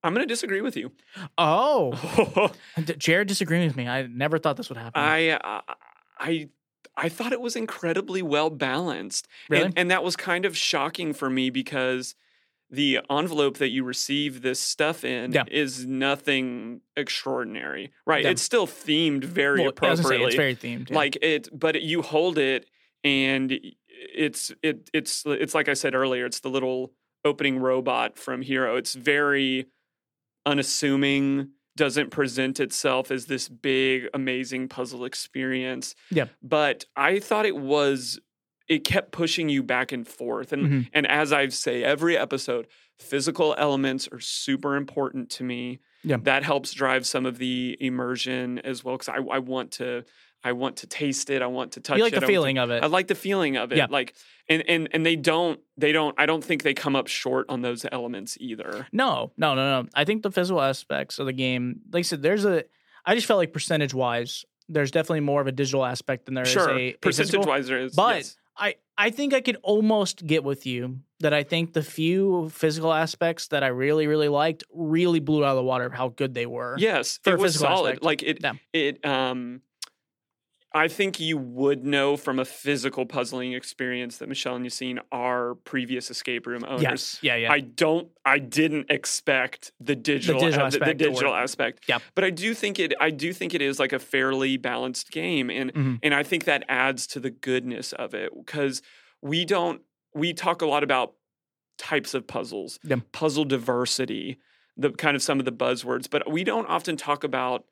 I'm 0.08 0.14
going 0.14 0.26
to 0.26 0.32
disagree 0.32 0.60
with 0.62 0.76
you. 0.76 0.90
Oh, 1.36 2.50
Jared 2.98 3.28
disagreeing 3.28 3.66
with 3.68 3.76
me. 3.76 3.86
I 3.86 4.06
never 4.06 4.38
thought 4.38 4.56
this 4.56 4.68
would 4.70 4.78
happen. 4.78 5.00
I 5.00 5.30
uh, 5.30 5.60
I 6.18 6.48
I 6.96 7.08
thought 7.08 7.32
it 7.32 7.40
was 7.40 7.54
incredibly 7.56 8.22
well 8.22 8.50
balanced. 8.50 9.28
Really? 9.48 9.66
And, 9.66 9.74
and 9.78 9.90
that 9.90 10.02
was 10.02 10.16
kind 10.16 10.44
of 10.44 10.56
shocking 10.56 11.12
for 11.12 11.28
me 11.30 11.50
because 11.50 12.14
the 12.70 13.00
envelope 13.10 13.58
that 13.58 13.68
you 13.68 13.84
receive 13.84 14.42
this 14.42 14.60
stuff 14.60 15.04
in 15.04 15.32
Yeah. 15.32 15.44
is 15.50 15.86
nothing 15.86 16.80
extraordinary. 16.96 17.92
Right? 18.06 18.24
Yeah. 18.24 18.30
It's 18.30 18.42
still 18.42 18.66
themed 18.66 19.24
very 19.24 19.60
Well, 19.62 19.72
I 19.82 19.90
was 19.90 20.00
say, 20.00 20.04
appropriately. 20.04 20.26
it's 20.26 20.36
very 20.36 20.54
themed. 20.56 20.90
yeah. 20.90 20.96
Like 20.96 21.16
it 21.22 21.48
but 21.52 21.80
you 21.82 22.02
hold 22.02 22.36
it 22.38 22.66
and 23.04 23.58
it's 24.14 24.52
it 24.62 24.90
it's 24.92 25.24
it's 25.26 25.54
like 25.54 25.68
I 25.68 25.74
said 25.74 25.94
earlier, 25.94 26.26
it's 26.26 26.40
the 26.40 26.50
little 26.50 26.92
opening 27.24 27.58
robot 27.58 28.18
from 28.18 28.42
Hero. 28.42 28.76
It's 28.76 28.94
very 28.94 29.66
unassuming, 30.48 31.50
doesn't 31.76 32.10
present 32.10 32.58
itself 32.60 33.10
as 33.10 33.26
this 33.26 33.48
big, 33.48 34.08
amazing 34.14 34.68
puzzle 34.68 35.04
experience. 35.04 35.94
Yeah. 36.10 36.26
But 36.42 36.84
I 36.96 37.18
thought 37.20 37.46
it 37.46 37.56
was 37.56 38.18
it 38.68 38.84
kept 38.84 39.12
pushing 39.12 39.48
you 39.48 39.62
back 39.62 39.92
and 39.92 40.06
forth. 40.06 40.52
And 40.52 40.66
Mhm. 40.66 40.88
and 40.92 41.06
as 41.06 41.32
I 41.32 41.48
say 41.48 41.82
every 41.82 42.18
episode, 42.18 42.66
physical 42.98 43.54
elements 43.56 44.06
are 44.12 44.20
super 44.20 44.76
important 44.76 45.30
to 45.30 45.44
me. 45.44 45.78
Yeah. 46.04 46.18
That 46.22 46.42
helps 46.42 46.72
drive 46.74 47.06
some 47.06 47.24
of 47.24 47.38
the 47.38 47.76
immersion 47.80 48.58
as 48.60 48.84
well. 48.84 48.98
Cause 48.98 49.08
I, 49.08 49.16
I 49.36 49.38
want 49.38 49.70
to 49.72 50.04
I 50.48 50.52
want 50.52 50.76
to 50.78 50.86
taste 50.86 51.30
it. 51.30 51.42
I 51.42 51.46
want 51.46 51.72
to 51.72 51.80
touch 51.80 51.96
You 51.98 52.02
like 52.04 52.12
it. 52.12 52.16
the 52.16 52.18
I 52.18 52.20
want 52.20 52.26
to- 52.28 52.32
feeling 52.32 52.58
of 52.58 52.70
it. 52.70 52.82
I 52.82 52.86
like 52.86 53.06
the 53.08 53.14
feeling 53.14 53.56
of 53.56 53.70
it. 53.72 53.76
Yeah. 53.78 53.86
Like 53.88 54.14
and 54.48 54.62
and 54.68 54.88
and 54.92 55.04
they 55.06 55.16
don't 55.16 55.60
they 55.76 55.92
don't 55.92 56.14
I 56.18 56.26
don't 56.26 56.42
think 56.42 56.62
they 56.62 56.74
come 56.74 56.96
up 56.96 57.06
short 57.06 57.46
on 57.48 57.62
those 57.62 57.84
elements 57.92 58.36
either. 58.40 58.86
No, 58.92 59.32
no, 59.36 59.54
no, 59.54 59.82
no. 59.82 59.88
I 59.94 60.04
think 60.04 60.22
the 60.22 60.30
physical 60.32 60.60
aspects 60.60 61.18
of 61.18 61.26
the 61.26 61.32
game, 61.32 61.80
like 61.92 62.00
I 62.00 62.02
said, 62.02 62.22
there's 62.22 62.44
a. 62.44 62.64
I 63.04 63.14
just 63.14 63.26
felt 63.26 63.38
like 63.38 63.52
percentage 63.52 63.94
wise, 63.94 64.44
there's 64.68 64.90
definitely 64.90 65.20
more 65.20 65.40
of 65.40 65.46
a 65.46 65.52
digital 65.52 65.84
aspect 65.84 66.26
than 66.26 66.34
there 66.34 66.44
is 66.44 66.50
sure. 66.50 66.70
a, 66.70 66.78
a 66.78 66.92
Percentage 66.94 67.30
physical. 67.32 67.46
wise 67.46 67.66
there 67.68 67.78
is. 67.80 67.94
But 67.94 68.16
yes. 68.16 68.36
I, 68.56 68.74
I 68.98 69.10
think 69.10 69.32
I 69.32 69.40
could 69.40 69.56
almost 69.62 70.26
get 70.26 70.42
with 70.44 70.66
you 70.66 70.98
that 71.20 71.32
I 71.32 71.42
think 71.44 71.72
the 71.72 71.82
few 71.82 72.48
physical 72.50 72.92
aspects 72.92 73.48
that 73.48 73.62
I 73.62 73.68
really, 73.68 74.06
really 74.08 74.28
liked 74.28 74.64
really 74.74 75.20
blew 75.20 75.44
out 75.44 75.50
of 75.50 75.56
the 75.56 75.62
water 75.62 75.88
how 75.90 76.08
good 76.08 76.34
they 76.34 76.44
were. 76.46 76.74
Yes, 76.78 77.18
for 77.22 77.30
a 77.30 77.34
it 77.34 77.38
was 77.40 77.54
solid. 77.54 77.88
aspect. 77.90 78.02
Like 78.02 78.22
it, 78.24 78.38
Yeah. 78.42 78.52
it. 78.72 79.04
Um, 79.06 79.62
I 80.74 80.86
think 80.88 81.18
you 81.18 81.38
would 81.38 81.84
know 81.84 82.16
from 82.18 82.38
a 82.38 82.44
physical 82.44 83.06
puzzling 83.06 83.54
experience 83.54 84.18
that 84.18 84.28
Michelle 84.28 84.54
and 84.56 84.66
Yassine 84.66 84.98
are 85.10 85.54
previous 85.54 86.10
escape 86.10 86.46
room 86.46 86.62
owners. 86.68 86.82
Yes. 86.82 87.18
Yeah. 87.22 87.36
Yeah. 87.36 87.52
I 87.52 87.60
don't. 87.60 88.08
I 88.26 88.38
didn't 88.38 88.90
expect 88.90 89.72
the 89.80 89.96
digital, 89.96 90.40
digital 90.40 90.66
uh, 90.66 90.70
the- 90.70 90.78
the, 90.78 90.84
aspect 90.84 90.98
digital 90.98 91.34
aspect. 91.34 91.84
Yep. 91.88 92.02
But 92.14 92.24
I 92.24 92.30
do 92.30 92.52
think 92.52 92.78
it. 92.78 92.92
I 93.00 93.10
do 93.10 93.32
think 93.32 93.54
it 93.54 93.62
is 93.62 93.78
like 93.78 93.94
a 93.94 93.98
fairly 93.98 94.58
balanced 94.58 95.10
game, 95.10 95.48
and 95.50 95.72
Mhm. 95.72 95.98
and 96.02 96.14
I 96.14 96.22
think 96.22 96.44
that 96.44 96.64
adds 96.68 97.06
to 97.08 97.20
the 97.20 97.30
goodness 97.30 97.92
of 97.94 98.12
it 98.14 98.30
because 98.36 98.82
we 99.22 99.44
don't. 99.46 99.80
We 100.14 100.34
talk 100.34 100.60
a 100.60 100.66
lot 100.66 100.82
about 100.84 101.14
types 101.78 102.12
of 102.12 102.26
puzzles, 102.26 102.78
Yep. 102.84 103.00
puzzle 103.12 103.44
diversity, 103.46 104.38
the 104.76 104.90
kind 104.90 105.14
of 105.16 105.22
some 105.22 105.38
of 105.38 105.44
the 105.46 105.52
buzzwords, 105.52 106.10
but 106.10 106.30
we 106.30 106.44
don't 106.44 106.66
often 106.66 106.96
talk 106.96 107.24
about 107.24 107.64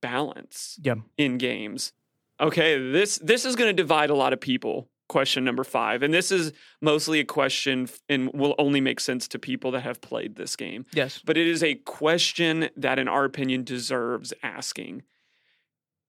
balance 0.00 0.78
Yeah. 0.82 0.94
in 1.16 1.38
games. 1.38 1.92
Okay, 2.40 2.78
this 2.90 3.18
this 3.18 3.44
is 3.44 3.54
going 3.56 3.68
to 3.68 3.82
divide 3.82 4.10
a 4.10 4.14
lot 4.14 4.32
of 4.32 4.40
people. 4.40 4.88
Question 5.08 5.42
number 5.44 5.64
5. 5.64 6.04
And 6.04 6.14
this 6.14 6.30
is 6.30 6.52
mostly 6.80 7.18
a 7.18 7.24
question 7.24 7.82
f- 7.84 7.98
and 8.08 8.32
will 8.32 8.54
only 8.58 8.80
make 8.80 9.00
sense 9.00 9.26
to 9.28 9.40
people 9.40 9.72
that 9.72 9.80
have 9.80 10.00
played 10.00 10.36
this 10.36 10.54
game. 10.54 10.86
yes. 10.94 11.20
But 11.24 11.36
it 11.36 11.48
is 11.48 11.64
a 11.64 11.74
question 11.74 12.70
that 12.76 13.00
in 13.00 13.08
our 13.08 13.24
opinion 13.24 13.64
deserves 13.64 14.32
asking. 14.42 15.02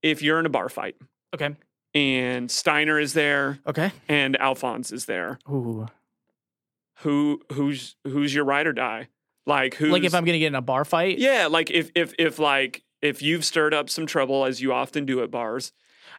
If 0.03 0.21
you're 0.21 0.39
in 0.39 0.45
a 0.45 0.49
bar 0.49 0.69
fight 0.69 0.95
Okay. 1.33 1.55
and 1.95 2.49
Steiner 2.51 2.99
is 2.99 3.13
there 3.13 3.59
Okay. 3.67 3.91
and 4.07 4.35
Alphonse 4.39 4.91
is 4.91 5.05
there, 5.05 5.39
Ooh. 5.49 5.87
who 6.99 7.41
who's 7.53 7.95
who's 8.03 8.33
your 8.33 8.45
ride 8.45 8.67
or 8.67 8.73
die? 8.73 9.07
Like 9.47 9.73
who's 9.75 9.91
Like 9.91 10.03
if 10.03 10.13
I'm 10.13 10.25
gonna 10.25 10.39
get 10.39 10.47
in 10.47 10.55
a 10.55 10.61
bar 10.61 10.85
fight. 10.85 11.17
Yeah, 11.17 11.47
like 11.47 11.71
if 11.71 11.89
if 11.95 12.13
if 12.19 12.37
like 12.39 12.83
if 13.01 13.21
you've 13.23 13.43
stirred 13.45 13.73
up 13.73 13.89
some 13.89 14.05
trouble 14.05 14.45
as 14.45 14.61
you 14.61 14.73
often 14.73 15.05
do 15.05 15.21
at 15.23 15.31
bars, 15.31 15.71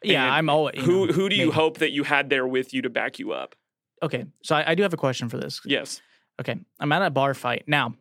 Yeah. 0.04 0.32
I'm 0.32 0.48
always. 0.48 0.82
who 0.82 1.06
know, 1.06 1.12
who 1.12 1.28
do 1.28 1.36
you 1.36 1.46
maybe. 1.46 1.54
hope 1.54 1.78
that 1.78 1.90
you 1.90 2.02
had 2.04 2.30
there 2.30 2.46
with 2.46 2.72
you 2.74 2.82
to 2.82 2.90
back 2.90 3.18
you 3.18 3.32
up? 3.32 3.54
Okay. 4.02 4.26
So 4.42 4.56
I, 4.56 4.72
I 4.72 4.74
do 4.74 4.82
have 4.82 4.92
a 4.92 4.96
question 4.96 5.28
for 5.28 5.38
this. 5.38 5.60
Yes. 5.64 6.00
Okay, 6.40 6.58
I'm 6.80 6.90
at 6.92 7.02
a 7.02 7.10
bar 7.10 7.34
fight 7.34 7.64
now. 7.66 7.94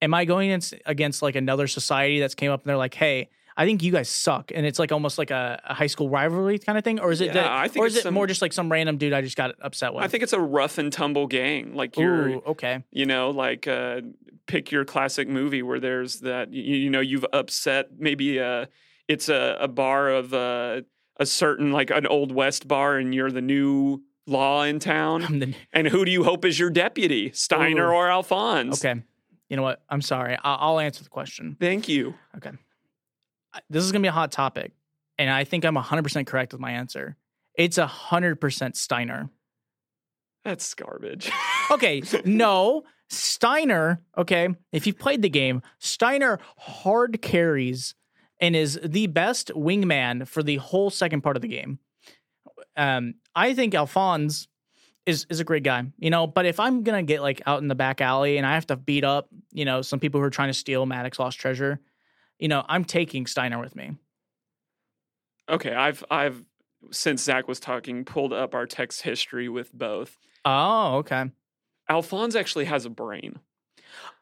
Am 0.00 0.14
I 0.14 0.24
going 0.24 0.50
against, 0.50 0.74
against 0.86 1.22
like 1.22 1.34
another 1.34 1.66
society 1.66 2.20
that's 2.20 2.34
came 2.34 2.50
up 2.50 2.62
and 2.62 2.68
they're 2.68 2.76
like, 2.76 2.94
"Hey, 2.94 3.30
I 3.56 3.64
think 3.64 3.82
you 3.82 3.90
guys 3.90 4.08
suck," 4.08 4.52
and 4.54 4.64
it's 4.64 4.78
like 4.78 4.92
almost 4.92 5.18
like 5.18 5.30
a, 5.30 5.60
a 5.64 5.74
high 5.74 5.88
school 5.88 6.08
rivalry 6.08 6.58
kind 6.58 6.78
of 6.78 6.84
thing, 6.84 7.00
or 7.00 7.10
is 7.10 7.20
it? 7.20 7.26
Yeah, 7.26 7.32
that, 7.34 7.50
I 7.50 7.68
think 7.68 7.82
or 7.82 7.86
is 7.86 7.96
it 7.96 8.04
some- 8.04 8.14
more 8.14 8.26
just 8.26 8.40
like 8.42 8.52
some 8.52 8.70
random 8.70 8.96
dude 8.96 9.12
I 9.12 9.22
just 9.22 9.36
got 9.36 9.54
upset 9.60 9.92
with? 9.92 10.04
I 10.04 10.08
think 10.08 10.22
it's 10.22 10.32
a 10.32 10.40
rough 10.40 10.78
and 10.78 10.92
tumble 10.92 11.26
gang. 11.26 11.74
Like 11.74 11.96
you're 11.98 12.28
Ooh, 12.28 12.42
okay. 12.46 12.84
you 12.92 13.06
know, 13.06 13.30
like 13.30 13.66
uh 13.66 14.02
pick 14.46 14.70
your 14.70 14.84
classic 14.84 15.26
movie 15.28 15.62
where 15.62 15.80
there's 15.80 16.20
that 16.20 16.52
you, 16.52 16.76
you 16.76 16.90
know, 16.90 17.00
you've 17.00 17.26
upset 17.32 17.88
maybe 17.98 18.38
uh 18.40 18.66
it's 19.08 19.28
a, 19.28 19.58
a 19.60 19.68
bar 19.68 20.08
of 20.10 20.32
uh, 20.32 20.80
a 21.18 21.26
certain 21.26 21.72
like 21.72 21.90
an 21.90 22.06
old 22.06 22.32
west 22.32 22.66
bar 22.68 22.96
and 22.96 23.14
you're 23.14 23.30
the 23.30 23.40
new 23.42 24.02
law 24.26 24.62
in 24.62 24.78
town. 24.78 25.22
I'm 25.24 25.38
the- 25.38 25.54
And 25.72 25.86
who 25.86 26.04
do 26.04 26.10
you 26.10 26.24
hope 26.24 26.44
is 26.44 26.58
your 26.58 26.70
deputy? 26.70 27.30
Steiner 27.32 27.90
Ooh. 27.90 27.94
or 27.94 28.08
Alphonse? 28.10 28.84
okay. 28.84 29.00
You 29.48 29.56
know 29.56 29.62
what? 29.62 29.82
I'm 29.88 30.00
sorry. 30.02 30.36
I'll, 30.42 30.58
I'll 30.72 30.80
answer 30.80 31.04
the 31.04 31.10
question. 31.10 31.56
Thank 31.60 31.88
you. 31.88 32.14
Okay. 32.36 32.50
This 33.70 33.84
is 33.84 33.92
gonna 33.92 34.02
be 34.02 34.08
a 34.08 34.12
hot 34.12 34.32
topic, 34.32 34.72
and 35.18 35.30
I 35.30 35.44
think 35.44 35.64
I'm 35.64 35.74
100 35.76 36.02
percent 36.02 36.26
correct 36.26 36.52
with 36.52 36.60
my 36.60 36.72
answer. 36.72 37.16
It's 37.54 37.76
100 37.78 38.40
percent 38.40 38.76
Steiner. 38.76 39.28
That's 40.44 40.74
garbage. 40.74 41.30
Okay, 41.70 42.02
no. 42.26 42.82
Steiner, 43.08 44.02
okay, 44.18 44.48
if 44.70 44.86
you've 44.86 44.98
played 44.98 45.22
the 45.22 45.30
game, 45.30 45.62
Steiner 45.78 46.38
hard 46.58 47.22
carries 47.22 47.94
and 48.44 48.54
is 48.54 48.78
the 48.84 49.06
best 49.06 49.48
wingman 49.54 50.28
for 50.28 50.42
the 50.42 50.56
whole 50.56 50.90
second 50.90 51.22
part 51.22 51.34
of 51.34 51.40
the 51.40 51.48
game. 51.48 51.78
Um, 52.76 53.14
I 53.34 53.54
think 53.54 53.74
Alphonse 53.74 54.48
is 55.06 55.26
is 55.30 55.40
a 55.40 55.44
great 55.44 55.62
guy, 55.62 55.84
you 55.98 56.10
know, 56.10 56.26
but 56.26 56.44
if 56.44 56.60
I'm 56.60 56.82
gonna 56.82 57.02
get 57.02 57.22
like 57.22 57.40
out 57.46 57.62
in 57.62 57.68
the 57.68 57.74
back 57.74 58.02
alley 58.02 58.36
and 58.36 58.46
I 58.46 58.52
have 58.52 58.66
to 58.66 58.76
beat 58.76 59.02
up, 59.02 59.28
you 59.50 59.64
know, 59.64 59.80
some 59.80 59.98
people 59.98 60.20
who 60.20 60.26
are 60.26 60.30
trying 60.30 60.50
to 60.50 60.54
steal 60.54 60.84
Maddox 60.84 61.18
lost 61.18 61.38
treasure, 61.38 61.80
you 62.38 62.48
know, 62.48 62.62
I'm 62.68 62.84
taking 62.84 63.26
Steiner 63.26 63.58
with 63.58 63.74
me. 63.74 63.92
okay, 65.48 65.72
I've 65.74 66.04
I've 66.10 66.44
since 66.90 67.22
Zach 67.22 67.48
was 67.48 67.60
talking, 67.60 68.04
pulled 68.04 68.34
up 68.34 68.54
our 68.54 68.66
text 68.66 69.02
history 69.02 69.48
with 69.48 69.72
both. 69.72 70.18
Oh, 70.44 70.96
okay. 70.96 71.30
Alphonse 71.88 72.36
actually 72.36 72.66
has 72.66 72.84
a 72.84 72.90
brain. 72.90 73.38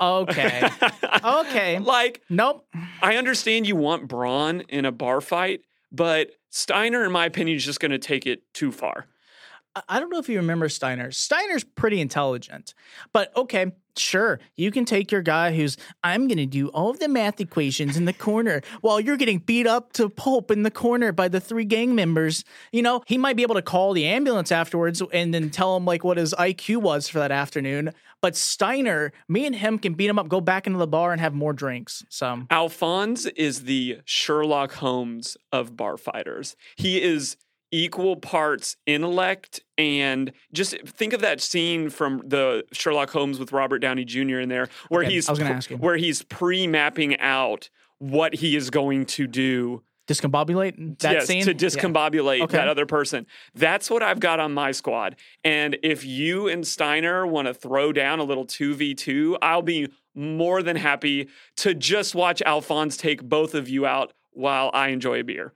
Okay. 0.01 0.69
Okay. 1.25 1.79
like 1.81 2.23
nope. 2.29 2.67
I 3.03 3.17
understand 3.17 3.67
you 3.67 3.77
want 3.77 4.09
brawn 4.09 4.63
in 4.69 4.85
a 4.85 4.93
bar 4.93 5.21
fight, 5.21 5.63
but 5.91 6.31
Steiner, 6.51 7.05
in 7.05 7.13
my 7.13 7.27
opinion, 7.27 7.57
is 7.57 7.65
just 7.65 7.81
going 7.81 7.93
to 7.93 7.99
take 7.99 8.27
it 8.27 8.43
too 8.53 8.73
far. 8.73 9.07
I- 9.89 10.01
don't 10.01 10.11
know 10.11 10.19
if 10.19 10.29
you 10.29 10.37
remember 10.37 10.69
Steiner. 10.69 11.11
Steiner's 11.11 11.65
pretty 11.65 12.01
intelligent, 12.01 12.75
but 13.13 13.35
okay, 13.37 13.73
sure. 13.97 14.41
You 14.57 14.71
can 14.71 14.85
take 14.85 15.11
your 15.11 15.23
guy 15.23 15.55
who's, 15.55 15.77
I'm 16.03 16.29
going 16.29 16.39
to 16.39 16.47
do 16.47 16.69
all 16.69 16.91
of 16.91 16.99
the 16.99 17.09
math 17.09 17.41
equations 17.41 17.97
in 17.97 18.05
the 18.05 18.13
corner 18.13 18.63
while 18.81 19.01
you're 19.01 19.17
getting 19.17 19.39
beat 19.39 19.67
up 19.67 19.93
to 19.95 20.09
pulp 20.09 20.51
in 20.51 20.63
the 20.63 20.71
corner 20.71 21.13
by 21.13 21.29
the 21.29 21.41
three 21.41 21.65
gang 21.65 21.95
members. 21.95 22.45
You 22.73 22.83
know, 22.83 23.03
he 23.07 23.19
might 23.19 23.37
be 23.37 23.43
able 23.43 23.55
to 23.55 23.63
call 23.63 23.93
the 23.93 24.07
ambulance 24.07 24.53
afterwards 24.53 25.03
and 25.13 25.33
then 25.33 25.51
tell 25.51 25.77
him 25.77 25.85
like 25.85 26.05
what 26.05 26.17
his 26.17 26.35
IQ 26.35 26.79
was 26.79 27.09
for 27.09 27.19
that 27.19 27.33
afternoon. 27.33 27.93
But 28.21 28.37
Steiner, 28.37 29.13
me 29.29 29.47
and 29.47 29.55
him 29.57 29.79
can 29.79 29.95
beat 29.95 30.09
him 30.09 30.19
up, 30.19 30.29
go 30.29 30.41
back 30.41 30.67
into 30.69 30.79
the 30.79 30.87
bar 30.87 31.11
and 31.11 31.21
have 31.21 31.35
more 31.35 31.53
drinks. 31.53 32.05
So, 32.09 32.47
Alphonse 32.51 33.27
is 33.27 33.65
the 33.65 33.99
Sherlock 34.05 34.75
Holmes 34.75 35.37
of 35.51 35.77
bar 35.77 35.97
fighters. 35.97 36.57
He 36.77 37.03
is 37.03 37.37
equal 37.73 38.17
parts 38.17 38.77
intellect 38.87 39.61
and 39.79 40.31
just 40.53 40.77
think 40.87 41.13
of 41.13 41.21
that 41.23 41.41
scene 41.41 41.91
from 41.91 42.23
the 42.27 42.65
Sherlock 42.73 43.11
Holmes 43.11 43.39
with 43.39 43.51
Robert 43.51 43.79
Downey 43.81 44.05
Jr. 44.05 44.39
in 44.41 44.49
there 44.49 44.69
where 44.89 45.03
Okay, 45.03 45.15
he's 45.15 45.29
I 45.29 45.33
was 45.33 45.39
gonna 45.39 45.51
ask 45.55 45.71
you. 45.71 45.79
where 45.79 45.97
he's 45.97 46.23
pre-mapping 46.23 47.19
out 47.19 47.71
what 47.99 48.35
he 48.35 48.55
is 48.57 48.71
going 48.71 49.07
to 49.07 49.27
do 49.27 49.83
discombobulate 50.09 50.99
that 50.99 51.13
yes, 51.13 51.27
scene? 51.27 51.45
to 51.45 51.51
Yeah. 51.53 51.57
discombobulate 51.57 52.43
Okay. 52.43 52.57
that 52.59 52.69
other 52.69 52.85
person. 52.87 53.25
That's 53.55 53.89
what 53.89 54.03
I've 54.03 54.19
got 54.21 54.41
on 54.41 54.53
my 54.53 54.73
squad. 54.73 55.15
And 55.45 55.79
if 55.85 56.05
you 56.05 56.49
and 56.49 56.67
Steiner 56.67 57.25
want 57.27 57.47
to 57.47 57.55
throw 57.55 57.93
down 57.93 58.19
a 58.19 58.25
little 58.25 58.45
2v2, 58.45 59.39
I'll 59.41 59.63
be 59.63 59.89
more 60.15 60.63
than 60.63 60.77
happy 60.77 61.29
to 61.59 61.73
just 61.73 62.15
watch 62.17 62.43
Alphonse 62.45 62.97
take 62.97 63.23
both 63.23 63.55
of 63.55 63.69
you 63.69 63.87
out 63.87 64.13
while 64.33 64.71
I 64.75 64.89
enjoy 64.89 65.21
a 65.21 65.25
beer. 65.25 65.55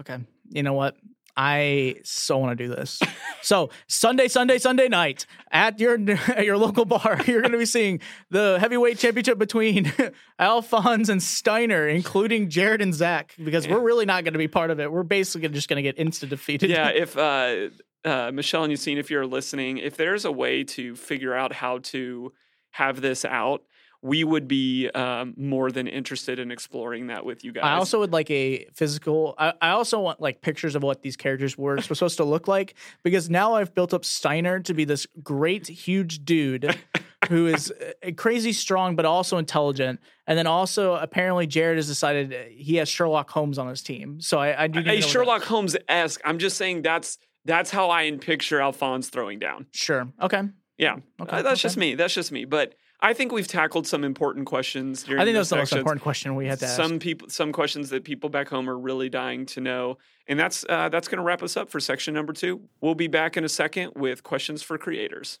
Okay. 0.00 0.18
You 0.50 0.62
know 0.64 0.74
what? 0.74 0.96
I 1.42 1.94
so 2.04 2.36
want 2.36 2.58
to 2.58 2.64
do 2.66 2.68
this. 2.68 3.00
so 3.40 3.70
Sunday, 3.86 4.28
Sunday, 4.28 4.58
Sunday 4.58 4.88
night 4.88 5.24
at 5.50 5.80
your 5.80 5.98
at 6.10 6.44
your 6.44 6.58
local 6.58 6.84
bar, 6.84 7.18
you're 7.26 7.40
going 7.40 7.52
to 7.52 7.58
be 7.58 7.64
seeing 7.64 8.00
the 8.28 8.58
heavyweight 8.60 8.98
championship 8.98 9.38
between 9.38 9.90
Alphonse 10.38 11.08
and 11.08 11.22
Steiner, 11.22 11.88
including 11.88 12.50
Jared 12.50 12.82
and 12.82 12.92
Zach, 12.92 13.34
because 13.42 13.66
we're 13.66 13.80
really 13.80 14.04
not 14.04 14.24
going 14.24 14.34
to 14.34 14.38
be 14.38 14.48
part 14.48 14.70
of 14.70 14.80
it. 14.80 14.92
We're 14.92 15.02
basically 15.02 15.48
just 15.48 15.66
going 15.66 15.82
to 15.82 15.92
get 15.92 15.96
insta 15.96 16.28
defeated. 16.28 16.68
yeah, 16.68 16.90
if 16.90 17.16
uh, 17.16 17.70
uh, 18.04 18.30
Michelle 18.34 18.64
and 18.64 18.72
Yassine, 18.74 18.98
if 18.98 19.10
you're 19.10 19.24
listening, 19.24 19.78
if 19.78 19.96
there's 19.96 20.26
a 20.26 20.32
way 20.32 20.62
to 20.64 20.94
figure 20.94 21.34
out 21.34 21.54
how 21.54 21.78
to 21.78 22.34
have 22.72 23.00
this 23.00 23.24
out 23.24 23.62
we 24.02 24.24
would 24.24 24.48
be 24.48 24.88
um, 24.90 25.34
more 25.36 25.70
than 25.70 25.86
interested 25.86 26.38
in 26.38 26.50
exploring 26.50 27.08
that 27.08 27.24
with 27.24 27.44
you 27.44 27.52
guys. 27.52 27.64
I 27.64 27.74
also 27.74 27.98
would 27.98 28.12
like 28.12 28.30
a 28.30 28.66
physical. 28.74 29.34
I, 29.38 29.52
I 29.60 29.70
also 29.70 30.00
want 30.00 30.20
like 30.20 30.40
pictures 30.40 30.74
of 30.74 30.82
what 30.82 31.02
these 31.02 31.16
characters 31.16 31.58
were 31.58 31.80
supposed 31.82 32.16
to 32.16 32.24
look 32.24 32.48
like 32.48 32.74
because 33.02 33.28
now 33.28 33.54
I've 33.54 33.74
built 33.74 33.92
up 33.92 34.04
Steiner 34.04 34.60
to 34.60 34.74
be 34.74 34.84
this 34.84 35.06
great, 35.22 35.66
huge 35.66 36.24
dude 36.24 36.78
who 37.28 37.46
is 37.46 37.70
uh, 37.72 38.10
crazy 38.16 38.52
strong 38.52 38.96
but 38.96 39.04
also 39.04 39.36
intelligent. 39.36 40.00
And 40.26 40.38
then 40.38 40.46
also 40.46 40.94
apparently 40.94 41.46
Jared 41.46 41.76
has 41.76 41.86
decided 41.86 42.32
he 42.50 42.76
has 42.76 42.88
Sherlock 42.88 43.28
Holmes 43.30 43.58
on 43.58 43.68
his 43.68 43.82
team. 43.82 44.20
So 44.20 44.38
I, 44.38 44.64
I 44.64 44.66
do. 44.68 44.80
a 44.80 45.02
Sherlock 45.02 45.42
Holmes 45.42 45.76
esque. 45.88 46.20
I'm 46.24 46.38
just 46.38 46.56
saying 46.56 46.82
that's 46.82 47.18
that's 47.44 47.70
how 47.70 47.90
I 47.90 48.10
picture 48.12 48.60
Alphonse 48.60 49.08
throwing 49.10 49.38
down. 49.38 49.66
Sure. 49.72 50.08
Okay. 50.22 50.42
Yeah. 50.78 50.96
Okay. 51.20 51.36
Uh, 51.38 51.42
that's 51.42 51.60
okay. 51.60 51.62
just 51.62 51.76
me. 51.76 51.94
That's 51.94 52.14
just 52.14 52.32
me. 52.32 52.44
But 52.46 52.74
I 53.02 53.14
think 53.14 53.32
we've 53.32 53.48
tackled 53.48 53.86
some 53.86 54.04
important 54.04 54.46
questions. 54.46 55.04
I 55.04 55.24
think 55.24 55.34
that's 55.34 55.48
the 55.48 55.56
most 55.56 55.72
important 55.72 56.02
question 56.02 56.34
we 56.34 56.46
had 56.46 56.58
to 56.58 56.66
ask. 56.66 56.76
Some 56.76 56.98
people, 56.98 57.28
some 57.30 57.52
questions 57.52 57.90
that 57.90 58.04
people 58.04 58.28
back 58.28 58.48
home 58.48 58.68
are 58.68 58.76
really 58.76 59.08
dying 59.08 59.46
to 59.46 59.60
know, 59.60 59.98
and 60.28 60.38
that's 60.38 60.64
uh, 60.68 60.90
that's 60.90 61.08
going 61.08 61.16
to 61.16 61.22
wrap 61.22 61.42
us 61.42 61.56
up 61.56 61.70
for 61.70 61.80
section 61.80 62.12
number 62.12 62.32
two. 62.32 62.60
We'll 62.80 62.94
be 62.94 63.08
back 63.08 63.36
in 63.36 63.44
a 63.44 63.48
second 63.48 63.92
with 63.96 64.22
questions 64.22 64.62
for 64.62 64.76
creators. 64.76 65.38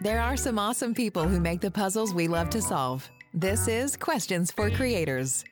There 0.00 0.20
are 0.20 0.36
some 0.36 0.58
awesome 0.58 0.92
people 0.92 1.26
who 1.26 1.40
make 1.40 1.60
the 1.60 1.70
puzzles 1.70 2.12
we 2.12 2.28
love 2.28 2.50
to 2.50 2.60
solve. 2.60 3.08
This 3.32 3.68
is 3.68 3.96
Questions 3.96 4.50
for 4.50 4.70
Creators. 4.70 5.44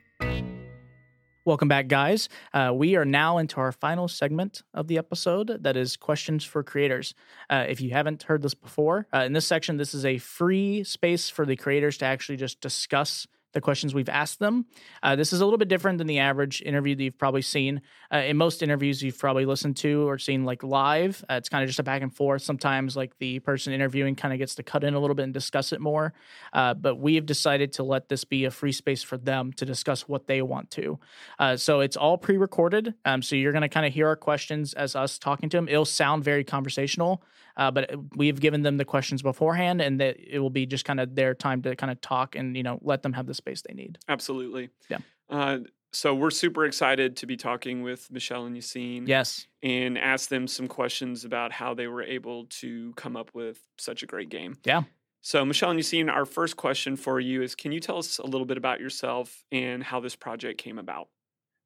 Welcome 1.45 1.66
back, 1.66 1.88
guys. 1.88 2.28
Uh, 2.55 2.70
we 2.72 2.95
are 2.95 3.05
now 3.05 3.38
into 3.38 3.59
our 3.59 3.72
final 3.72 4.07
segment 4.07 4.62
of 4.74 4.86
the 4.86 4.97
episode 4.97 5.59
that 5.64 5.76
is 5.76 5.97
questions 5.97 6.45
for 6.45 6.62
creators. 6.62 7.14
Uh, 7.51 7.64
if 7.68 7.80
you 7.80 7.90
haven't 7.90 8.22
heard 8.22 8.43
this 8.43 8.55
before, 8.55 9.09
uh, 9.12 9.24
in 9.26 9.32
this 9.32 9.45
section, 9.45 9.76
this 9.76 9.93
is 9.93 10.05
a 10.05 10.18
free 10.18 10.84
space 10.84 11.28
for 11.28 11.45
the 11.45 11.57
creators 11.57 11.99
to 11.99 12.05
actually 12.05 12.36
just 12.36 12.61
discuss 12.61 13.26
the 13.53 13.61
questions 13.61 13.94
we've 13.94 14.09
asked 14.09 14.38
them. 14.38 14.66
Uh, 15.03 15.16
this 15.16 15.32
is 15.32 15.40
a 15.40 15.44
little 15.44 15.59
bit 15.59 15.68
different 15.68 15.98
than 15.98 16.07
the 16.07 16.18
average 16.18 16.62
interview 16.62 16.94
that 16.94 17.03
you've 17.03 17.18
probably 17.18 17.42
seen. 17.42 17.82
Uh, 18.12 18.18
in 18.18 18.36
most 18.36 18.62
interviews, 18.62 19.03
you've 19.03 19.18
probably 19.18 19.44
listened 19.44 19.76
to 19.78 20.09
or 20.09 20.18
seen 20.18 20.44
like 20.44 20.62
live. 20.62 21.24
Uh, 21.30 21.34
it's 21.34 21.48
kind 21.48 21.62
of 21.62 21.68
just 21.68 21.78
a 21.78 21.82
back 21.82 22.03
and 22.03 22.14
forth. 22.14 22.42
Sometimes, 22.42 22.96
like 22.96 23.16
the 23.18 23.38
person 23.40 23.72
interviewing 23.72 24.14
kind 24.14 24.32
of 24.32 24.38
gets 24.38 24.55
to 24.57 24.62
cut 24.62 24.84
in 24.84 24.94
a 24.94 25.00
little 25.00 25.14
bit 25.14 25.24
and 25.24 25.34
discuss 25.34 25.72
it 25.72 25.80
more. 25.80 26.12
Uh, 26.53 26.74
but 26.74 26.96
we 26.96 27.14
have 27.14 27.26
decided 27.26 27.72
to 27.74 27.82
let 27.82 28.09
this 28.09 28.24
be 28.24 28.44
a 28.44 28.50
free 28.50 28.72
space 28.72 29.03
for 29.03 29.16
them 29.16 29.53
to 29.55 29.64
discuss 29.64 30.09
what 30.09 30.26
they 30.26 30.42
want 30.42 30.70
to. 30.70 30.98
Uh, 31.38 31.57
so 31.57 31.80
it's 31.80 31.96
all 31.96 32.18
pre 32.18 32.36
recorded. 32.36 32.94
Um, 33.05 33.22
so 33.22 33.36
you're 33.36 33.53
going 33.53 33.62
to 33.62 33.68
kind 33.68 33.86
of 33.86 33.92
hear 33.92 34.09
our 34.09 34.16
questions 34.16 34.74
as 34.74 34.96
us 34.96 35.18
talking 35.18 35.48
to 35.50 35.57
them. 35.57 35.68
It'll 35.68 35.84
sound 35.84 36.24
very 36.24 36.44
conversational. 36.44 37.22
Uh, 37.57 37.70
but 37.70 37.90
we've 38.16 38.40
given 38.40 38.62
them 38.62 38.76
the 38.76 38.84
questions 38.84 39.22
beforehand, 39.22 39.80
and 39.80 40.00
that 40.00 40.16
it 40.18 40.38
will 40.38 40.50
be 40.50 40.66
just 40.66 40.84
kind 40.84 41.00
of 41.00 41.14
their 41.14 41.34
time 41.34 41.62
to 41.62 41.76
kind 41.76 41.90
of 41.90 42.00
talk 42.00 42.34
and 42.36 42.57
you 42.57 42.62
know 42.62 42.78
let 42.82 43.03
them 43.03 43.12
have 43.12 43.26
the 43.26 43.34
space 43.34 43.62
they 43.62 43.74
need. 43.74 43.98
Absolutely. 44.09 44.70
Yeah. 44.88 44.98
Uh, 45.28 45.59
so 45.94 46.14
we're 46.14 46.30
super 46.30 46.64
excited 46.64 47.16
to 47.18 47.26
be 47.26 47.36
talking 47.36 47.82
with 47.82 48.11
Michelle 48.11 48.46
and 48.46 48.57
Yassine. 48.57 49.07
Yes. 49.07 49.46
And 49.62 49.98
ask 49.98 50.30
them 50.30 50.48
some 50.48 50.66
questions 50.66 51.24
about 51.24 51.53
how 51.53 51.74
they 51.74 51.86
were 51.86 52.03
able 52.03 52.46
to 52.46 52.94
come 52.94 53.14
up 53.14 53.30
with 53.34 53.61
such 53.78 54.03
a 54.03 54.07
great 54.07 54.30
game. 54.30 54.57
Yeah. 54.64 54.82
So 55.20 55.44
Michelle 55.44 55.70
and 55.70 55.78
Yassine, 55.78 56.11
our 56.11 56.24
first 56.24 56.57
question 56.57 56.96
for 56.96 57.20
you 57.20 57.42
is: 57.42 57.55
Can 57.55 57.72
you 57.72 57.80
tell 57.80 57.98
us 57.98 58.18
a 58.18 58.26
little 58.26 58.46
bit 58.46 58.57
about 58.57 58.80
yourself 58.80 59.44
and 59.53 59.82
how 59.82 60.00
this 60.00 60.16
project 60.16 60.59
came 60.59 60.78
about? 60.78 61.09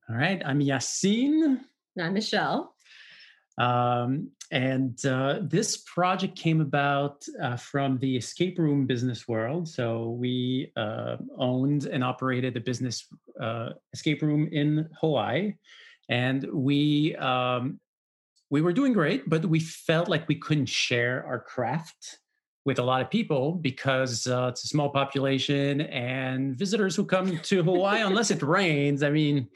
All 0.08 0.16
right, 0.16 0.42
I'm 0.44 0.60
Yassine. 0.60 1.60
I'm 1.98 2.12
Michelle. 2.12 2.75
Um, 3.58 4.30
and 4.52 5.04
uh, 5.06 5.40
this 5.42 5.78
project 5.78 6.38
came 6.38 6.60
about 6.60 7.24
uh, 7.42 7.56
from 7.56 7.98
the 7.98 8.16
escape 8.16 8.58
room 8.58 8.86
business 8.86 9.26
world. 9.26 9.68
So 9.68 10.10
we 10.10 10.72
uh, 10.76 11.16
owned 11.36 11.86
and 11.86 12.04
operated 12.04 12.56
a 12.56 12.60
business 12.60 13.06
uh, 13.40 13.70
escape 13.92 14.22
room 14.22 14.48
in 14.52 14.88
Hawaii, 15.00 15.54
and 16.08 16.46
we 16.52 17.16
um, 17.16 17.80
we 18.50 18.62
were 18.62 18.72
doing 18.72 18.92
great, 18.92 19.28
but 19.28 19.44
we 19.44 19.58
felt 19.58 20.08
like 20.08 20.28
we 20.28 20.36
couldn't 20.36 20.66
share 20.66 21.24
our 21.26 21.40
craft 21.40 22.18
with 22.64 22.78
a 22.78 22.82
lot 22.82 23.00
of 23.00 23.10
people 23.10 23.52
because 23.52 24.26
uh, 24.26 24.48
it's 24.50 24.64
a 24.64 24.68
small 24.68 24.90
population 24.90 25.80
and 25.82 26.56
visitors 26.56 26.94
who 26.94 27.04
come 27.04 27.38
to 27.38 27.62
Hawaii, 27.64 28.02
unless 28.02 28.30
it 28.30 28.42
rains, 28.42 29.02
I 29.02 29.10
mean 29.10 29.48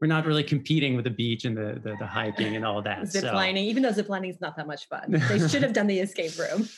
we're 0.00 0.08
not 0.08 0.26
really 0.26 0.44
competing 0.44 0.94
with 0.94 1.04
the 1.04 1.10
beach 1.10 1.44
and 1.44 1.56
the 1.56 1.80
the, 1.82 1.96
the 1.98 2.06
hiking 2.06 2.56
and 2.56 2.64
all 2.64 2.82
that. 2.82 3.08
Zip 3.08 3.22
so. 3.22 3.32
lining, 3.32 3.64
even 3.64 3.82
though 3.82 3.92
zip 3.92 4.08
lining 4.08 4.30
is 4.30 4.40
not 4.40 4.56
that 4.56 4.66
much 4.66 4.88
fun. 4.88 5.22
They 5.28 5.48
should 5.48 5.62
have 5.62 5.72
done 5.72 5.86
the 5.86 5.98
escape 5.98 6.38
room. 6.38 6.68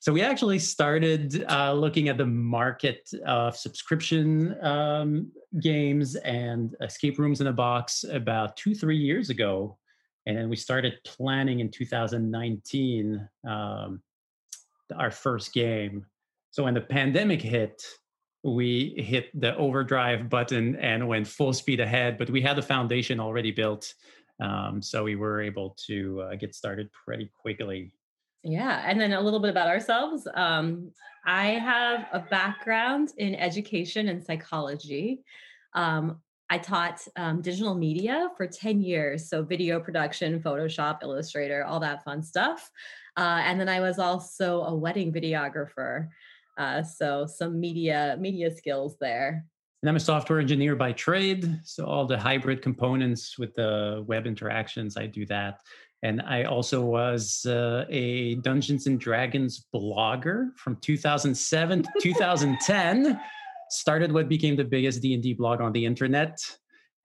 So 0.00 0.12
we 0.12 0.22
actually 0.22 0.58
started 0.58 1.44
uh, 1.48 1.72
looking 1.72 2.08
at 2.08 2.18
the 2.18 2.26
market 2.26 3.10
of 3.26 3.56
subscription 3.56 4.62
um, 4.62 5.32
games 5.60 6.16
and 6.16 6.76
escape 6.82 7.18
rooms 7.18 7.40
in 7.40 7.46
a 7.46 7.52
box 7.52 8.04
about 8.04 8.56
two 8.56 8.74
three 8.74 8.98
years 8.98 9.30
ago, 9.30 9.78
and 10.26 10.36
then 10.36 10.48
we 10.48 10.56
started 10.56 10.94
planning 11.04 11.60
in 11.60 11.70
2019 11.70 13.28
um, 13.48 14.02
our 14.96 15.10
first 15.10 15.52
game. 15.52 16.04
So 16.50 16.64
when 16.64 16.74
the 16.74 16.80
pandemic 16.80 17.42
hit, 17.42 17.82
we 18.54 18.94
hit 18.96 19.28
the 19.38 19.56
overdrive 19.56 20.28
button 20.28 20.76
and 20.76 21.08
went 21.08 21.26
full 21.26 21.52
speed 21.52 21.80
ahead, 21.80 22.16
but 22.16 22.30
we 22.30 22.40
had 22.40 22.56
the 22.56 22.62
foundation 22.62 23.18
already 23.18 23.50
built. 23.50 23.92
Um, 24.40 24.80
so 24.80 25.02
we 25.02 25.16
were 25.16 25.40
able 25.40 25.76
to 25.86 26.22
uh, 26.22 26.34
get 26.36 26.54
started 26.54 26.90
pretty 26.92 27.30
quickly. 27.40 27.92
Yeah. 28.44 28.84
And 28.86 29.00
then 29.00 29.12
a 29.12 29.20
little 29.20 29.40
bit 29.40 29.50
about 29.50 29.66
ourselves. 29.66 30.28
Um, 30.34 30.92
I 31.26 31.52
have 31.52 32.06
a 32.12 32.20
background 32.20 33.12
in 33.18 33.34
education 33.34 34.08
and 34.08 34.22
psychology. 34.22 35.24
Um, 35.74 36.20
I 36.48 36.58
taught 36.58 37.00
um, 37.16 37.42
digital 37.42 37.74
media 37.74 38.28
for 38.36 38.46
10 38.46 38.80
years. 38.80 39.28
So, 39.28 39.42
video 39.42 39.80
production, 39.80 40.38
Photoshop, 40.40 41.02
Illustrator, 41.02 41.64
all 41.64 41.80
that 41.80 42.04
fun 42.04 42.22
stuff. 42.22 42.70
Uh, 43.16 43.40
and 43.42 43.58
then 43.58 43.68
I 43.68 43.80
was 43.80 43.98
also 43.98 44.62
a 44.62 44.74
wedding 44.74 45.12
videographer. 45.12 46.08
Uh, 46.56 46.82
so 46.82 47.26
some 47.26 47.60
media 47.60 48.16
media 48.18 48.50
skills 48.54 48.96
there. 49.00 49.44
And 49.82 49.90
I'm 49.90 49.96
a 49.96 50.00
software 50.00 50.40
engineer 50.40 50.74
by 50.74 50.92
trade. 50.92 51.60
So 51.62 51.84
all 51.84 52.06
the 52.06 52.18
hybrid 52.18 52.62
components 52.62 53.38
with 53.38 53.54
the 53.54 54.04
web 54.06 54.26
interactions, 54.26 54.96
I 54.96 55.06
do 55.06 55.26
that. 55.26 55.60
And 56.02 56.22
I 56.22 56.44
also 56.44 56.82
was 56.82 57.44
uh, 57.46 57.84
a 57.88 58.36
Dungeons 58.36 58.86
and 58.86 58.98
Dragons 58.98 59.66
blogger 59.74 60.56
from 60.56 60.76
2007 60.76 61.82
to 61.82 61.90
2010. 62.00 63.20
Started 63.70 64.12
what 64.12 64.28
became 64.28 64.56
the 64.56 64.64
biggest 64.64 65.02
D&D 65.02 65.34
blog 65.34 65.60
on 65.60 65.72
the 65.72 65.84
internet. 65.84 66.38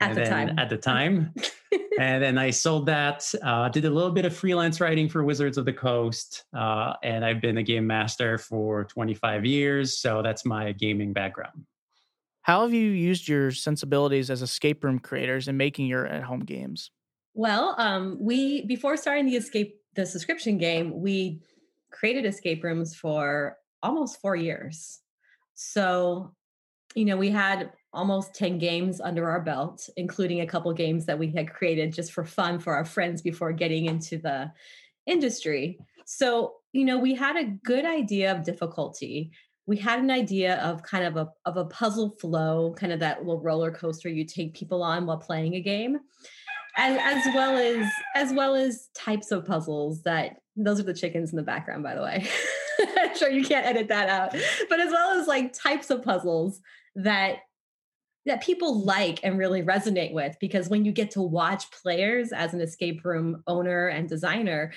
At 0.02 0.16
the 0.16 0.26
time. 0.26 0.60
At 0.60 0.70
the 0.70 0.78
time. 0.78 1.34
and 2.00 2.24
then 2.24 2.38
I 2.38 2.50
sold 2.50 2.86
that. 2.88 3.32
Uh, 3.42 3.70
did 3.70 3.86
a 3.86 3.90
little 3.90 4.12
bit 4.12 4.26
of 4.26 4.36
freelance 4.36 4.82
writing 4.82 5.08
for 5.08 5.24
Wizards 5.24 5.58
of 5.58 5.66
the 5.66 5.74
Coast, 5.74 6.44
uh, 6.56 6.94
and 7.04 7.24
I've 7.24 7.42
been 7.42 7.58
a 7.58 7.64
game 7.64 7.88
master 7.88 8.38
for 8.38 8.86
25 8.86 9.46
years. 9.46 9.98
So 9.98 10.22
that's 10.22 10.46
my 10.46 10.72
gaming 10.72 11.14
background. 11.14 11.66
How 12.42 12.64
have 12.64 12.74
you 12.74 12.90
used 12.90 13.28
your 13.28 13.52
sensibilities 13.52 14.30
as 14.30 14.42
escape 14.42 14.84
room 14.84 15.00
creators 15.00 15.48
in 15.48 15.58
making 15.58 15.86
your 15.86 16.08
at-home 16.08 16.42
games? 16.42 16.90
Well, 17.34 17.76
um, 17.78 18.18
we 18.20 18.66
before 18.66 18.98
starting 18.98 19.28
the 19.28 19.36
escape 19.36 19.76
the 19.96 20.06
subscription 20.06 20.58
game, 20.58 21.02
we 21.02 21.42
created 21.92 22.26
escape 22.26 22.64
rooms 22.64 22.96
for 22.96 23.58
almost 23.84 24.20
four 24.22 24.36
years. 24.36 25.00
So, 25.54 26.34
you 26.96 27.06
know, 27.06 27.18
we 27.18 27.30
had 27.30 27.72
almost 27.94 28.34
10 28.36 28.58
games 28.58 29.02
under 29.02 29.30
our 29.30 29.42
belt, 29.42 29.90
including 29.98 30.42
a 30.42 30.48
couple 30.48 30.72
games 30.74 31.06
that 31.06 31.20
we 31.20 31.32
had 31.32 31.54
created 31.54 31.94
just 31.94 32.12
for 32.12 32.24
fun 32.24 32.60
for 32.60 32.74
our 32.74 32.86
friends 32.86 33.22
before 33.22 33.52
getting 33.52 33.86
into 33.86 34.18
the 34.18 34.52
industry. 35.06 35.80
So, 36.06 36.56
you 36.72 36.86
know, 36.86 37.00
we 37.00 37.16
had 37.16 37.36
a 37.36 37.46
good 37.64 37.86
idea 37.86 38.32
of 38.32 38.44
difficulty. 38.44 39.32
We 39.66 39.78
had 39.78 40.00
an 40.00 40.12
idea 40.12 40.56
of 40.62 40.84
kind 40.84 41.06
of 41.06 41.18
a 41.18 41.30
of 41.46 41.58
a 41.58 41.66
puzzle 41.66 42.12
flow, 42.20 42.74
kind 42.78 42.92
of 42.92 43.00
that 43.00 43.20
little 43.20 43.42
roller 43.42 43.72
coaster 43.72 44.10
you 44.10 44.26
take 44.26 44.54
people 44.54 44.84
on 44.84 45.06
while 45.06 45.18
playing 45.18 45.56
a 45.56 45.62
game. 45.62 46.00
As, 46.78 46.98
as 47.02 47.36
well 47.36 47.58
as 47.58 47.86
as 48.16 48.34
well 48.34 48.56
as 48.56 48.88
types 48.96 49.32
of 49.32 49.46
puzzles 49.46 50.04
that 50.04 50.38
those 50.56 50.80
are 50.80 50.84
the 50.84 50.94
chickens 50.94 51.32
in 51.32 51.36
the 51.36 51.44
background 51.44 51.84
by 51.84 51.96
the 51.96 52.02
way 52.02 52.26
i'm 52.98 53.14
sure 53.18 53.30
you 53.30 53.44
can't 53.44 53.66
edit 53.66 53.90
that 53.90 54.08
out 54.08 54.32
mm-hmm. 54.32 54.64
but 54.70 54.80
as 54.80 54.90
well 54.90 55.20
as 55.20 55.28
like 55.28 55.52
types 55.52 55.90
of 55.90 56.02
puzzles 56.02 56.62
that 56.96 57.40
that 58.26 58.44
people 58.44 58.86
like 58.86 59.20
and 59.24 59.38
really 59.38 59.64
resonate 59.64 60.14
with 60.14 60.36
because 60.40 60.70
when 60.70 60.86
you 60.86 60.92
get 60.92 61.12
to 61.12 61.22
watch 61.22 61.72
players 61.72 62.32
as 62.32 62.54
an 62.54 62.62
escape 62.62 63.04
room 63.04 63.44
owner 63.48 63.88
and 63.88 64.08
designer 64.08 64.72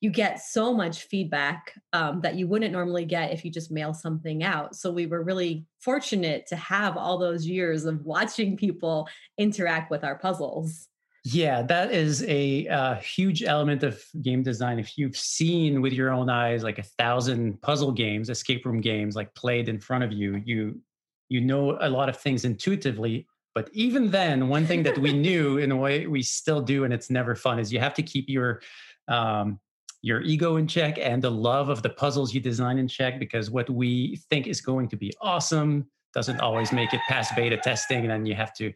you 0.00 0.10
get 0.10 0.40
so 0.40 0.72
much 0.72 1.02
feedback 1.02 1.74
um, 1.92 2.20
that 2.20 2.36
you 2.36 2.46
wouldn't 2.46 2.72
normally 2.72 3.04
get 3.04 3.32
if 3.32 3.44
you 3.44 3.50
just 3.50 3.70
mail 3.70 3.92
something 3.92 4.42
out 4.42 4.74
so 4.74 4.90
we 4.90 5.06
were 5.06 5.22
really 5.22 5.66
fortunate 5.80 6.46
to 6.46 6.56
have 6.56 6.96
all 6.96 7.18
those 7.18 7.46
years 7.46 7.84
of 7.84 8.02
watching 8.04 8.56
people 8.56 9.08
interact 9.38 9.90
with 9.90 10.04
our 10.04 10.16
puzzles 10.16 10.88
Yeah, 11.28 11.62
that 11.62 11.90
is 11.90 12.22
a 12.28 12.68
uh, 12.68 12.94
huge 13.00 13.42
element 13.42 13.82
of 13.82 14.00
game 14.22 14.44
design. 14.44 14.78
If 14.78 14.96
you've 14.96 15.16
seen 15.16 15.82
with 15.82 15.92
your 15.92 16.12
own 16.12 16.30
eyes 16.30 16.62
like 16.62 16.78
a 16.78 16.84
thousand 16.84 17.60
puzzle 17.62 17.90
games, 17.90 18.30
escape 18.30 18.64
room 18.64 18.80
games, 18.80 19.16
like 19.16 19.34
played 19.34 19.68
in 19.68 19.80
front 19.80 20.04
of 20.04 20.12
you, 20.12 20.40
you 20.44 20.80
you 21.28 21.40
know 21.40 21.78
a 21.80 21.88
lot 21.88 22.08
of 22.08 22.16
things 22.16 22.44
intuitively. 22.44 23.26
But 23.54 23.70
even 23.72 24.10
then, 24.10 24.48
one 24.48 24.66
thing 24.66 24.82
that 24.82 24.98
we 24.98 25.12
knew 25.12 25.58
in 25.64 25.72
a 25.72 25.76
way 25.76 26.06
we 26.06 26.22
still 26.22 26.60
do, 26.60 26.84
and 26.84 26.92
it's 26.92 27.10
never 27.10 27.34
fun, 27.34 27.58
is 27.58 27.72
you 27.72 27.80
have 27.80 27.94
to 27.94 28.02
keep 28.02 28.28
your 28.28 28.60
um, 29.08 29.60
your 30.02 30.20
ego 30.22 30.56
in 30.56 30.68
check 30.68 30.98
and 30.98 31.20
the 31.22 31.30
love 31.30 31.68
of 31.68 31.82
the 31.82 31.90
puzzles 31.90 32.32
you 32.32 32.40
design 32.40 32.78
in 32.78 32.86
check 32.86 33.18
because 33.18 33.50
what 33.50 33.68
we 33.68 34.16
think 34.30 34.46
is 34.46 34.60
going 34.60 34.88
to 34.88 34.96
be 34.96 35.12
awesome 35.20 35.86
doesn't 36.14 36.40
always 36.40 36.72
make 36.72 36.94
it 36.94 37.00
past 37.08 37.34
beta 37.34 37.56
testing 37.56 38.02
and 38.02 38.10
then 38.10 38.24
you 38.24 38.34
have 38.34 38.54
to 38.54 38.72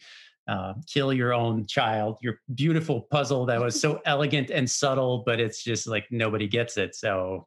uh, 0.49 0.75
kill 0.87 1.13
your 1.13 1.33
own 1.33 1.65
child 1.67 2.17
your 2.21 2.41
beautiful 2.55 3.03
puzzle 3.03 3.47
that 3.47 3.61
was 3.61 3.81
so 3.81 4.01
elegant 4.07 4.51
and 4.51 4.69
subtle 4.69 5.23
but 5.25 5.39
it's 5.39 5.63
just 5.63 5.87
like 5.87 6.05
nobody 6.11 6.49
gets 6.49 6.77
it 6.77 6.95
so 6.95 7.47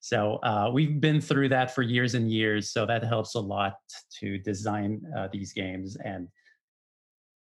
so 0.00 0.36
uh, 0.42 0.70
we've 0.72 1.00
been 1.00 1.20
through 1.20 1.48
that 1.48 1.74
for 1.74 1.82
years 1.82 2.14
and 2.14 2.30
years 2.30 2.70
so 2.70 2.86
that 2.86 3.02
helps 3.04 3.34
a 3.34 3.40
lot 3.40 3.74
to 4.20 4.38
design 4.38 5.00
uh, 5.16 5.28
these 5.32 5.52
games 5.52 5.96
and 6.04 6.28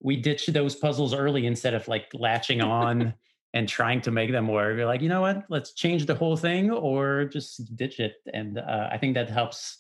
we 0.03 0.17
ditch 0.17 0.47
those 0.49 0.75
puzzles 0.75 1.15
early 1.15 1.47
instead 1.47 1.75
of 1.75 1.87
like 1.89 2.09
latching 2.13 2.61
on 2.61 3.15
and 3.55 3.69
trying 3.69 4.01
to 4.01 4.11
make 4.11 4.33
them 4.33 4.49
work. 4.49 4.77
You're 4.77 4.87
like, 4.87 5.03
you 5.03 5.09
know 5.09 5.21
what? 5.21 5.45
Let's 5.49 5.75
change 5.75 6.07
the 6.07 6.15
whole 6.15 6.37
thing 6.37 6.71
or 6.71 7.27
just 7.27 7.77
ditch 7.77 8.01
it. 8.01 8.15
And 8.33 8.59
uh, 8.59 8.89
I 8.91 8.99
think 8.99 9.15
that 9.15 9.31
helps 9.31 9.79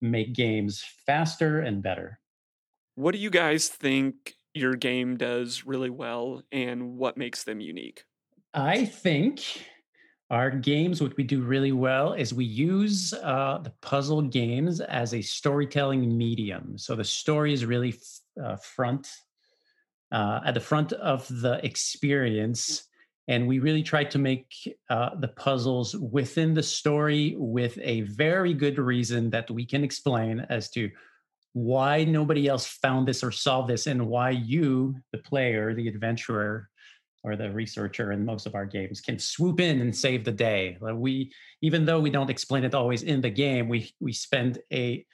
make 0.00 0.34
games 0.34 0.84
faster 1.06 1.60
and 1.60 1.82
better. 1.82 2.20
What 2.94 3.12
do 3.12 3.18
you 3.18 3.30
guys 3.30 3.68
think 3.68 4.34
your 4.54 4.76
game 4.76 5.16
does 5.16 5.66
really 5.66 5.90
well 5.90 6.42
and 6.52 6.96
what 6.96 7.16
makes 7.16 7.44
them 7.44 7.60
unique? 7.60 8.04
I 8.52 8.84
think 8.84 9.42
our 10.30 10.50
games, 10.50 11.02
what 11.02 11.16
we 11.16 11.24
do 11.24 11.42
really 11.42 11.72
well 11.72 12.14
is 12.14 12.32
we 12.32 12.46
use 12.46 13.12
uh, 13.12 13.58
the 13.62 13.72
puzzle 13.82 14.22
games 14.22 14.80
as 14.80 15.12
a 15.12 15.20
storytelling 15.20 16.16
medium. 16.16 16.78
So 16.78 16.96
the 16.96 17.04
story 17.04 17.52
is 17.52 17.66
really 17.66 17.94
uh, 18.42 18.56
front 18.56 19.08
uh, 20.10 20.40
at 20.44 20.54
the 20.54 20.60
front 20.60 20.92
of 20.94 21.28
the 21.28 21.64
experience. 21.64 22.88
And 23.28 23.46
we 23.46 23.58
really 23.58 23.82
try 23.82 24.04
to 24.04 24.18
make 24.18 24.52
uh, 24.90 25.10
the 25.18 25.28
puzzles 25.28 25.94
within 25.96 26.54
the 26.54 26.62
story 26.62 27.34
with 27.38 27.78
a 27.82 28.02
very 28.02 28.54
good 28.54 28.78
reason 28.78 29.30
that 29.30 29.50
we 29.50 29.64
can 29.64 29.84
explain 29.84 30.46
as 30.48 30.70
to 30.70 30.90
why 31.52 32.04
nobody 32.04 32.48
else 32.48 32.66
found 32.66 33.06
this 33.06 33.22
or 33.22 33.30
solved 33.30 33.70
this, 33.70 33.86
and 33.86 34.08
why 34.08 34.30
you, 34.30 34.96
the 35.12 35.18
player, 35.18 35.72
the 35.72 35.86
adventurer, 35.86 36.68
or 37.24 37.36
the 37.36 37.50
researcher 37.50 38.12
in 38.12 38.24
most 38.24 38.46
of 38.46 38.54
our 38.54 38.66
games 38.66 39.00
can 39.00 39.18
swoop 39.18 39.58
in 39.58 39.80
and 39.80 39.96
save 39.96 40.24
the 40.24 40.32
day. 40.32 40.76
Like 40.80 40.94
we, 40.94 41.32
even 41.62 41.86
though 41.86 41.98
we 41.98 42.10
don't 42.10 42.30
explain 42.30 42.64
it 42.64 42.74
always 42.74 43.02
in 43.02 43.22
the 43.22 43.30
game, 43.30 43.68
we 43.68 43.92
we 43.98 44.12
spend 44.12 44.58
a 44.72 45.04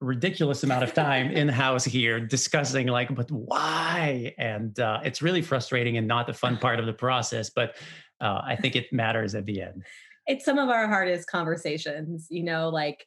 ridiculous 0.00 0.62
amount 0.62 0.84
of 0.84 0.94
time 0.94 1.30
in 1.32 1.48
house 1.48 1.84
here 1.84 2.20
discussing 2.20 2.86
like 2.86 3.12
but 3.14 3.28
why 3.32 4.32
and 4.38 4.78
uh, 4.78 5.00
it's 5.04 5.20
really 5.20 5.42
frustrating 5.42 5.96
and 5.96 6.06
not 6.06 6.28
the 6.28 6.32
fun 6.32 6.56
part 6.56 6.78
of 6.78 6.86
the 6.86 6.92
process 6.92 7.50
but 7.50 7.76
uh, 8.20 8.40
i 8.44 8.54
think 8.54 8.76
it 8.76 8.92
matters 8.92 9.34
at 9.34 9.44
the 9.44 9.60
end 9.60 9.82
it's 10.28 10.44
some 10.44 10.56
of 10.56 10.68
our 10.68 10.86
hardest 10.86 11.28
conversations 11.28 12.28
you 12.30 12.44
know 12.44 12.68
like 12.68 13.04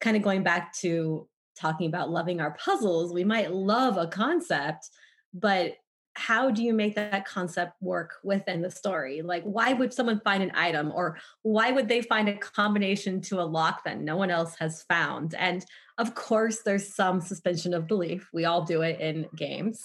kind 0.00 0.16
of 0.16 0.22
going 0.22 0.42
back 0.42 0.72
to 0.72 1.28
talking 1.60 1.88
about 1.88 2.08
loving 2.08 2.40
our 2.40 2.52
puzzles 2.52 3.12
we 3.12 3.22
might 3.22 3.52
love 3.52 3.98
a 3.98 4.06
concept 4.06 4.88
but 5.34 5.74
how 6.16 6.50
do 6.50 6.62
you 6.62 6.72
make 6.72 6.94
that 6.94 7.26
concept 7.26 7.74
work 7.80 8.14
within 8.22 8.62
the 8.62 8.70
story? 8.70 9.22
Like, 9.22 9.42
why 9.42 9.72
would 9.72 9.92
someone 9.92 10.20
find 10.20 10.42
an 10.42 10.52
item, 10.54 10.92
or 10.94 11.18
why 11.42 11.72
would 11.72 11.88
they 11.88 12.02
find 12.02 12.28
a 12.28 12.36
combination 12.36 13.20
to 13.22 13.40
a 13.40 13.42
lock 13.42 13.84
that 13.84 14.00
no 14.00 14.16
one 14.16 14.30
else 14.30 14.54
has 14.60 14.82
found? 14.82 15.34
And 15.34 15.64
of 15.98 16.14
course, 16.14 16.60
there's 16.62 16.94
some 16.94 17.20
suspension 17.20 17.74
of 17.74 17.88
belief. 17.88 18.28
We 18.32 18.44
all 18.44 18.62
do 18.62 18.82
it 18.82 19.00
in 19.00 19.26
games, 19.34 19.82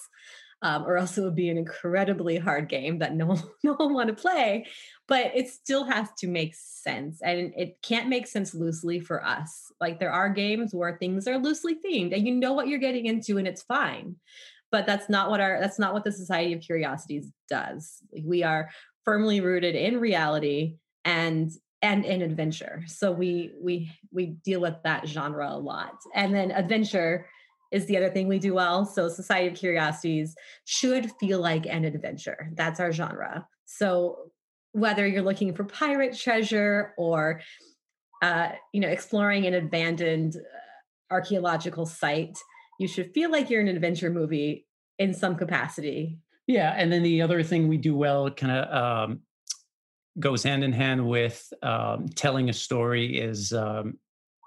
um, 0.61 0.84
or 0.86 0.97
else 0.97 1.17
it 1.17 1.21
would 1.21 1.36
be 1.36 1.49
an 1.49 1.57
incredibly 1.57 2.38
hard 2.38 2.69
game 2.69 2.99
that 2.99 3.15
no 3.15 3.25
one, 3.27 3.43
no 3.63 3.73
one 3.73 3.93
want 3.93 4.09
to 4.09 4.21
play. 4.21 4.67
But 5.07 5.32
it 5.36 5.49
still 5.49 5.86
has 5.86 6.09
to 6.19 6.27
make 6.27 6.53
sense, 6.55 7.21
and 7.23 7.53
it 7.57 7.82
can't 7.82 8.07
make 8.07 8.27
sense 8.27 8.53
loosely 8.53 8.99
for 8.99 9.25
us. 9.25 9.71
Like 9.82 9.99
there 9.99 10.13
are 10.13 10.30
games 10.30 10.75
where 10.75 10.95
things 10.97 11.27
are 11.27 11.39
loosely 11.39 11.75
themed, 11.84 12.13
and 12.13 12.27
you 12.27 12.36
know 12.36 12.53
what 12.53 12.67
you're 12.67 12.77
getting 12.77 13.07
into, 13.07 13.39
and 13.39 13.47
it's 13.47 13.63
fine 13.63 14.17
but 14.72 14.86
that's 14.86 15.09
not 15.09 15.30
what 15.30 15.39
our 15.39 15.59
that's 15.59 15.80
not 15.80 15.93
what 15.93 16.03
the 16.03 16.11
society 16.11 16.53
of 16.53 16.61
curiosities 16.61 17.32
does. 17.49 18.03
We 18.24 18.43
are 18.43 18.70
firmly 19.05 19.41
rooted 19.41 19.76
in 19.76 19.99
reality 19.99 20.78
and 21.05 21.51
and 21.82 22.05
in 22.05 22.22
adventure. 22.22 22.84
So 22.88 23.11
we 23.11 23.53
we 23.61 23.91
we 24.11 24.38
deal 24.43 24.61
with 24.61 24.76
that 24.84 25.07
genre 25.07 25.49
a 25.49 25.57
lot. 25.57 25.95
And 26.13 26.34
then 26.34 26.51
adventure 26.51 27.28
is 27.72 27.86
the 27.86 27.97
other 27.97 28.09
thing 28.09 28.28
we 28.28 28.39
do 28.39 28.53
well. 28.53 28.86
So 28.86 29.09
society 29.09 29.47
of 29.47 29.55
curiosities 29.55 30.36
should 30.65 31.11
feel 31.20 31.39
like 31.39 31.65
an 31.67 31.86
adventure. 31.86 32.51
That's 32.55 32.80
our 32.80 32.91
genre. 32.91 33.47
So 33.65 34.32
whether 34.72 35.07
you're 35.07 35.24
looking 35.24 35.53
for 35.53 35.63
pirate 35.63 36.17
treasure 36.17 36.93
or 36.97 37.41
uh, 38.22 38.49
you 38.74 38.82
know 38.82 38.89
exploring 38.89 39.45
an 39.45 39.53
abandoned 39.53 40.36
uh, 40.36 41.13
archaeological 41.13 41.86
site 41.86 42.38
you 42.80 42.88
should 42.88 43.13
feel 43.13 43.32
like 43.32 43.49
you're 43.49 43.61
in 43.61 43.67
an 43.67 43.75
adventure 43.75 44.09
movie 44.09 44.65
in 44.97 45.13
some 45.13 45.36
capacity. 45.36 46.17
Yeah, 46.47 46.73
and 46.75 46.91
then 46.91 47.03
the 47.03 47.21
other 47.21 47.43
thing 47.43 47.67
we 47.67 47.77
do 47.77 47.95
well 47.95 48.32
kind 48.32 48.51
of 48.51 49.09
um, 49.09 49.19
goes 50.19 50.41
hand 50.41 50.63
in 50.63 50.71
hand 50.71 51.07
with 51.07 51.53
um, 51.61 52.07
telling 52.09 52.49
a 52.49 52.53
story 52.53 53.19
is 53.19 53.53
um, 53.53 53.99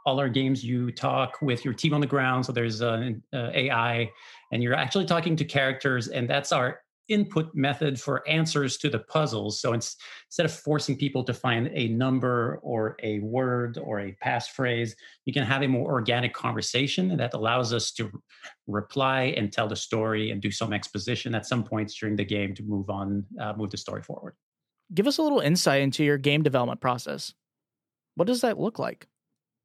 all 0.05 0.19
our 0.19 0.29
games 0.29 0.65
you 0.65 0.91
talk 0.91 1.41
with 1.43 1.65
your 1.65 1.75
team 1.75 1.95
on 1.95 2.01
the 2.01 2.07
ground 2.07 2.45
so 2.45 2.53
there's 2.53 2.81
an 2.81 3.23
uh, 3.33 3.51
ai 3.55 4.11
and 4.51 4.63
you're 4.63 4.75
actually 4.75 5.05
talking 5.05 5.37
to 5.37 5.45
characters 5.45 6.09
and 6.09 6.29
that's 6.29 6.51
our 6.51 6.81
input 7.13 7.55
method 7.55 8.01
for 8.01 8.27
answers 8.29 8.77
to 8.79 8.89
the 8.89 9.01
puzzles. 9.01 9.61
So 9.61 9.73
instead 9.73 10.47
of 10.47 10.53
forcing 10.53 10.97
people 10.97 11.23
to 11.25 11.35
find 11.35 11.71
a 11.73 11.89
number 11.89 12.59
or 12.63 12.97
a 13.03 13.21
word 13.21 13.79
or 13.79 14.01
a 14.01 14.17
passphrase, 14.25 14.93
you 15.25 15.33
can 15.33 15.45
have 15.45 15.63
a 15.63 15.69
more 15.69 15.91
organic 15.91 16.33
conversation 16.33 17.17
that 17.17 17.35
allows 17.35 17.73
us 17.73 17.93
to 17.93 18.11
reply 18.67 19.35
and 19.37 19.53
tell 19.53 19.69
the 19.69 19.77
story 19.77 20.31
and 20.31 20.41
do 20.41 20.51
some 20.51 20.73
exposition 20.73 21.35
at 21.35 21.47
some 21.47 21.63
points 21.63 21.95
during 21.99 22.17
the 22.17 22.25
game 22.25 22.55
to 22.55 22.63
move 22.63 22.89
on, 22.91 23.25
uh, 23.41 23.53
move 23.57 23.71
the 23.71 23.77
story 23.77 24.03
forward. 24.03 24.35
Give 24.95 25.07
us 25.07 25.19
a 25.19 25.23
little 25.23 25.41
insight 25.41 25.83
into 25.83 26.05
your 26.05 26.19
game 26.19 26.43
development 26.43 26.81
process. 26.81 27.33
What 28.15 28.27
does 28.27 28.43
that 28.43 28.59
look 28.59 28.79
like? 28.79 29.07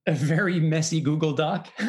A 0.07 0.13
very 0.13 0.59
messy 0.59 1.01
Google 1.01 1.33
Doc. 1.33 1.67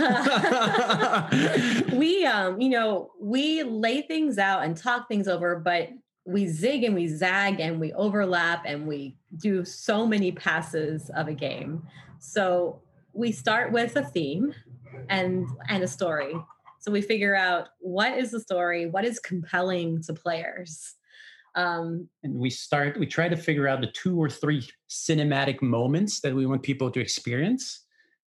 we, 1.93 2.27
um, 2.27 2.61
you 2.61 2.69
know, 2.69 3.13
we 3.21 3.63
lay 3.63 4.03
things 4.03 4.39
out 4.39 4.65
and 4.65 4.77
talk 4.77 5.09
things 5.09 5.29
over, 5.29 5.57
but 5.57 5.91
we 6.27 6.47
zig 6.47 6.83
and 6.85 6.95
we 6.95 7.07
zag 7.07 7.61
and 7.61 7.81
we 7.81 7.93
overlap 7.95 8.65
and 8.67 8.87
we 8.87 9.17
do 9.39 9.65
so 9.65 10.05
many 10.05 10.33
passes 10.33 11.11
of 11.11 11.29
a 11.29 11.33
game. 11.33 11.87
So 12.19 12.83
we 13.13 13.31
start 13.33 13.73
with 13.73 13.97
a 13.97 14.05
theme 14.05 14.53
and 15.09 15.47
and 15.69 15.85
a 15.85 15.89
story. 15.89 16.35
So 16.81 16.91
we 16.91 17.01
figure 17.01 17.35
out 17.35 17.69
what 17.79 18.19
is 18.19 18.33
the 18.33 18.41
story, 18.41 18.87
what 18.87 19.05
is 19.05 19.19
compelling 19.21 20.03
to 20.03 20.13
players. 20.13 20.97
Um, 21.55 22.09
and 22.23 22.35
we 22.35 22.51
start, 22.51 22.99
we 22.99 23.07
try 23.07 23.29
to 23.29 23.37
figure 23.37 23.67
out 23.67 23.81
the 23.81 23.89
two 23.89 24.21
or 24.21 24.31
three 24.31 24.69
cinematic 24.89 25.61
moments 25.61 26.21
that 26.21 26.35
we 26.35 26.47
want 26.47 26.63
people 26.63 26.91
to 26.91 27.01
experience 27.01 27.87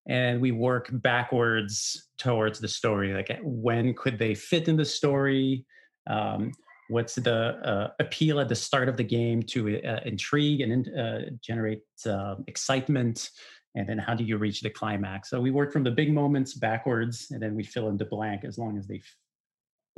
and 0.07 0.39
we 0.39 0.51
work 0.51 0.89
backwards 0.91 2.09
towards 2.17 2.59
the 2.59 2.67
story 2.67 3.13
like 3.13 3.39
when 3.43 3.93
could 3.93 4.17
they 4.17 4.33
fit 4.33 4.67
in 4.67 4.77
the 4.77 4.85
story? 4.85 5.65
Um, 6.07 6.51
what's 6.89 7.15
the 7.15 7.57
uh, 7.63 7.89
appeal 7.99 8.39
at 8.39 8.47
the 8.47 8.55
start 8.55 8.87
of 8.87 8.95
the 8.95 9.03
game 9.03 9.43
to 9.43 9.83
uh, 9.83 9.99
intrigue 10.05 10.61
and 10.61 10.89
uh, 10.97 11.19
generate 11.41 11.83
uh, 12.05 12.35
excitement? 12.47 13.29
And 13.75 13.87
then 13.87 13.97
how 13.97 14.15
do 14.15 14.23
you 14.23 14.37
reach 14.37 14.61
the 14.61 14.69
climax? 14.69 15.29
So 15.29 15.39
we 15.39 15.51
work 15.51 15.71
from 15.71 15.83
the 15.83 15.91
big 15.91 16.13
moments 16.13 16.53
backwards 16.53 17.27
and 17.31 17.41
then 17.41 17.53
we 17.53 17.63
fill 17.63 17.89
in 17.89 17.97
the 17.97 18.05
blank 18.05 18.45
as 18.45 18.57
long 18.57 18.77
as 18.77 18.87
they 18.87 18.95
f- 18.95 19.15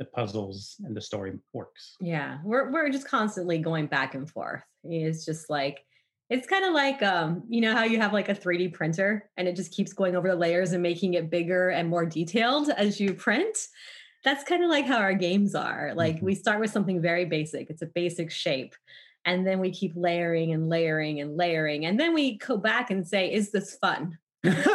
the 0.00 0.04
puzzles 0.06 0.76
and 0.84 0.96
the 0.96 1.00
story 1.00 1.38
works. 1.52 1.96
Yeah 2.00 2.38
we're, 2.44 2.72
we're 2.72 2.90
just 2.90 3.06
constantly 3.06 3.58
going 3.58 3.86
back 3.86 4.14
and 4.14 4.28
forth. 4.28 4.62
It's 4.82 5.24
just 5.24 5.48
like 5.48 5.84
it's 6.30 6.46
kind 6.46 6.64
of 6.64 6.72
like 6.72 7.02
um, 7.02 7.42
you 7.48 7.60
know 7.60 7.74
how 7.74 7.82
you 7.82 7.98
have 7.98 8.12
like 8.12 8.28
a 8.28 8.34
3D 8.34 8.72
printer 8.72 9.28
and 9.36 9.48
it 9.48 9.56
just 9.56 9.72
keeps 9.72 9.92
going 9.92 10.14
over 10.14 10.28
the 10.28 10.36
layers 10.36 10.72
and 10.72 10.82
making 10.82 11.14
it 11.14 11.28
bigger 11.28 11.70
and 11.70 11.88
more 11.88 12.06
detailed 12.06 12.70
as 12.70 13.00
you 13.00 13.12
print. 13.12 13.58
That's 14.22 14.44
kind 14.44 14.62
of 14.62 14.70
like 14.70 14.86
how 14.86 14.98
our 14.98 15.14
games 15.14 15.54
are. 15.54 15.92
Like 15.94 16.16
mm-hmm. 16.16 16.26
we 16.26 16.34
start 16.36 16.60
with 16.60 16.70
something 16.70 17.02
very 17.02 17.24
basic. 17.24 17.68
It's 17.68 17.82
a 17.82 17.86
basic 17.86 18.30
shape. 18.30 18.76
And 19.24 19.46
then 19.46 19.58
we 19.58 19.70
keep 19.70 19.92
layering 19.96 20.52
and 20.52 20.68
layering 20.68 21.20
and 21.20 21.36
layering. 21.36 21.84
And 21.84 21.98
then 21.98 22.14
we 22.14 22.38
go 22.38 22.56
back 22.56 22.90
and 22.90 23.06
say, 23.06 23.32
is 23.32 23.50
this 23.50 23.76
fun? 23.76 24.18
yes. 24.44 24.68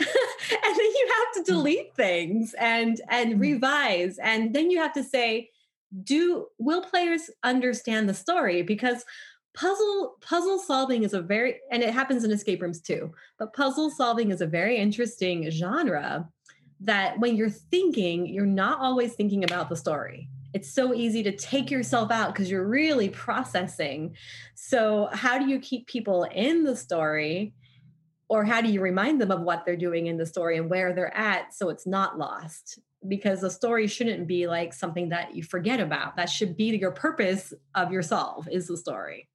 and 0.50 0.76
then 0.76 0.78
you 0.78 1.08
have 1.16 1.34
to 1.34 1.52
delete 1.52 1.94
things 1.94 2.54
and 2.58 3.00
and 3.08 3.40
revise 3.40 4.18
and 4.18 4.54
then 4.54 4.70
you 4.70 4.78
have 4.78 4.92
to 4.92 5.02
say 5.02 5.50
do 6.04 6.46
will 6.58 6.82
players 6.82 7.30
understand 7.42 8.08
the 8.08 8.14
story? 8.14 8.62
Because 8.62 9.04
puzzle 9.54 10.16
puzzle 10.20 10.58
solving 10.58 11.02
is 11.02 11.14
a 11.14 11.20
very 11.22 11.58
and 11.70 11.82
it 11.82 11.90
happens 11.94 12.24
in 12.24 12.30
escape 12.30 12.60
rooms 12.60 12.78
too 12.78 13.10
but 13.38 13.54
puzzle 13.54 13.88
solving 13.88 14.30
is 14.30 14.42
a 14.42 14.46
very 14.46 14.76
interesting 14.76 15.50
genre 15.50 16.28
that 16.80 17.18
when 17.18 17.36
you're 17.36 17.50
thinking 17.50 18.26
you're 18.26 18.46
not 18.46 18.80
always 18.80 19.14
thinking 19.14 19.44
about 19.44 19.68
the 19.68 19.76
story. 19.76 20.28
It's 20.52 20.72
so 20.72 20.94
easy 20.94 21.22
to 21.22 21.36
take 21.36 21.70
yourself 21.70 22.10
out 22.10 22.32
because 22.32 22.50
you're 22.50 22.66
really 22.66 23.08
processing. 23.08 24.16
So 24.54 25.08
how 25.12 25.38
do 25.38 25.46
you 25.48 25.58
keep 25.58 25.86
people 25.86 26.24
in 26.24 26.64
the 26.64 26.76
story? 26.76 27.54
Or 28.28 28.44
how 28.44 28.60
do 28.60 28.70
you 28.70 28.80
remind 28.80 29.20
them 29.20 29.30
of 29.30 29.42
what 29.42 29.64
they're 29.64 29.76
doing 29.76 30.06
in 30.06 30.16
the 30.16 30.26
story 30.26 30.56
and 30.56 30.68
where 30.68 30.92
they're 30.92 31.16
at 31.16 31.54
so 31.54 31.68
it's 31.68 31.86
not 31.86 32.18
lost 32.18 32.80
because 33.08 33.40
the 33.40 33.50
story 33.50 33.86
shouldn't 33.86 34.26
be 34.26 34.46
like 34.46 34.72
something 34.72 35.10
that 35.10 35.34
you 35.34 35.42
forget 35.42 35.80
about. 35.80 36.16
That 36.16 36.30
should 36.30 36.56
be 36.56 36.76
your 36.76 36.90
purpose 36.90 37.52
of 37.74 37.92
yourself 37.92 38.46
is 38.50 38.66
the 38.66 38.76
story. 38.76 39.28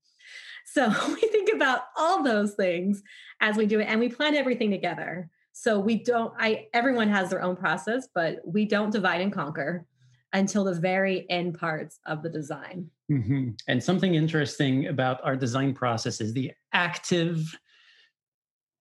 So 0.65 0.87
we 1.07 1.21
think 1.21 1.53
about 1.53 1.81
all 1.97 2.23
those 2.23 2.53
things 2.53 3.03
as 3.39 3.57
we 3.57 3.65
do 3.65 3.79
it 3.79 3.85
and 3.85 3.99
we 3.99 4.09
plan 4.09 4.35
everything 4.35 4.71
together. 4.71 5.29
So 5.53 5.79
we 5.79 6.01
don't 6.01 6.33
i 6.39 6.67
everyone 6.73 7.09
has 7.09 7.29
their 7.29 7.41
own 7.41 7.57
process 7.57 8.07
but 8.15 8.37
we 8.45 8.65
don't 8.65 8.89
divide 8.89 9.21
and 9.21 9.33
conquer 9.33 9.85
until 10.33 10.63
the 10.63 10.73
very 10.73 11.29
end 11.29 11.59
parts 11.59 11.99
of 12.05 12.23
the 12.23 12.29
design. 12.29 12.89
Mm-hmm. 13.11 13.49
and 13.67 13.83
something 13.83 14.15
interesting 14.15 14.87
about 14.87 15.19
our 15.21 15.35
design 15.35 15.73
process 15.73 16.21
is 16.21 16.31
the 16.31 16.53
active 16.71 17.53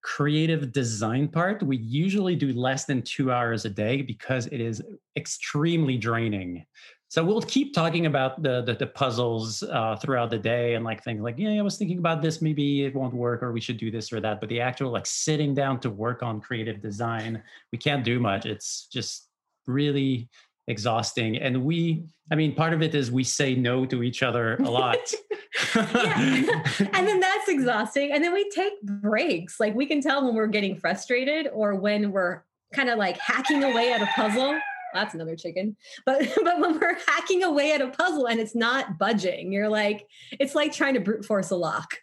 creative 0.03 0.73
design 0.73 1.29
part, 1.29 1.63
we 1.63 1.77
usually 1.77 2.37
do 2.37 2.53
less 2.53 2.85
than 2.85 3.03
two 3.03 3.31
hours 3.33 3.65
a 3.65 3.71
day 3.71 4.03
because 4.03 4.47
it 4.47 4.61
is 4.61 4.83
extremely 5.17 5.97
draining. 5.97 6.65
So 7.09 7.25
we'll 7.25 7.43
keep 7.43 7.75
talking 7.75 8.07
about 8.07 8.41
the 8.41 8.63
the, 8.63 8.75
the 8.75 8.87
puzzles 8.87 9.65
uh, 9.65 9.97
throughout 9.97 10.31
the 10.31 10.39
day 10.39 10.75
and 10.75 10.85
like 10.85 11.03
things 11.03 11.21
like, 11.21 11.39
yeah, 11.39 11.59
I 11.59 11.63
was 11.63 11.77
thinking 11.77 11.99
about 11.99 12.23
this, 12.23 12.41
maybe 12.41 12.85
it 12.85 12.95
won't 12.95 13.15
work, 13.15 13.43
or 13.43 13.51
we 13.53 13.61
should 13.61 13.79
do 13.79 13.91
this 13.91 14.13
or 14.13 14.21
that. 14.21 14.39
But 14.39 14.49
the 14.49 14.61
actual 14.61 14.93
like 14.93 15.07
sitting 15.07 15.53
down 15.53 15.81
to 15.81 15.91
work 15.91 16.23
on 16.23 16.41
creative 16.41 16.81
design, 16.81 17.43
we 17.73 17.79
can't 17.79 18.05
do 18.05 18.21
much. 18.21 18.47
It's 18.47 18.87
just 18.93 19.29
really 19.67 20.29
exhausting. 20.71 21.37
And 21.37 21.65
we, 21.65 22.05
I 22.31 22.35
mean, 22.35 22.55
part 22.55 22.73
of 22.73 22.83
it 22.83 22.95
is 22.95 23.11
we 23.11 23.25
say 23.25 23.55
no 23.55 23.85
to 23.87 24.03
each 24.03 24.23
other 24.23 24.57
a 24.57 24.71
lot. 24.71 25.13
yeah. 25.75 26.63
and 26.79 27.07
then 27.07 27.21
that's 27.21 27.49
exhausting. 27.49 28.13
And 28.13 28.23
then 28.23 28.33
we 28.33 28.49
take 28.51 28.81
breaks. 28.83 29.61
Like 29.61 29.75
we 29.75 29.87
can 29.87 30.01
tell 30.01 30.25
when 30.25 30.35
we're 30.35 30.47
getting 30.47 30.77
frustrated 30.77 31.49
or 31.53 31.75
when 31.75 32.13
we're 32.13 32.45
kind 32.73 32.89
of 32.89 32.99
like 32.99 33.19
hacking 33.19 33.65
away 33.65 33.93
at 33.93 34.01
a 34.01 34.07
puzzle. 34.15 34.59
That's 34.95 35.15
another 35.15 35.37
chicken. 35.37 35.77
But 36.07 36.21
but 36.45 36.61
when 36.61 36.79
we're 36.79 36.99
hacking 37.07 37.43
away 37.43 37.73
at 37.73 37.81
a 37.81 37.89
puzzle 37.89 38.27
and 38.27 38.41
it's 38.41 38.55
not 38.55 38.99
budging, 38.99 39.53
you're 39.53 39.69
like, 39.69 40.07
it's 40.33 40.55
like 40.55 40.73
trying 40.73 40.95
to 40.95 41.01
brute 41.01 41.25
force 41.25 41.51
a 41.51 41.57
lock 41.57 41.97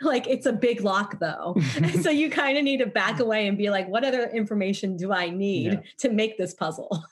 like 0.00 0.26
it's 0.26 0.46
a 0.46 0.52
big 0.52 0.80
lock 0.82 1.18
though 1.20 1.56
so 2.02 2.10
you 2.10 2.28
kind 2.28 2.58
of 2.58 2.64
need 2.64 2.78
to 2.78 2.86
back 2.86 3.20
away 3.20 3.46
and 3.46 3.56
be 3.56 3.70
like 3.70 3.88
what 3.88 4.04
other 4.04 4.28
information 4.30 4.96
do 4.96 5.12
i 5.12 5.30
need 5.30 5.72
yeah. 5.72 5.80
to 5.96 6.10
make 6.10 6.36
this 6.36 6.52
puzzle 6.52 7.04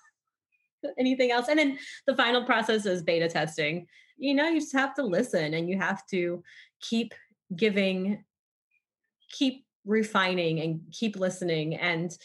anything 0.99 1.31
else. 1.31 1.49
And 1.49 1.59
then 1.59 1.79
the 2.07 2.17
final 2.17 2.45
process 2.45 2.87
is 2.87 3.03
beta 3.03 3.29
testing. 3.29 3.87
You 4.17 4.35
know 4.35 4.49
you 4.49 4.61
just 4.61 4.75
have 4.75 4.95
to 4.95 5.03
listen 5.03 5.55
and 5.55 5.69
you 5.69 5.79
have 5.79 6.07
to 6.09 6.43
keep 6.81 7.15
giving 7.57 8.25
keep 9.31 9.65
refining 9.85 10.61
and 10.61 10.81
keep 10.93 11.17
listening. 11.17 11.75
And 11.75 12.17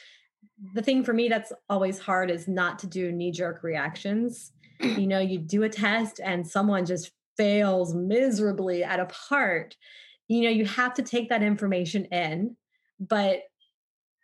the 0.73 0.81
thing 0.81 1.03
for 1.03 1.13
me 1.13 1.29
that's 1.29 1.53
always 1.69 1.99
hard 1.99 2.29
is 2.29 2.47
not 2.47 2.79
to 2.79 2.87
do 2.87 3.11
knee 3.11 3.31
jerk 3.31 3.63
reactions. 3.63 4.51
You 4.79 5.07
know 5.07 5.19
you 5.19 5.39
do 5.39 5.63
a 5.63 5.69
test 5.69 6.19
and 6.23 6.47
someone 6.47 6.85
just 6.85 7.11
fails 7.35 7.93
miserably 7.93 8.83
at 8.83 8.99
a 8.99 9.05
part. 9.05 9.75
You 10.27 10.43
know 10.43 10.49
you 10.49 10.65
have 10.65 10.93
to 10.95 11.03
take 11.03 11.29
that 11.29 11.41
information 11.41 12.05
in 12.05 12.55
but 12.99 13.41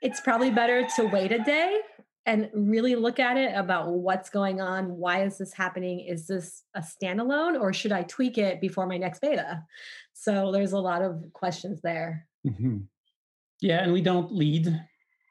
it's 0.01 0.19
probably 0.19 0.51
better 0.51 0.85
to 0.95 1.05
wait 1.05 1.31
a 1.31 1.39
day 1.39 1.79
and 2.25 2.49
really 2.53 2.95
look 2.95 3.19
at 3.19 3.37
it 3.37 3.53
about 3.55 3.89
what's 3.89 4.29
going 4.29 4.61
on. 4.61 4.97
Why 4.97 5.23
is 5.23 5.37
this 5.37 5.53
happening? 5.53 5.99
Is 5.99 6.27
this 6.27 6.63
a 6.73 6.79
standalone 6.79 7.59
or 7.59 7.73
should 7.73 7.91
I 7.91 8.03
tweak 8.03 8.37
it 8.37 8.61
before 8.61 8.87
my 8.87 8.97
next 8.97 9.19
beta? 9.19 9.63
So 10.13 10.51
there's 10.51 10.71
a 10.71 10.79
lot 10.79 11.01
of 11.01 11.21
questions 11.33 11.81
there. 11.81 12.27
Mm-hmm. 12.47 12.77
Yeah, 13.61 13.83
and 13.83 13.93
we 13.93 14.01
don't 14.01 14.33
lead 14.33 14.67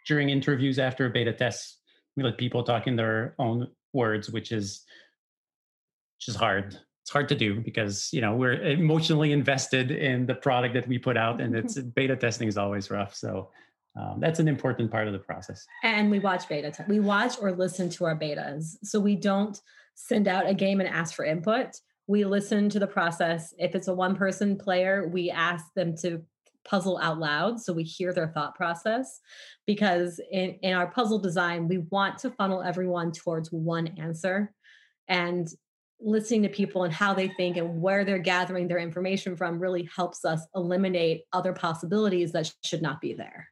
during 0.07 0.28
interviews 0.28 0.78
after 0.78 1.09
beta 1.09 1.32
tests. 1.32 1.78
We 2.16 2.22
let 2.22 2.38
people 2.38 2.62
talk 2.62 2.86
in 2.86 2.97
their 2.97 3.34
own 3.38 3.68
words, 3.93 4.30
which 4.30 4.53
is 4.53 4.84
which 6.18 6.28
is 6.28 6.36
hard. 6.36 6.78
It's 7.03 7.11
hard 7.11 7.28
to 7.30 7.34
do 7.34 7.61
because 7.61 8.11
you 8.12 8.20
know 8.20 8.34
we're 8.34 8.61
emotionally 8.62 9.32
invested 9.32 9.90
in 9.90 10.26
the 10.26 10.34
product 10.34 10.74
that 10.74 10.88
we 10.88 10.99
put 10.99 11.16
out, 11.16 11.40
and 11.40 11.55
it's 11.61 11.78
beta 11.78 12.16
testing 12.16 12.49
is 12.49 12.59
always 12.59 12.90
rough. 12.90 13.14
So 13.14 13.51
um, 13.95 14.20
that's 14.20 14.38
an 14.38 14.49
important 14.49 14.90
part 14.90 15.07
of 15.07 15.12
the 15.12 15.18
process. 15.18 15.66
And 15.82 16.11
we 16.11 16.18
watch 16.18 16.49
beta. 16.49 16.70
T- 16.70 16.84
we 16.88 17.01
watch 17.01 17.34
or 17.40 17.53
listen 17.53 17.90
to 17.90 18.05
our 18.07 18.16
betas. 18.16 18.76
So 18.82 18.99
we 18.99 19.16
don't 19.16 19.61
send 19.95 20.28
out 20.28 20.49
a 20.49 20.55
game 20.55 20.80
and 20.80 20.88
ask 20.88 21.14
for 21.14 21.24
input. 21.24 21.76
We 22.07 22.24
listen 22.24 22.68
to 22.70 22.78
the 22.78 22.86
process. 22.86 23.55
If 23.59 23.74
it's 23.74 23.88
a 23.88 23.95
one 23.95 24.16
person 24.16 24.57
player, 24.57 25.09
we 25.09 25.30
ask 25.30 25.66
them 25.74 25.97
to 25.99 26.22
puzzle 26.64 26.99
out 27.03 27.18
loud 27.18 27.61
so 27.61 27.72
we 27.72 27.82
hear 27.82 28.12
their 28.12 28.28
thought 28.28 28.55
process 28.55 29.20
because 29.66 30.20
in, 30.30 30.51
in 30.62 30.74
our 30.74 30.86
puzzle 30.86 31.18
design 31.18 31.66
we 31.66 31.78
want 31.78 32.18
to 32.18 32.30
funnel 32.30 32.62
everyone 32.62 33.11
towards 33.11 33.51
one 33.51 33.88
answer 33.99 34.53
and 35.09 35.49
listening 36.01 36.43
to 36.43 36.49
people 36.49 36.84
and 36.84 36.93
how 36.93 37.12
they 37.12 37.26
think 37.26 37.57
and 37.57 37.82
where 37.82 38.05
they're 38.05 38.18
gathering 38.18 38.68
their 38.68 38.78
information 38.78 39.36
from 39.36 39.59
really 39.59 39.88
helps 39.95 40.24
us 40.24 40.47
eliminate 40.55 41.22
other 41.32 41.53
possibilities 41.53 42.30
that 42.30 42.53
should 42.62 42.80
not 42.80 43.01
be 43.01 43.12
there 43.12 43.49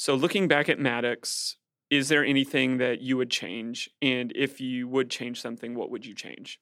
so, 0.00 0.14
looking 0.14 0.46
back 0.46 0.68
at 0.68 0.78
Maddox, 0.78 1.56
is 1.90 2.08
there 2.08 2.24
anything 2.24 2.78
that 2.78 3.00
you 3.00 3.16
would 3.16 3.32
change? 3.32 3.90
And 4.00 4.32
if 4.36 4.60
you 4.60 4.86
would 4.86 5.10
change 5.10 5.42
something, 5.42 5.74
what 5.74 5.90
would 5.90 6.06
you 6.06 6.14
change? 6.14 6.60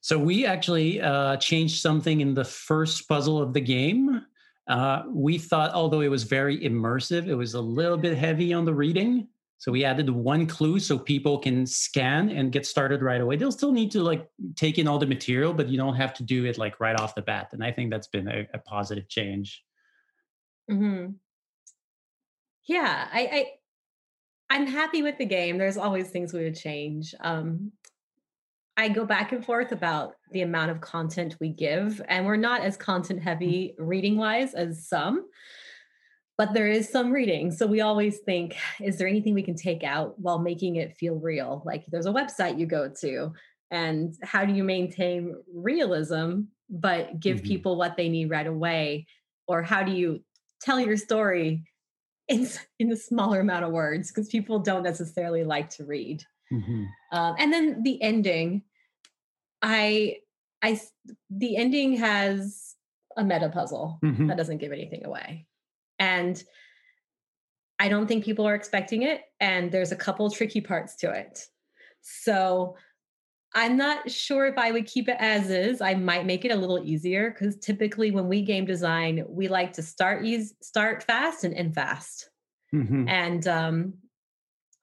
So, 0.00 0.18
we 0.18 0.46
actually 0.46 0.98
uh, 1.02 1.36
changed 1.36 1.82
something 1.82 2.22
in 2.22 2.32
the 2.32 2.46
first 2.46 3.06
puzzle 3.10 3.42
of 3.42 3.52
the 3.52 3.60
game. 3.60 4.22
Uh, 4.66 5.02
we 5.06 5.36
thought, 5.36 5.74
although 5.74 6.00
it 6.00 6.08
was 6.08 6.22
very 6.22 6.58
immersive, 6.60 7.26
it 7.26 7.34
was 7.34 7.52
a 7.52 7.60
little 7.60 7.98
bit 7.98 8.16
heavy 8.16 8.54
on 8.54 8.64
the 8.64 8.72
reading. 8.72 9.28
So 9.58 9.70
we 9.70 9.84
added 9.84 10.08
one 10.08 10.46
clue 10.46 10.78
so 10.78 10.98
people 10.98 11.38
can 11.38 11.66
scan 11.66 12.30
and 12.30 12.50
get 12.50 12.64
started 12.64 13.02
right 13.02 13.20
away. 13.20 13.36
They'll 13.36 13.52
still 13.52 13.72
need 13.72 13.90
to 13.90 14.02
like 14.02 14.30
take 14.54 14.78
in 14.78 14.88
all 14.88 14.98
the 14.98 15.06
material, 15.06 15.52
but 15.52 15.68
you 15.68 15.76
don't 15.76 15.96
have 15.96 16.14
to 16.14 16.22
do 16.22 16.46
it 16.46 16.56
like 16.56 16.80
right 16.80 16.98
off 16.98 17.14
the 17.14 17.22
bat. 17.22 17.50
And 17.52 17.62
I 17.62 17.70
think 17.70 17.90
that's 17.90 18.06
been 18.06 18.28
a, 18.28 18.46
a 18.54 18.58
positive 18.58 19.08
change. 19.08 19.62
Mm-hmm 20.70 21.12
yeah, 22.66 23.08
I, 23.12 23.20
I 23.20 23.46
I'm 24.50 24.66
happy 24.66 25.02
with 25.02 25.18
the 25.18 25.26
game. 25.26 25.58
There's 25.58 25.76
always 25.76 26.10
things 26.10 26.32
we 26.32 26.44
would 26.44 26.56
change. 26.56 27.14
Um, 27.20 27.72
I 28.76 28.88
go 28.88 29.04
back 29.04 29.32
and 29.32 29.44
forth 29.44 29.72
about 29.72 30.12
the 30.32 30.42
amount 30.42 30.70
of 30.70 30.80
content 30.80 31.36
we 31.40 31.48
give, 31.48 32.00
and 32.08 32.26
we're 32.26 32.36
not 32.36 32.60
as 32.60 32.76
content 32.76 33.20
mm. 33.20 33.24
heavy 33.24 33.74
reading 33.78 34.18
wise 34.18 34.54
as 34.54 34.86
some, 34.86 35.26
but 36.36 36.52
there 36.52 36.68
is 36.68 36.90
some 36.90 37.10
reading. 37.10 37.50
So 37.50 37.66
we 37.66 37.80
always 37.80 38.18
think, 38.18 38.56
is 38.80 38.98
there 38.98 39.08
anything 39.08 39.34
we 39.34 39.42
can 39.42 39.56
take 39.56 39.82
out 39.82 40.18
while 40.18 40.38
making 40.38 40.76
it 40.76 40.96
feel 40.96 41.14
real? 41.14 41.62
Like 41.64 41.86
there's 41.86 42.06
a 42.06 42.12
website 42.12 42.58
you 42.58 42.66
go 42.66 42.90
to, 43.00 43.32
and 43.70 44.14
how 44.22 44.44
do 44.44 44.52
you 44.52 44.64
maintain 44.64 45.34
realism 45.52 46.42
but 46.68 47.20
give 47.20 47.38
mm-hmm. 47.38 47.46
people 47.46 47.76
what 47.76 47.96
they 47.96 48.08
need 48.08 48.30
right 48.30 48.46
away? 48.46 49.06
Or 49.48 49.62
how 49.62 49.82
do 49.84 49.92
you 49.92 50.22
tell 50.60 50.80
your 50.80 50.96
story 50.96 51.64
in 52.28 52.48
in 52.78 52.92
a 52.92 52.96
smaller 52.96 53.40
amount 53.40 53.64
of 53.64 53.72
words 53.72 54.10
because 54.10 54.28
people 54.28 54.58
don't 54.58 54.82
necessarily 54.82 55.44
like 55.44 55.70
to 55.70 55.84
read. 55.84 56.24
Mm-hmm. 56.52 56.84
Um, 57.12 57.36
and 57.38 57.52
then 57.52 57.82
the 57.82 58.00
ending, 58.02 58.62
I 59.62 60.18
I 60.62 60.80
the 61.30 61.56
ending 61.56 61.96
has 61.96 62.74
a 63.16 63.24
meta 63.24 63.48
puzzle 63.48 63.98
mm-hmm. 64.04 64.26
that 64.26 64.36
doesn't 64.36 64.58
give 64.58 64.72
anything 64.72 65.04
away, 65.04 65.46
and 65.98 66.42
I 67.78 67.88
don't 67.88 68.06
think 68.06 68.24
people 68.24 68.46
are 68.46 68.54
expecting 68.54 69.02
it. 69.02 69.22
And 69.40 69.70
there's 69.70 69.92
a 69.92 69.96
couple 69.96 70.30
tricky 70.30 70.60
parts 70.60 70.96
to 70.96 71.10
it. 71.10 71.46
So 72.00 72.76
I'm 73.56 73.78
not 73.78 74.10
sure 74.10 74.46
if 74.46 74.58
I 74.58 74.70
would 74.70 74.84
keep 74.86 75.08
it 75.08 75.16
as 75.18 75.48
is. 75.48 75.80
I 75.80 75.94
might 75.94 76.26
make 76.26 76.44
it 76.44 76.52
a 76.52 76.56
little 76.56 76.78
easier 76.84 77.30
because 77.30 77.56
typically 77.56 78.10
when 78.10 78.28
we 78.28 78.42
game 78.42 78.66
design, 78.66 79.24
we 79.26 79.48
like 79.48 79.72
to 79.72 79.82
start 79.82 80.26
easy, 80.26 80.54
start 80.60 81.02
fast 81.02 81.42
and 81.42 81.54
end 81.54 81.74
fast. 81.74 82.28
Mm-hmm. 82.74 83.08
And 83.08 83.48
um, 83.48 83.94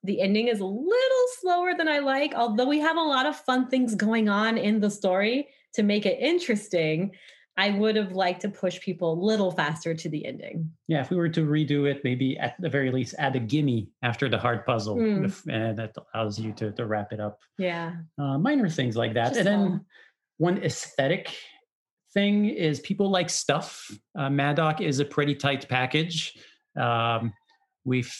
the 0.02 0.20
ending 0.20 0.48
is 0.48 0.58
a 0.58 0.66
little 0.66 1.26
slower 1.40 1.74
than 1.78 1.86
I 1.86 2.00
like, 2.00 2.34
although 2.34 2.66
we 2.66 2.80
have 2.80 2.96
a 2.96 3.00
lot 3.00 3.26
of 3.26 3.36
fun 3.36 3.68
things 3.68 3.94
going 3.94 4.28
on 4.28 4.58
in 4.58 4.80
the 4.80 4.90
story 4.90 5.50
to 5.74 5.84
make 5.84 6.04
it 6.04 6.18
interesting. 6.18 7.12
I 7.56 7.70
would 7.70 7.94
have 7.94 8.12
liked 8.12 8.40
to 8.42 8.48
push 8.48 8.80
people 8.80 9.12
a 9.12 9.20
little 9.24 9.50
faster 9.52 9.94
to 9.94 10.08
the 10.08 10.26
ending. 10.26 10.70
Yeah, 10.88 11.02
if 11.02 11.10
we 11.10 11.16
were 11.16 11.28
to 11.28 11.42
redo 11.46 11.88
it, 11.88 12.00
maybe 12.02 12.36
at 12.38 12.60
the 12.60 12.68
very 12.68 12.90
least 12.90 13.14
add 13.18 13.36
a 13.36 13.38
gimme 13.38 13.88
after 14.02 14.28
the 14.28 14.38
hard 14.38 14.66
puzzle, 14.66 14.96
Mm. 14.96 15.26
if, 15.26 15.42
and 15.48 15.78
that 15.78 15.94
allows 16.14 16.38
you 16.38 16.52
to, 16.54 16.72
to 16.72 16.84
wrap 16.86 17.12
it 17.12 17.20
up. 17.20 17.38
Yeah. 17.56 17.94
Uh, 18.18 18.38
minor 18.38 18.68
things 18.68 18.96
like 18.96 19.14
that. 19.14 19.28
Just 19.34 19.38
and 19.40 19.46
then 19.46 19.84
one 20.38 20.58
aesthetic 20.64 21.32
thing 22.12 22.46
is 22.46 22.80
people 22.80 23.08
like 23.10 23.30
stuff. 23.30 23.88
Uh, 24.18 24.28
Madoc 24.28 24.80
is 24.80 24.98
a 24.98 25.04
pretty 25.04 25.36
tight 25.36 25.68
package. 25.68 26.36
Um, 26.76 27.32
we've 27.84 28.12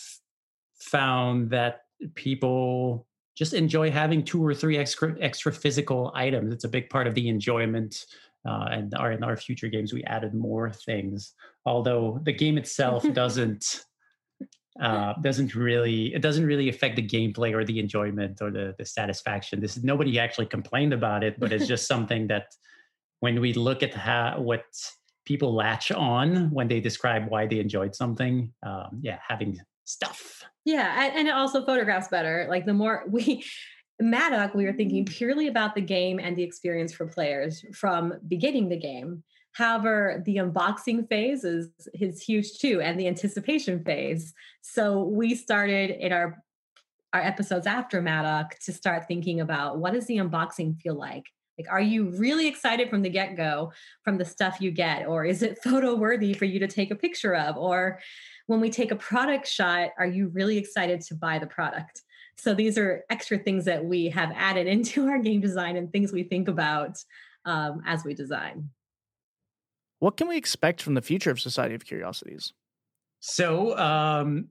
found 0.78 1.50
that 1.50 1.80
people 2.14 3.06
just 3.36 3.52
enjoy 3.54 3.90
having 3.90 4.22
two 4.24 4.44
or 4.44 4.54
three 4.54 4.78
extra 4.78 5.16
extra 5.20 5.52
physical 5.52 6.12
items. 6.14 6.52
It's 6.54 6.64
a 6.64 6.68
big 6.68 6.88
part 6.88 7.06
of 7.08 7.14
the 7.14 7.28
enjoyment. 7.28 8.04
Uh, 8.46 8.68
and 8.70 8.94
our, 8.94 9.12
in 9.12 9.24
our 9.24 9.36
future 9.36 9.68
games, 9.68 9.92
we 9.92 10.04
added 10.04 10.34
more 10.34 10.70
things. 10.70 11.32
Although 11.64 12.20
the 12.24 12.32
game 12.32 12.58
itself 12.58 13.04
doesn't 13.12 13.84
uh, 14.80 15.12
doesn't 15.22 15.54
really 15.54 16.12
it 16.14 16.20
doesn't 16.20 16.44
really 16.44 16.68
affect 16.68 16.96
the 16.96 17.06
gameplay 17.06 17.54
or 17.54 17.64
the 17.64 17.78
enjoyment 17.78 18.42
or 18.42 18.50
the 18.50 18.74
the 18.78 18.84
satisfaction. 18.84 19.60
This 19.60 19.82
nobody 19.82 20.18
actually 20.18 20.46
complained 20.46 20.92
about 20.92 21.22
it, 21.22 21.38
but 21.38 21.52
it's 21.52 21.68
just 21.68 21.86
something 21.92 22.26
that 22.26 22.46
when 23.20 23.40
we 23.40 23.52
look 23.52 23.82
at 23.82 23.94
how 23.94 24.40
what 24.40 24.64
people 25.24 25.54
latch 25.54 25.90
on 25.92 26.50
when 26.50 26.68
they 26.68 26.80
describe 26.80 27.28
why 27.28 27.46
they 27.46 27.58
enjoyed 27.58 27.94
something, 27.94 28.52
um, 28.66 28.98
yeah, 29.00 29.18
having 29.26 29.58
stuff. 29.84 30.42
Yeah, 30.64 31.04
and, 31.04 31.18
and 31.20 31.28
it 31.28 31.34
also 31.34 31.64
photographs 31.64 32.08
better. 32.08 32.46
Like 32.50 32.66
the 32.66 32.74
more 32.74 33.04
we 33.08 33.44
Maddock, 34.00 34.54
we 34.54 34.64
were 34.64 34.72
thinking 34.72 35.04
purely 35.04 35.46
about 35.46 35.74
the 35.74 35.80
game 35.80 36.18
and 36.18 36.36
the 36.36 36.42
experience 36.42 36.92
for 36.92 37.06
players 37.06 37.64
from 37.72 38.14
beginning 38.26 38.68
the 38.68 38.78
game. 38.78 39.22
However, 39.52 40.22
the 40.26 40.36
unboxing 40.36 41.08
phase 41.08 41.44
is 41.44 41.70
is 41.94 42.20
huge 42.20 42.58
too, 42.58 42.80
and 42.80 42.98
the 42.98 43.06
anticipation 43.06 43.84
phase. 43.84 44.34
So 44.62 45.04
we 45.04 45.34
started 45.36 45.90
in 45.90 46.12
our 46.12 46.42
our 47.12 47.20
episodes 47.20 47.66
after 47.66 48.02
Maddock 48.02 48.58
to 48.64 48.72
start 48.72 49.06
thinking 49.06 49.40
about 49.40 49.78
what 49.78 49.92
does 49.92 50.06
the 50.06 50.16
unboxing 50.16 50.80
feel 50.80 50.96
like? 50.96 51.24
Like, 51.56 51.70
are 51.70 51.80
you 51.80 52.10
really 52.18 52.48
excited 52.48 52.90
from 52.90 53.02
the 53.02 53.08
get 53.08 53.36
go 53.36 53.72
from 54.02 54.18
the 54.18 54.24
stuff 54.24 54.60
you 54.60 54.72
get, 54.72 55.06
or 55.06 55.24
is 55.24 55.42
it 55.42 55.58
photo 55.64 55.94
worthy 55.94 56.34
for 56.34 56.46
you 56.46 56.58
to 56.58 56.66
take 56.66 56.90
a 56.90 56.96
picture 56.96 57.36
of, 57.36 57.56
or 57.56 58.00
when 58.46 58.60
we 58.60 58.70
take 58.70 58.90
a 58.90 58.96
product 58.96 59.46
shot, 59.46 59.90
are 59.98 60.06
you 60.06 60.28
really 60.28 60.58
excited 60.58 61.00
to 61.02 61.14
buy 61.14 61.38
the 61.38 61.46
product? 61.46 62.02
So 62.36 62.54
these 62.54 62.78
are 62.78 63.04
extra 63.10 63.38
things 63.38 63.64
that 63.64 63.84
we 63.84 64.08
have 64.10 64.32
added 64.34 64.66
into 64.74 65.06
our 65.08 65.18
game 65.18 65.40
design 65.40 65.76
and 65.76 65.90
things 65.92 66.12
we 66.12 66.24
think 66.24 66.48
about 66.48 66.98
um, 67.44 67.82
as 67.86 68.04
we 68.04 68.14
design. 68.14 68.70
What 70.00 70.16
can 70.16 70.28
we 70.28 70.36
expect 70.36 70.82
from 70.82 70.94
the 70.94 71.02
future 71.02 71.30
of 71.30 71.40
Society 71.40 71.74
of 71.74 71.84
Curiosities? 71.84 72.52
So 73.20 73.76
um, 73.78 74.48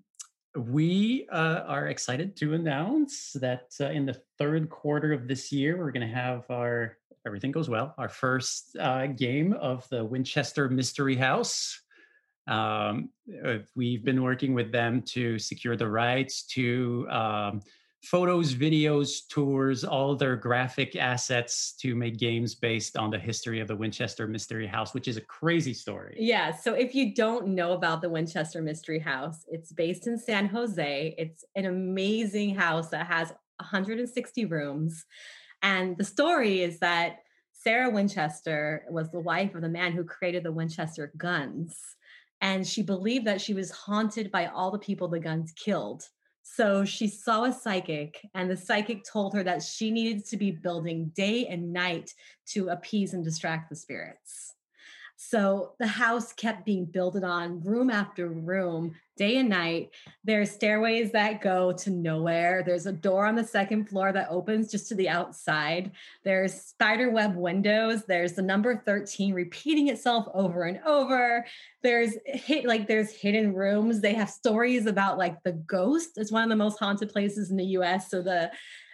we 0.55 1.27
uh, 1.31 1.61
are 1.67 1.87
excited 1.87 2.35
to 2.37 2.53
announce 2.53 3.33
that 3.33 3.67
uh, 3.79 3.85
in 3.85 4.05
the 4.05 4.19
third 4.39 4.69
quarter 4.69 5.13
of 5.13 5.27
this 5.27 5.51
year, 5.51 5.77
we're 5.77 5.91
going 5.91 6.07
to 6.07 6.13
have 6.13 6.45
our 6.49 6.97
everything 7.25 7.51
goes 7.51 7.69
well 7.69 7.93
our 7.97 8.09
first 8.09 8.75
uh, 8.79 9.07
game 9.07 9.53
of 9.53 9.87
the 9.89 10.03
Winchester 10.03 10.69
Mystery 10.69 11.15
House. 11.15 11.82
Um, 12.47 13.09
uh, 13.45 13.59
we've 13.75 14.03
been 14.03 14.21
working 14.21 14.53
with 14.53 14.71
them 14.71 15.01
to 15.13 15.39
secure 15.39 15.75
the 15.75 15.87
rights 15.87 16.43
to 16.47 17.07
um, 17.09 17.61
photos, 18.03 18.53
videos, 18.53 19.25
tours, 19.29 19.85
all 19.85 20.15
their 20.15 20.35
graphic 20.35 20.97
assets 20.97 21.73
to 21.79 21.95
make 21.95 22.17
games 22.17 22.53
based 22.53 22.97
on 22.97 23.09
the 23.09 23.17
history 23.17 23.61
of 23.61 23.67
the 23.69 23.75
Winchester 23.75 24.27
Mystery 24.27 24.67
House, 24.67 24.93
which 24.93 25.07
is 25.07 25.15
a 25.15 25.21
crazy 25.21 25.73
story. 25.73 26.17
Yeah. 26.19 26.53
So 26.53 26.73
if 26.73 26.93
you 26.93 27.15
don't 27.15 27.47
know 27.47 27.71
about 27.71 28.01
the 28.01 28.09
Winchester 28.09 28.61
Mystery 28.61 28.99
House, 28.99 29.45
it's 29.47 29.71
based 29.71 30.07
in 30.07 30.17
San 30.17 30.47
Jose. 30.49 31.15
It's 31.17 31.45
an 31.55 31.65
amazing 31.65 32.55
house 32.55 32.89
that 32.89 33.07
has 33.07 33.29
160 33.59 34.45
rooms. 34.45 35.05
And 35.61 35.97
the 35.97 36.03
story 36.03 36.61
is 36.61 36.79
that 36.79 37.19
Sarah 37.53 37.89
Winchester 37.89 38.85
was 38.89 39.09
the 39.11 39.21
wife 39.21 39.55
of 39.55 39.61
the 39.61 39.69
man 39.69 39.93
who 39.93 40.03
created 40.03 40.43
the 40.43 40.51
Winchester 40.51 41.13
guns. 41.15 41.79
And 42.43 42.67
she 42.67 42.83
believed 42.83 43.25
that 43.25 43.39
she 43.39 43.53
was 43.53 43.71
haunted 43.71 44.29
by 44.29 44.47
all 44.47 44.69
the 44.69 44.77
people 44.77 45.07
the 45.07 45.17
guns 45.17 45.53
killed. 45.53 46.03
So 46.43 46.83
she 46.83 47.07
saw 47.07 47.45
a 47.45 47.53
psychic, 47.53 48.19
and 48.35 48.51
the 48.51 48.57
psychic 48.57 49.05
told 49.05 49.33
her 49.33 49.43
that 49.43 49.63
she 49.63 49.89
needed 49.89 50.25
to 50.25 50.35
be 50.35 50.51
building 50.51 51.11
day 51.15 51.47
and 51.47 51.71
night 51.71 52.11
to 52.49 52.67
appease 52.67 53.13
and 53.13 53.23
distract 53.23 53.69
the 53.69 53.77
spirits. 53.77 54.52
So 55.29 55.71
the 55.79 55.87
house 55.87 56.33
kept 56.33 56.65
being 56.65 56.85
built 56.85 57.15
on 57.23 57.61
room 57.61 57.89
after 57.89 58.27
room, 58.27 58.93
day 59.15 59.37
and 59.37 59.47
night. 59.47 59.91
There's 60.25 60.51
stairways 60.51 61.11
that 61.11 61.39
go 61.39 61.71
to 61.71 61.89
nowhere. 61.89 62.61
There's 62.65 62.87
a 62.87 62.91
door 62.91 63.25
on 63.25 63.35
the 63.35 63.43
second 63.43 63.87
floor 63.87 64.11
that 64.11 64.27
opens 64.29 64.69
just 64.69 64.89
to 64.89 64.95
the 64.95 65.07
outside. 65.07 65.91
There's 66.25 66.53
spider 66.53 67.09
web 67.09 67.37
windows. 67.37 68.03
There's 68.03 68.33
the 68.33 68.41
number 68.41 68.75
13 68.75 69.33
repeating 69.33 69.87
itself 69.87 70.27
over 70.33 70.65
and 70.65 70.79
over. 70.85 71.45
There's 71.83 72.15
hit 72.25 72.65
like 72.65 72.87
there's 72.87 73.11
hidden 73.11 73.53
rooms. 73.53 74.01
They 74.01 74.15
have 74.15 74.29
stories 74.29 74.87
about 74.87 75.17
like 75.17 75.41
the 75.43 75.53
ghost. 75.53 76.17
It's 76.17 76.31
one 76.31 76.43
of 76.43 76.49
the 76.49 76.55
most 76.57 76.79
haunted 76.79 77.09
places 77.09 77.49
in 77.49 77.55
the 77.55 77.77
US. 77.77 78.11
So 78.11 78.21
the 78.21 78.51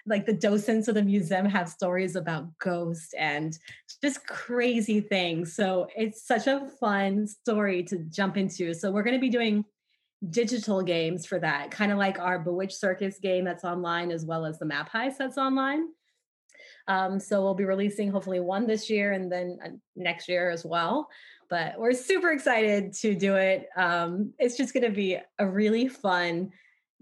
like 0.09 0.25
the 0.25 0.33
docents 0.33 0.87
of 0.87 0.95
the 0.95 1.03
museum 1.03 1.45
have 1.45 1.69
stories 1.69 2.15
about 2.15 2.57
ghosts 2.57 3.13
and 3.17 3.57
just 4.01 4.25
crazy 4.25 4.99
things. 4.99 5.55
So 5.55 5.87
it's 5.95 6.25
such 6.25 6.47
a 6.47 6.67
fun 6.79 7.27
story 7.27 7.83
to 7.83 7.99
jump 8.09 8.35
into. 8.35 8.73
So 8.73 8.91
we're 8.91 9.03
going 9.03 9.15
to 9.15 9.21
be 9.21 9.29
doing 9.29 9.63
digital 10.29 10.81
games 10.81 11.25
for 11.25 11.39
that, 11.39 11.71
kind 11.71 11.91
of 11.91 11.97
like 11.97 12.19
our 12.19 12.39
Bewitched 12.39 12.77
Circus 12.77 13.19
game 13.19 13.45
that's 13.45 13.63
online, 13.63 14.11
as 14.11 14.25
well 14.25 14.45
as 14.45 14.59
the 14.59 14.65
Map 14.65 14.91
Heist 14.91 15.17
that's 15.17 15.37
online. 15.37 15.87
Um, 16.87 17.19
so 17.19 17.41
we'll 17.41 17.53
be 17.53 17.65
releasing 17.65 18.09
hopefully 18.09 18.39
one 18.39 18.65
this 18.65 18.89
year 18.89 19.13
and 19.13 19.31
then 19.31 19.59
uh, 19.63 19.69
next 19.95 20.27
year 20.27 20.49
as 20.49 20.65
well. 20.65 21.07
But 21.49 21.79
we're 21.79 21.93
super 21.93 22.31
excited 22.31 22.93
to 23.01 23.15
do 23.15 23.35
it. 23.35 23.69
Um, 23.77 24.33
it's 24.39 24.57
just 24.57 24.73
going 24.73 24.83
to 24.83 24.91
be 24.91 25.17
a 25.37 25.47
really 25.47 25.87
fun 25.87 26.51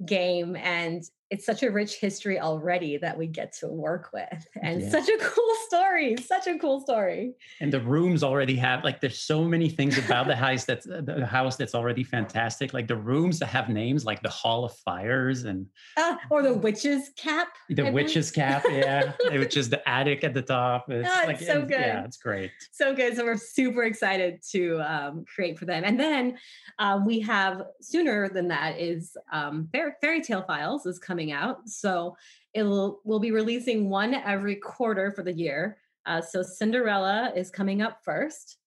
game 0.06 0.56
and 0.56 1.04
it's 1.30 1.46
such 1.46 1.62
a 1.62 1.70
rich 1.70 1.96
history 2.00 2.40
already 2.40 2.96
that 2.98 3.18
we 3.18 3.28
get 3.28 3.52
to 3.52 3.68
work 3.68 4.10
with 4.14 4.48
and 4.62 4.82
Yeah. 4.82 4.90
such 4.90 5.10
a 5.10 5.18
cool 5.20 5.54
story 5.68 6.16
such 6.18 6.48
a 6.48 6.58
cool 6.58 6.80
story 6.82 7.34
and 7.60 7.72
the 7.72 7.82
rooms 7.82 8.24
already 8.24 8.56
have 8.56 8.84
like 8.84 9.02
there's 9.02 9.20
so 9.20 9.44
many 9.44 9.68
things 9.70 9.98
about 9.98 10.28
the 10.28 10.36
house 10.36 10.64
that's 10.64 10.88
uh, 10.88 11.02
the 11.04 11.26
house 11.26 11.58
that's 11.58 11.76
already 11.76 12.04
fantastic 12.04 12.74
like 12.74 12.88
the 12.88 12.96
rooms 12.96 13.40
that 13.40 13.48
have 13.48 13.68
names 13.70 14.06
like 14.06 14.22
the 14.22 14.30
hall 14.30 14.64
of 14.66 14.74
fires 14.78 15.44
and 15.44 15.66
Ah, 15.98 16.18
or 16.30 16.42
the 16.42 16.54
witch's 16.54 17.10
cap 17.18 17.50
the 17.70 17.82
I 17.82 17.86
think. 17.86 17.96
witch's 17.96 18.32
cap 18.32 18.64
yeah 18.70 19.12
which 19.32 19.58
is 19.58 19.70
the 19.70 19.88
attic 19.90 20.24
at 20.24 20.34
the 20.34 20.42
top 20.42 20.90
it's 20.90 21.10
Oh, 21.12 21.28
like 21.28 21.38
it's 21.38 21.48
so 21.48 21.62
and- 21.62 21.70
yeah 21.70 21.96
good. 21.98 22.06
it's 22.06 22.18
great 22.18 22.52
so 22.72 22.94
good 22.96 23.16
so 23.18 23.26
we're 23.26 23.36
super 23.38 23.84
excited 23.84 24.42
to 24.52 24.80
um, 24.82 25.26
create 25.34 25.60
for 25.60 25.66
them 25.66 25.84
and 25.86 26.00
then 26.00 26.38
um, 26.80 27.06
we 27.06 27.20
have 27.20 27.64
sooner 27.82 28.30
than 28.30 28.48
that 28.50 28.80
is 28.80 29.18
um, 29.32 29.68
Fair- 29.74 29.98
fairy 30.00 30.22
tale 30.22 30.44
files 30.44 30.86
is 30.86 31.00
coming 31.00 31.17
out. 31.32 31.68
So 31.68 32.16
it'll 32.54 33.02
we'll 33.04 33.20
be 33.20 33.32
releasing 33.32 33.90
one 33.90 34.14
every 34.14 34.56
quarter 34.56 35.12
for 35.12 35.24
the 35.24 35.34
year. 35.34 35.78
Uh, 36.06 36.22
so 36.22 36.42
cinderella 36.42 37.34
is 37.36 37.50
coming 37.50 37.82
up 37.82 38.00
first. 38.04 38.58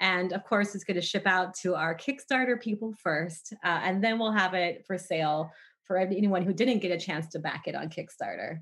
And 0.00 0.32
of 0.32 0.44
course 0.44 0.74
it's 0.74 0.84
going 0.84 0.96
to 0.96 1.06
ship 1.06 1.26
out 1.26 1.54
to 1.62 1.74
our 1.74 1.94
kickstarter 1.94 2.60
people 2.60 2.94
first. 3.02 3.52
Uh, 3.64 3.80
and 3.82 4.02
then 4.02 4.18
we'll 4.18 4.32
have 4.32 4.54
it 4.54 4.84
for 4.86 4.96
sale 4.96 5.50
for 5.84 5.98
anyone 5.98 6.42
who 6.42 6.52
didn't 6.52 6.78
get 6.78 6.92
a 6.92 6.98
chance 6.98 7.26
to 7.28 7.38
back 7.38 7.66
it 7.66 7.74
on 7.74 7.88
kickstarter. 7.88 8.60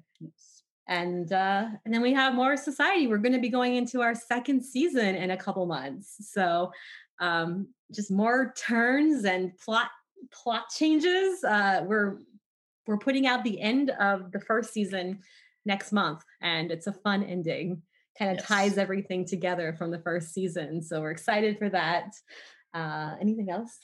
And 0.87 1.31
uh, 1.31 1.67
and 1.85 1.93
then 1.93 2.01
we 2.01 2.15
have 2.15 2.35
more 2.35 2.57
society. 2.57 3.07
We're 3.07 3.19
going 3.19 3.35
to 3.35 3.39
be 3.39 3.51
going 3.51 3.77
into 3.77 4.01
our 4.01 4.15
second 4.15 4.65
season 4.65 5.15
in 5.15 5.33
a 5.33 5.37
couple 5.37 5.67
months, 5.67 6.17
so 6.33 6.73
um, 7.21 7.69
just 7.95 8.11
more 8.11 8.55
turns 8.57 9.27
and 9.27 9.57
plot 9.59 9.91
plot 10.33 10.65
changes. 10.75 11.45
Uh, 11.45 11.85
we're 11.87 12.17
we're 12.89 12.99
putting 12.99 13.27
out 13.27 13.45
the 13.45 13.61
end 13.61 13.91
of 13.91 14.33
the 14.33 14.41
first 14.41 14.73
season 14.73 15.21
next 15.65 15.93
month, 15.93 16.23
and 16.41 16.73
it's 16.73 16.87
a 16.89 16.93
fun 16.93 17.23
ending. 17.23 17.83
Kind 18.19 18.33
of 18.33 18.39
Yes. 18.39 18.47
ties 18.49 18.79
everything 18.79 19.25
together 19.25 19.75
from 19.79 19.93
the 19.93 20.01
first 20.01 20.33
season, 20.35 20.83
so 20.83 21.01
we're 21.01 21.13
excited 21.13 21.59
for 21.59 21.69
that. 21.69 22.11
Uh, 22.75 23.15
anything 23.21 23.51
else? 23.51 23.79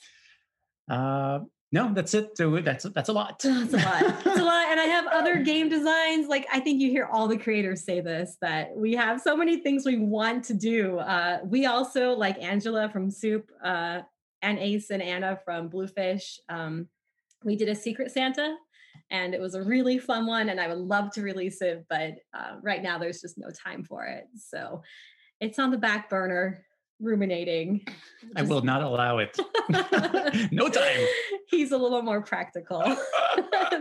uh 0.87 1.39
no 1.71 1.91
that's 1.95 2.13
it 2.13 2.29
that's 2.63 2.83
that's 2.93 3.09
a 3.09 3.11
lot 3.11 3.41
It's 3.43 3.73
a 3.73 3.77
lot. 3.77 4.03
It's 4.03 4.39
a 4.39 4.43
lot. 4.43 4.67
And 4.69 4.79
I 4.79 4.83
have 4.85 5.07
other 5.07 5.37
game 5.43 5.67
designs. 5.67 6.27
Like 6.27 6.45
I 6.53 6.59
think 6.59 6.79
you 6.79 6.89
hear 6.91 7.05
all 7.11 7.27
the 7.27 7.37
creators 7.39 7.83
say 7.83 8.01
this 8.01 8.37
that 8.41 8.75
we 8.75 8.93
have 8.93 9.19
so 9.19 9.35
many 9.35 9.61
things 9.61 9.83
we 9.85 9.97
want 9.97 10.43
to 10.45 10.53
do. 10.53 10.99
Uh, 10.99 11.39
we 11.43 11.65
also, 11.65 12.11
like 12.13 12.37
Angela 12.41 12.87
from 12.89 13.09
Soup 13.09 13.49
uh, 13.63 14.01
and 14.43 14.59
Ace 14.59 14.91
and 14.91 15.01
Anna 15.01 15.39
from 15.43 15.69
Bluefish, 15.69 16.39
um, 16.49 16.87
we 17.43 17.55
did 17.55 17.67
a 17.69 17.75
Secret 17.75 18.11
Santa. 18.11 18.55
And 19.11 19.33
it 19.33 19.41
was 19.41 19.53
a 19.53 19.61
really 19.61 19.99
fun 19.99 20.25
one, 20.25 20.49
and 20.49 20.59
I 20.59 20.67
would 20.67 20.79
love 20.79 21.11
to 21.13 21.21
release 21.21 21.61
it, 21.61 21.85
but 21.89 22.15
uh, 22.33 22.55
right 22.61 22.81
now 22.81 22.97
there's 22.97 23.21
just 23.21 23.37
no 23.37 23.49
time 23.51 23.83
for 23.83 24.05
it. 24.05 24.25
So 24.35 24.81
it's 25.39 25.59
on 25.59 25.71
the 25.71 25.77
back 25.77 26.09
burner. 26.09 26.65
ruminating. 26.99 27.85
I 28.35 28.41
will 28.41 28.61
not 28.61 28.81
allow 28.81 29.19
it. 29.19 29.37
no 30.51 30.69
time. 30.69 31.07
He's 31.49 31.71
a 31.71 31.77
little 31.77 32.01
more 32.01 32.21
practical, 32.21 32.79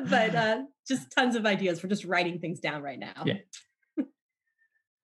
but 0.08 0.34
uh, 0.34 0.62
just 0.86 1.10
tons 1.10 1.36
of 1.36 1.46
ideas 1.46 1.80
for 1.80 1.88
just 1.88 2.04
writing 2.04 2.38
things 2.38 2.60
down 2.60 2.82
right 2.82 2.98
now. 2.98 3.22
Yeah. 3.24 3.38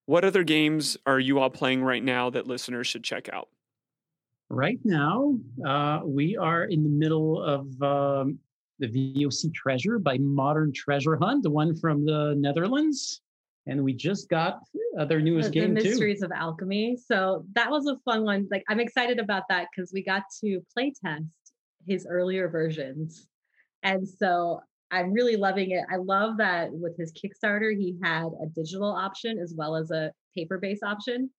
What 0.07 0.25
other 0.25 0.43
games 0.43 0.97
are 1.07 1.21
you 1.21 1.39
all 1.39 1.51
playing 1.51 1.85
right 1.85 2.03
now 2.03 2.31
that 2.31 2.49
listeners 2.49 2.89
should 2.89 3.05
check 3.05 3.29
out? 3.33 3.49
Right 4.49 4.81
now, 4.83 5.39
uh, 5.65 6.01
we 6.05 6.37
are 6.37 6.65
in 6.65 6.83
the 6.83 6.89
middle 6.89 7.41
of 7.41 7.81
um, 7.81 8.41
the 8.81 8.89
VOC 8.89 9.53
Treasure 9.55 9.99
by 9.99 10.19
Modern 10.19 10.73
Treasure 10.73 11.17
Hunt, 11.17 11.43
the 11.43 11.51
one 11.51 11.77
from 11.77 12.05
the 12.05 12.35
Netherlands. 12.37 13.23
And 13.67 13.85
we 13.85 13.93
just 13.93 14.29
got 14.29 14.61
uh, 14.99 15.05
their 15.05 15.21
newest 15.21 15.53
the, 15.53 15.61
game 15.61 15.75
the 15.75 15.83
too. 15.83 15.91
Mysteries 15.91 16.23
of 16.23 16.33
Alchemy. 16.33 16.97
So 16.97 17.45
that 17.55 17.71
was 17.71 17.87
a 17.87 17.97
fun 17.99 18.25
one. 18.25 18.49
Like 18.51 18.65
I'm 18.69 18.81
excited 18.81 19.19
about 19.19 19.45
that 19.51 19.69
because 19.71 19.93
we 19.93 20.03
got 20.03 20.23
to 20.43 20.61
play 20.75 20.93
test 21.05 21.25
his 21.87 22.07
earlier 22.09 22.49
versions. 22.49 23.29
And 23.83 24.09
so 24.09 24.61
I'm 24.91 25.13
really 25.13 25.37
loving 25.37 25.71
it. 25.71 25.85
I 25.91 25.97
love 25.97 26.37
that 26.39 26.73
with 26.73 26.97
his 26.99 27.13
Kickstarter, 27.13 27.77
he 27.77 27.97
had 28.03 28.27
a 28.43 28.47
digital 28.47 28.91
option 28.91 29.39
as 29.39 29.55
well 29.57 29.77
as 29.77 29.91
a 29.91 30.13
paper 30.35 30.59
based 30.59 30.83
option. 30.83 31.31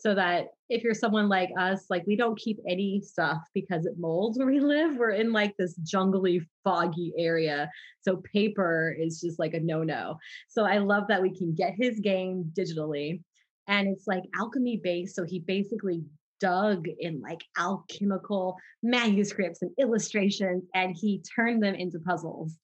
So 0.00 0.14
that 0.14 0.48
if 0.68 0.82
you're 0.82 0.94
someone 0.94 1.28
like 1.28 1.50
us, 1.58 1.86
like 1.90 2.06
we 2.06 2.16
don't 2.16 2.38
keep 2.38 2.58
any 2.68 3.02
stuff 3.02 3.38
because 3.54 3.86
it 3.86 3.98
molds 3.98 4.38
where 4.38 4.46
we 4.46 4.60
live. 4.60 4.96
We're 4.96 5.10
in 5.10 5.32
like 5.32 5.54
this 5.58 5.78
jungly, 5.80 6.40
foggy 6.64 7.12
area. 7.18 7.70
So 8.00 8.22
paper 8.32 8.96
is 8.98 9.20
just 9.20 9.38
like 9.38 9.54
a 9.54 9.60
no 9.60 9.82
no. 9.82 10.16
So 10.48 10.64
I 10.64 10.78
love 10.78 11.04
that 11.08 11.22
we 11.22 11.36
can 11.36 11.54
get 11.54 11.74
his 11.76 12.00
game 12.00 12.50
digitally. 12.56 13.22
And 13.68 13.88
it's 13.88 14.06
like 14.06 14.24
alchemy 14.36 14.80
based. 14.82 15.16
So 15.16 15.24
he 15.24 15.40
basically 15.40 16.02
dug 16.40 16.86
in 16.98 17.20
like 17.20 17.44
alchemical 17.58 18.56
manuscripts 18.82 19.62
and 19.62 19.70
illustrations 19.78 20.64
and 20.74 20.96
he 20.98 21.22
turned 21.36 21.62
them 21.62 21.74
into 21.74 21.98
puzzles. 22.00 22.58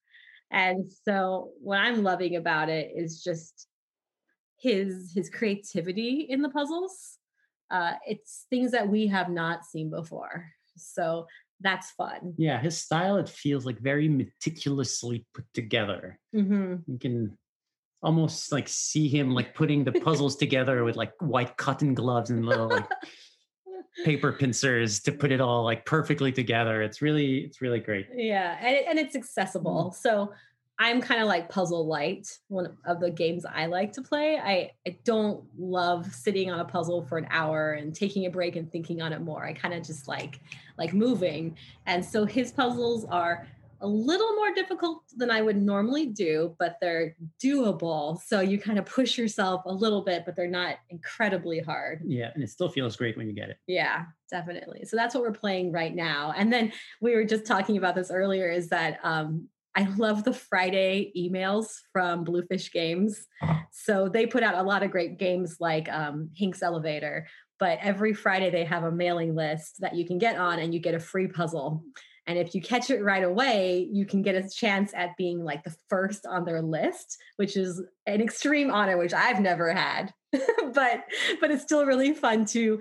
And 0.51 0.91
so 1.05 1.51
what 1.61 1.79
I'm 1.79 2.03
loving 2.03 2.37
about 2.37 2.69
it 2.69 2.91
is 2.97 3.23
just 3.23 3.67
his 4.59 5.13
his 5.15 5.29
creativity 5.29 6.27
in 6.29 6.41
the 6.43 6.49
puzzles. 6.49 7.19
Uh, 7.71 7.95
it's 8.07 8.47
things 8.51 8.73
that 8.73 8.89
we 8.89 9.07
have 9.09 9.29
not 9.29 9.65
seen 9.65 9.91
before. 9.91 10.47
So 10.77 11.27
that's 11.61 11.91
fun. 11.93 12.35
Yeah, 12.37 12.61
his 12.61 12.77
style, 12.79 13.17
it 13.17 13.29
feels 13.29 13.65
like 13.65 13.79
very 13.81 14.09
meticulously 14.09 15.25
put 15.35 15.45
together. 15.55 16.19
hmm 16.33 16.77
You 16.87 16.99
can 16.99 17.39
almost 18.03 18.53
like 18.53 18.69
see 18.69 19.09
him 19.09 19.31
like 19.33 19.55
putting 19.55 19.85
the 19.85 19.93
puzzles 19.93 20.37
together 20.45 20.85
with 20.85 20.97
like 20.97 21.13
white 21.21 21.57
cotton 21.57 21.95
gloves 21.95 22.31
and 22.31 22.45
little 22.45 22.69
like 22.69 22.89
paper 24.05 24.33
pincers 24.33 25.01
to 25.01 25.13
put 25.13 25.33
it 25.33 25.41
all 25.41 25.65
like 25.65 25.87
perfectly 25.87 26.31
together. 26.31 26.83
It's 26.83 27.01
really, 27.01 27.39
it's 27.39 27.63
really 27.63 27.81
great. 27.81 28.07
Yeah, 28.15 28.57
and, 28.61 28.77
it, 28.77 28.85
and 28.89 28.99
it's 28.99 29.17
accessible. 29.17 29.93
So 29.93 30.33
I'm 30.79 31.01
kind 31.01 31.23
of 31.23 31.27
like 31.27 31.49
puzzle 31.49 31.87
light. 31.87 32.29
One 32.49 32.77
of 32.85 33.01
the 33.01 33.11
games 33.11 33.47
I 33.47 33.67
like 33.67 33.93
to 33.93 34.03
play. 34.03 34.39
I 34.39 34.73
I 34.87 34.99
don't 35.05 35.45
love 35.59 36.13
sitting 36.13 36.51
on 36.51 36.61
a 36.61 36.65
puzzle 36.65 37.03
for 37.03 37.17
an 37.17 37.27
hour 37.31 37.73
and 37.73 37.95
taking 37.95 38.27
a 38.27 38.31
break 38.31 38.57
and 38.57 38.71
thinking 38.71 39.01
on 39.01 39.13
it 39.13 39.23
more. 39.23 39.45
I 39.45 39.55
kind 39.55 39.75
of 39.75 39.83
just 39.85 40.07
like 40.07 40.41
like 40.77 40.93
moving. 40.93 41.57
And 41.87 42.05
so 42.05 42.27
his 42.27 42.53
puzzles 42.53 43.07
are 43.07 43.47
a 43.81 43.87
little 43.87 44.35
more 44.37 44.53
difficult 44.55 45.03
than 45.17 45.31
I 45.31 45.43
would 45.43 45.57
normally 45.57 46.07
do, 46.07 46.55
but 46.59 46.79
they're 46.81 47.15
doable. 47.43 48.21
So 48.23 48.41
you 48.41 48.59
kind 48.59 48.79
of 48.79 48.87
push 48.87 49.19
yourself 49.19 49.63
a 49.67 49.73
little 49.73 50.03
bit, 50.03 50.25
but 50.25 50.35
they're 50.35 50.49
not 50.49 50.77
incredibly 50.89 51.61
hard. 51.61 52.03
Yeah, 52.05 52.31
and 52.35 52.43
it 52.43 52.51
still 52.51 52.69
feels 52.69 52.97
great 52.97 53.17
when 53.17 53.27
you 53.27 53.35
get 53.35 53.51
it. 53.51 53.59
Yeah, 53.67 54.05
definitely. 54.31 54.85
So 54.87 54.97
that's 54.97 55.15
what 55.15 55.23
we're 55.23 55.33
playing 55.33 55.73
right 55.73 55.95
now. 55.95 56.33
And 56.37 56.53
then 56.53 56.73
we 57.01 57.15
were 57.15 57.25
just 57.25 57.47
talking 57.47 57.77
about 57.77 57.95
this 57.95 58.11
earlier 58.11 58.49
is 58.49 58.69
that 58.69 58.99
um, 59.03 59.49
I 59.77 59.87
love 59.99 60.25
the 60.25 60.33
Friday 60.33 61.13
emails 61.15 61.67
from 61.93 62.25
Bluefish 62.25 62.73
Games. 62.73 63.27
So 63.71 64.09
they 64.09 64.27
put 64.27 64.43
out 64.43 64.55
a 64.55 64.63
lot 64.63 64.83
of 64.83 64.91
great 64.91 65.19
games 65.19 65.59
like 65.61 65.87
um, 65.93 66.31
Hink's 66.35 66.63
Elevator, 66.63 67.27
but 67.59 67.79
every 67.83 68.15
Friday 68.15 68.49
they 68.49 68.65
have 68.65 68.85
a 68.85 68.91
mailing 68.91 69.35
list 69.35 69.81
that 69.81 69.95
you 69.95 70.07
can 70.07 70.17
get 70.17 70.39
on 70.39 70.59
and 70.61 70.73
you 70.73 70.81
get 70.81 70.95
a 70.95 71.01
free 71.01 71.29
puzzle. 71.29 71.85
And 72.27 72.39
if 72.39 72.55
you 72.55 72.63
catch 72.63 72.91
it 72.91 73.05
right 73.05 73.23
away, 73.23 73.87
you 73.93 74.07
can 74.07 74.23
get 74.23 74.35
a 74.35 74.49
chance 74.49 74.93
at 74.95 75.17
being 75.19 75.45
like 75.45 75.63
the 75.63 75.77
first 75.89 76.27
on 76.27 76.47
their 76.47 76.63
list, 76.63 77.19
which 77.37 77.57
is 77.57 77.83
an 78.07 78.23
extreme 78.23 78.71
honor, 78.71 78.97
which 78.97 79.13
I've 79.13 79.41
never 79.41 79.73
had. 79.73 80.13
but 80.33 81.05
but 81.41 81.51
it's 81.51 81.63
still 81.63 81.85
really 81.85 82.15
fun 82.15 82.47
to 82.47 82.81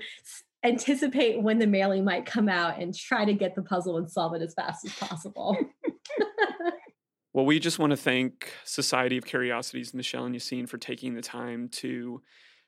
anticipate 0.63 1.41
when 1.43 1.59
the 1.59 1.67
mailing 1.67 2.03
might 2.03 2.25
come 2.25 2.49
out 2.49 2.81
and 2.81 2.95
try 2.95 3.23
to 3.23 3.33
get 3.33 3.53
the 3.53 3.61
puzzle 3.61 3.97
and 3.97 4.09
solve 4.09 4.33
it 4.33 4.41
as 4.41 4.53
fast 4.55 4.83
as 4.85 4.93
possible. 4.95 5.55
Well, 7.35 7.45
we 7.45 7.59
just 7.59 7.79
want 7.79 7.91
to 7.91 7.97
thank 7.97 8.53
Society 8.63 9.17
of 9.17 9.25
Curiosities, 9.25 9.93
Michelle 9.93 10.23
and 10.23 10.33
Yassine, 10.33 10.69
for 10.69 10.77
taking 10.77 11.15
the 11.15 11.21
time 11.21 11.67
to 11.83 12.21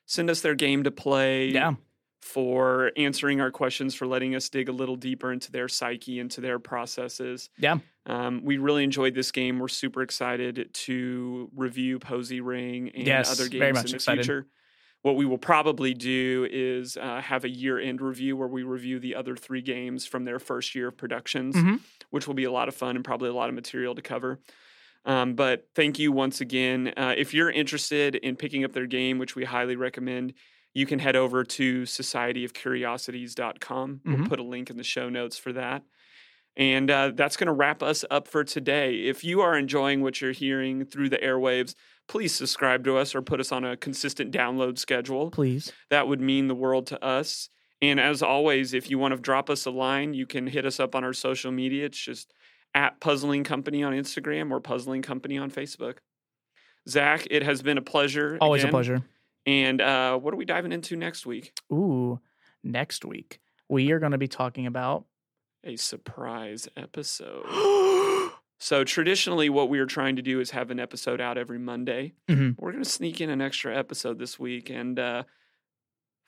send 0.04 0.28
us 0.28 0.42
their 0.42 0.54
game 0.54 0.84
to 0.84 0.90
play. 0.90 1.48
Yeah. 1.48 1.72
For 2.20 2.92
answering 2.96 3.40
our 3.40 3.50
questions, 3.50 3.94
for 3.94 4.06
letting 4.06 4.34
us 4.34 4.50
dig 4.50 4.68
a 4.68 4.72
little 4.72 4.96
deeper 4.96 5.32
into 5.32 5.50
their 5.50 5.68
psyche, 5.68 6.18
into 6.18 6.42
their 6.42 6.58
processes. 6.58 7.48
Yeah. 7.56 7.78
Um, 8.04 8.42
we 8.44 8.58
really 8.58 8.84
enjoyed 8.84 9.14
this 9.14 9.30
game. 9.32 9.58
We're 9.58 9.68
super 9.68 10.02
excited 10.02 10.68
to 10.74 11.48
review 11.56 11.98
Posy 11.98 12.42
Ring 12.42 12.90
and 12.94 13.06
Yes, 13.06 13.30
other 13.32 13.48
games 13.48 13.78
in 13.78 13.86
the 13.86 13.94
excited. 13.94 14.24
future. 14.26 14.46
What 15.02 15.14
we 15.16 15.24
will 15.24 15.38
probably 15.38 15.94
do 15.94 16.46
is 16.50 16.96
uh, 16.98 17.22
have 17.22 17.44
a 17.44 17.48
year 17.48 17.78
end 17.78 18.02
review 18.02 18.36
where 18.36 18.48
we 18.48 18.64
review 18.64 18.98
the 18.98 19.14
other 19.14 19.34
three 19.36 19.62
games 19.62 20.04
from 20.04 20.24
their 20.24 20.40
first 20.40 20.74
year 20.74 20.88
of 20.88 20.96
productions, 20.98 21.54
Mhm. 21.54 21.80
Which 22.10 22.26
will 22.26 22.34
be 22.34 22.44
a 22.44 22.50
lot 22.52 22.68
of 22.68 22.74
fun 22.74 22.96
and 22.96 23.04
probably 23.04 23.28
a 23.28 23.34
lot 23.34 23.48
of 23.48 23.54
material 23.54 23.94
to 23.94 24.02
cover. 24.02 24.40
Um, 25.04 25.34
but 25.34 25.68
thank 25.74 25.98
you 25.98 26.12
once 26.12 26.40
again. 26.40 26.92
Uh, 26.96 27.14
if 27.16 27.32
you're 27.32 27.50
interested 27.50 28.14
in 28.16 28.36
picking 28.36 28.64
up 28.64 28.72
their 28.72 28.86
game, 28.86 29.18
which 29.18 29.34
we 29.36 29.44
highly 29.44 29.76
recommend, 29.76 30.34
you 30.74 30.86
can 30.86 30.98
head 30.98 31.16
over 31.16 31.44
to 31.44 31.82
societyofcuriosities.com. 32.78 34.00
We'll 34.04 34.16
Mhm. 34.16 34.28
put 34.28 34.38
a 34.38 34.42
link 34.42 34.70
in 34.70 34.76
the 34.76 34.84
show 34.84 35.08
notes 35.08 35.38
for 35.38 35.52
that. 35.52 35.82
And 36.56 36.90
uh, 36.90 37.12
that's 37.14 37.36
going 37.36 37.46
to 37.46 37.52
wrap 37.52 37.82
us 37.82 38.04
up 38.10 38.26
for 38.26 38.42
today. 38.42 39.02
If 39.02 39.22
you 39.22 39.40
are 39.42 39.56
enjoying 39.56 40.02
what 40.02 40.20
you're 40.20 40.32
hearing 40.32 40.84
through 40.84 41.08
the 41.10 41.18
airwaves, 41.18 41.74
please 42.08 42.34
subscribe 42.34 42.84
to 42.84 42.96
us 42.96 43.14
or 43.14 43.22
put 43.22 43.38
us 43.38 43.52
on 43.52 43.64
a 43.64 43.76
consistent 43.76 44.32
download 44.32 44.76
schedule. 44.78 45.30
Please. 45.30 45.72
That 45.90 46.08
would 46.08 46.20
mean 46.20 46.48
the 46.48 46.54
world 46.56 46.86
to 46.88 47.02
us. 47.02 47.48
And 47.80 48.00
as 48.00 48.22
always, 48.22 48.74
if 48.74 48.90
you 48.90 48.98
want 48.98 49.14
to 49.14 49.20
drop 49.20 49.48
us 49.48 49.64
a 49.66 49.70
line, 49.70 50.14
you 50.14 50.26
can 50.26 50.46
hit 50.46 50.66
us 50.66 50.80
up 50.80 50.94
on 50.94 51.04
our 51.04 51.12
social 51.12 51.52
media. 51.52 51.86
It's 51.86 51.98
just 51.98 52.34
at 52.74 53.00
Puzzling 53.00 53.44
Company 53.44 53.82
on 53.82 53.92
Instagram 53.92 54.50
or 54.50 54.60
Puzzling 54.60 55.02
Company 55.02 55.38
on 55.38 55.50
Facebook. 55.50 55.98
Zach, 56.88 57.26
it 57.30 57.42
has 57.42 57.62
been 57.62 57.78
a 57.78 57.82
pleasure. 57.82 58.38
Always 58.40 58.62
again. 58.62 58.70
a 58.70 58.72
pleasure. 58.72 59.02
And 59.46 59.80
uh, 59.80 60.18
what 60.18 60.34
are 60.34 60.36
we 60.36 60.44
diving 60.44 60.72
into 60.72 60.96
next 60.96 61.24
week? 61.24 61.52
Ooh, 61.72 62.20
next 62.64 63.04
week 63.04 63.40
we 63.68 63.92
are 63.92 63.98
going 63.98 64.12
to 64.12 64.18
be 64.18 64.28
talking 64.28 64.66
about. 64.66 65.04
A 65.64 65.76
surprise 65.76 66.68
episode. 66.76 67.44
So 68.60 68.82
traditionally, 68.82 69.48
what 69.50 69.68
we 69.68 69.78
are 69.78 69.86
trying 69.86 70.16
to 70.16 70.22
do 70.22 70.40
is 70.40 70.50
have 70.50 70.72
an 70.72 70.80
episode 70.80 71.20
out 71.20 71.38
every 71.38 71.60
Monday. 71.60 72.14
Mhm. 72.28 72.56
We're 72.58 72.72
going 72.72 72.82
to 72.82 72.90
sneak 72.90 73.20
in 73.20 73.30
an 73.30 73.40
extra 73.40 73.76
episode 73.76 74.18
this 74.18 74.36
week 74.36 74.68
and 74.68 74.98
uh, 74.98 75.22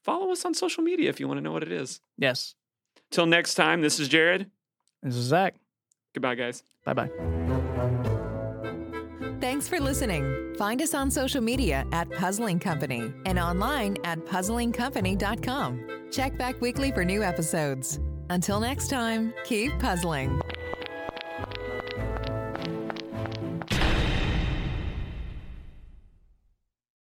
follow 0.03 0.31
us 0.33 0.45
on 0.45 0.55
social 0.55 0.83
media 0.83 1.09
if 1.11 1.21
you 1.21 1.29
want 1.29 1.39
to 1.39 1.43
know 1.43 1.53
what 1.53 1.63
it 1.63 1.73
is. 1.73 2.01
yes, 2.17 2.55
Till 3.11 3.27
next 3.27 3.55
time, 3.55 3.81
this 3.81 3.99
is 3.99 4.09
Jared. 4.09 4.49
this 5.03 5.17
is 5.17 5.25
Zach. 5.27 5.57
Goodbye, 6.15 6.37
guys. 6.37 6.63
Bye 6.85 6.93
bye. 6.95 7.11
Thanks 9.41 9.69
for 9.69 9.81
listening. 9.81 10.55
Find 10.57 10.81
us 10.83 10.95
on 10.95 11.11
social 11.11 11.41
media 11.41 11.87
at 11.93 12.11
Puzzling 12.11 12.59
Company 12.61 13.13
and 13.27 13.39
online 13.39 13.97
at 14.05 14.19
puzzlingcompany.com. 14.27 15.87
Check 16.13 16.37
back 16.39 16.61
weekly 16.61 16.93
for 16.93 17.05
new 17.05 17.23
episodes. 17.23 17.99
Until 18.29 18.61
next 18.61 18.89
time, 18.89 19.33
keep 19.45 19.77
puzzling. 19.79 20.41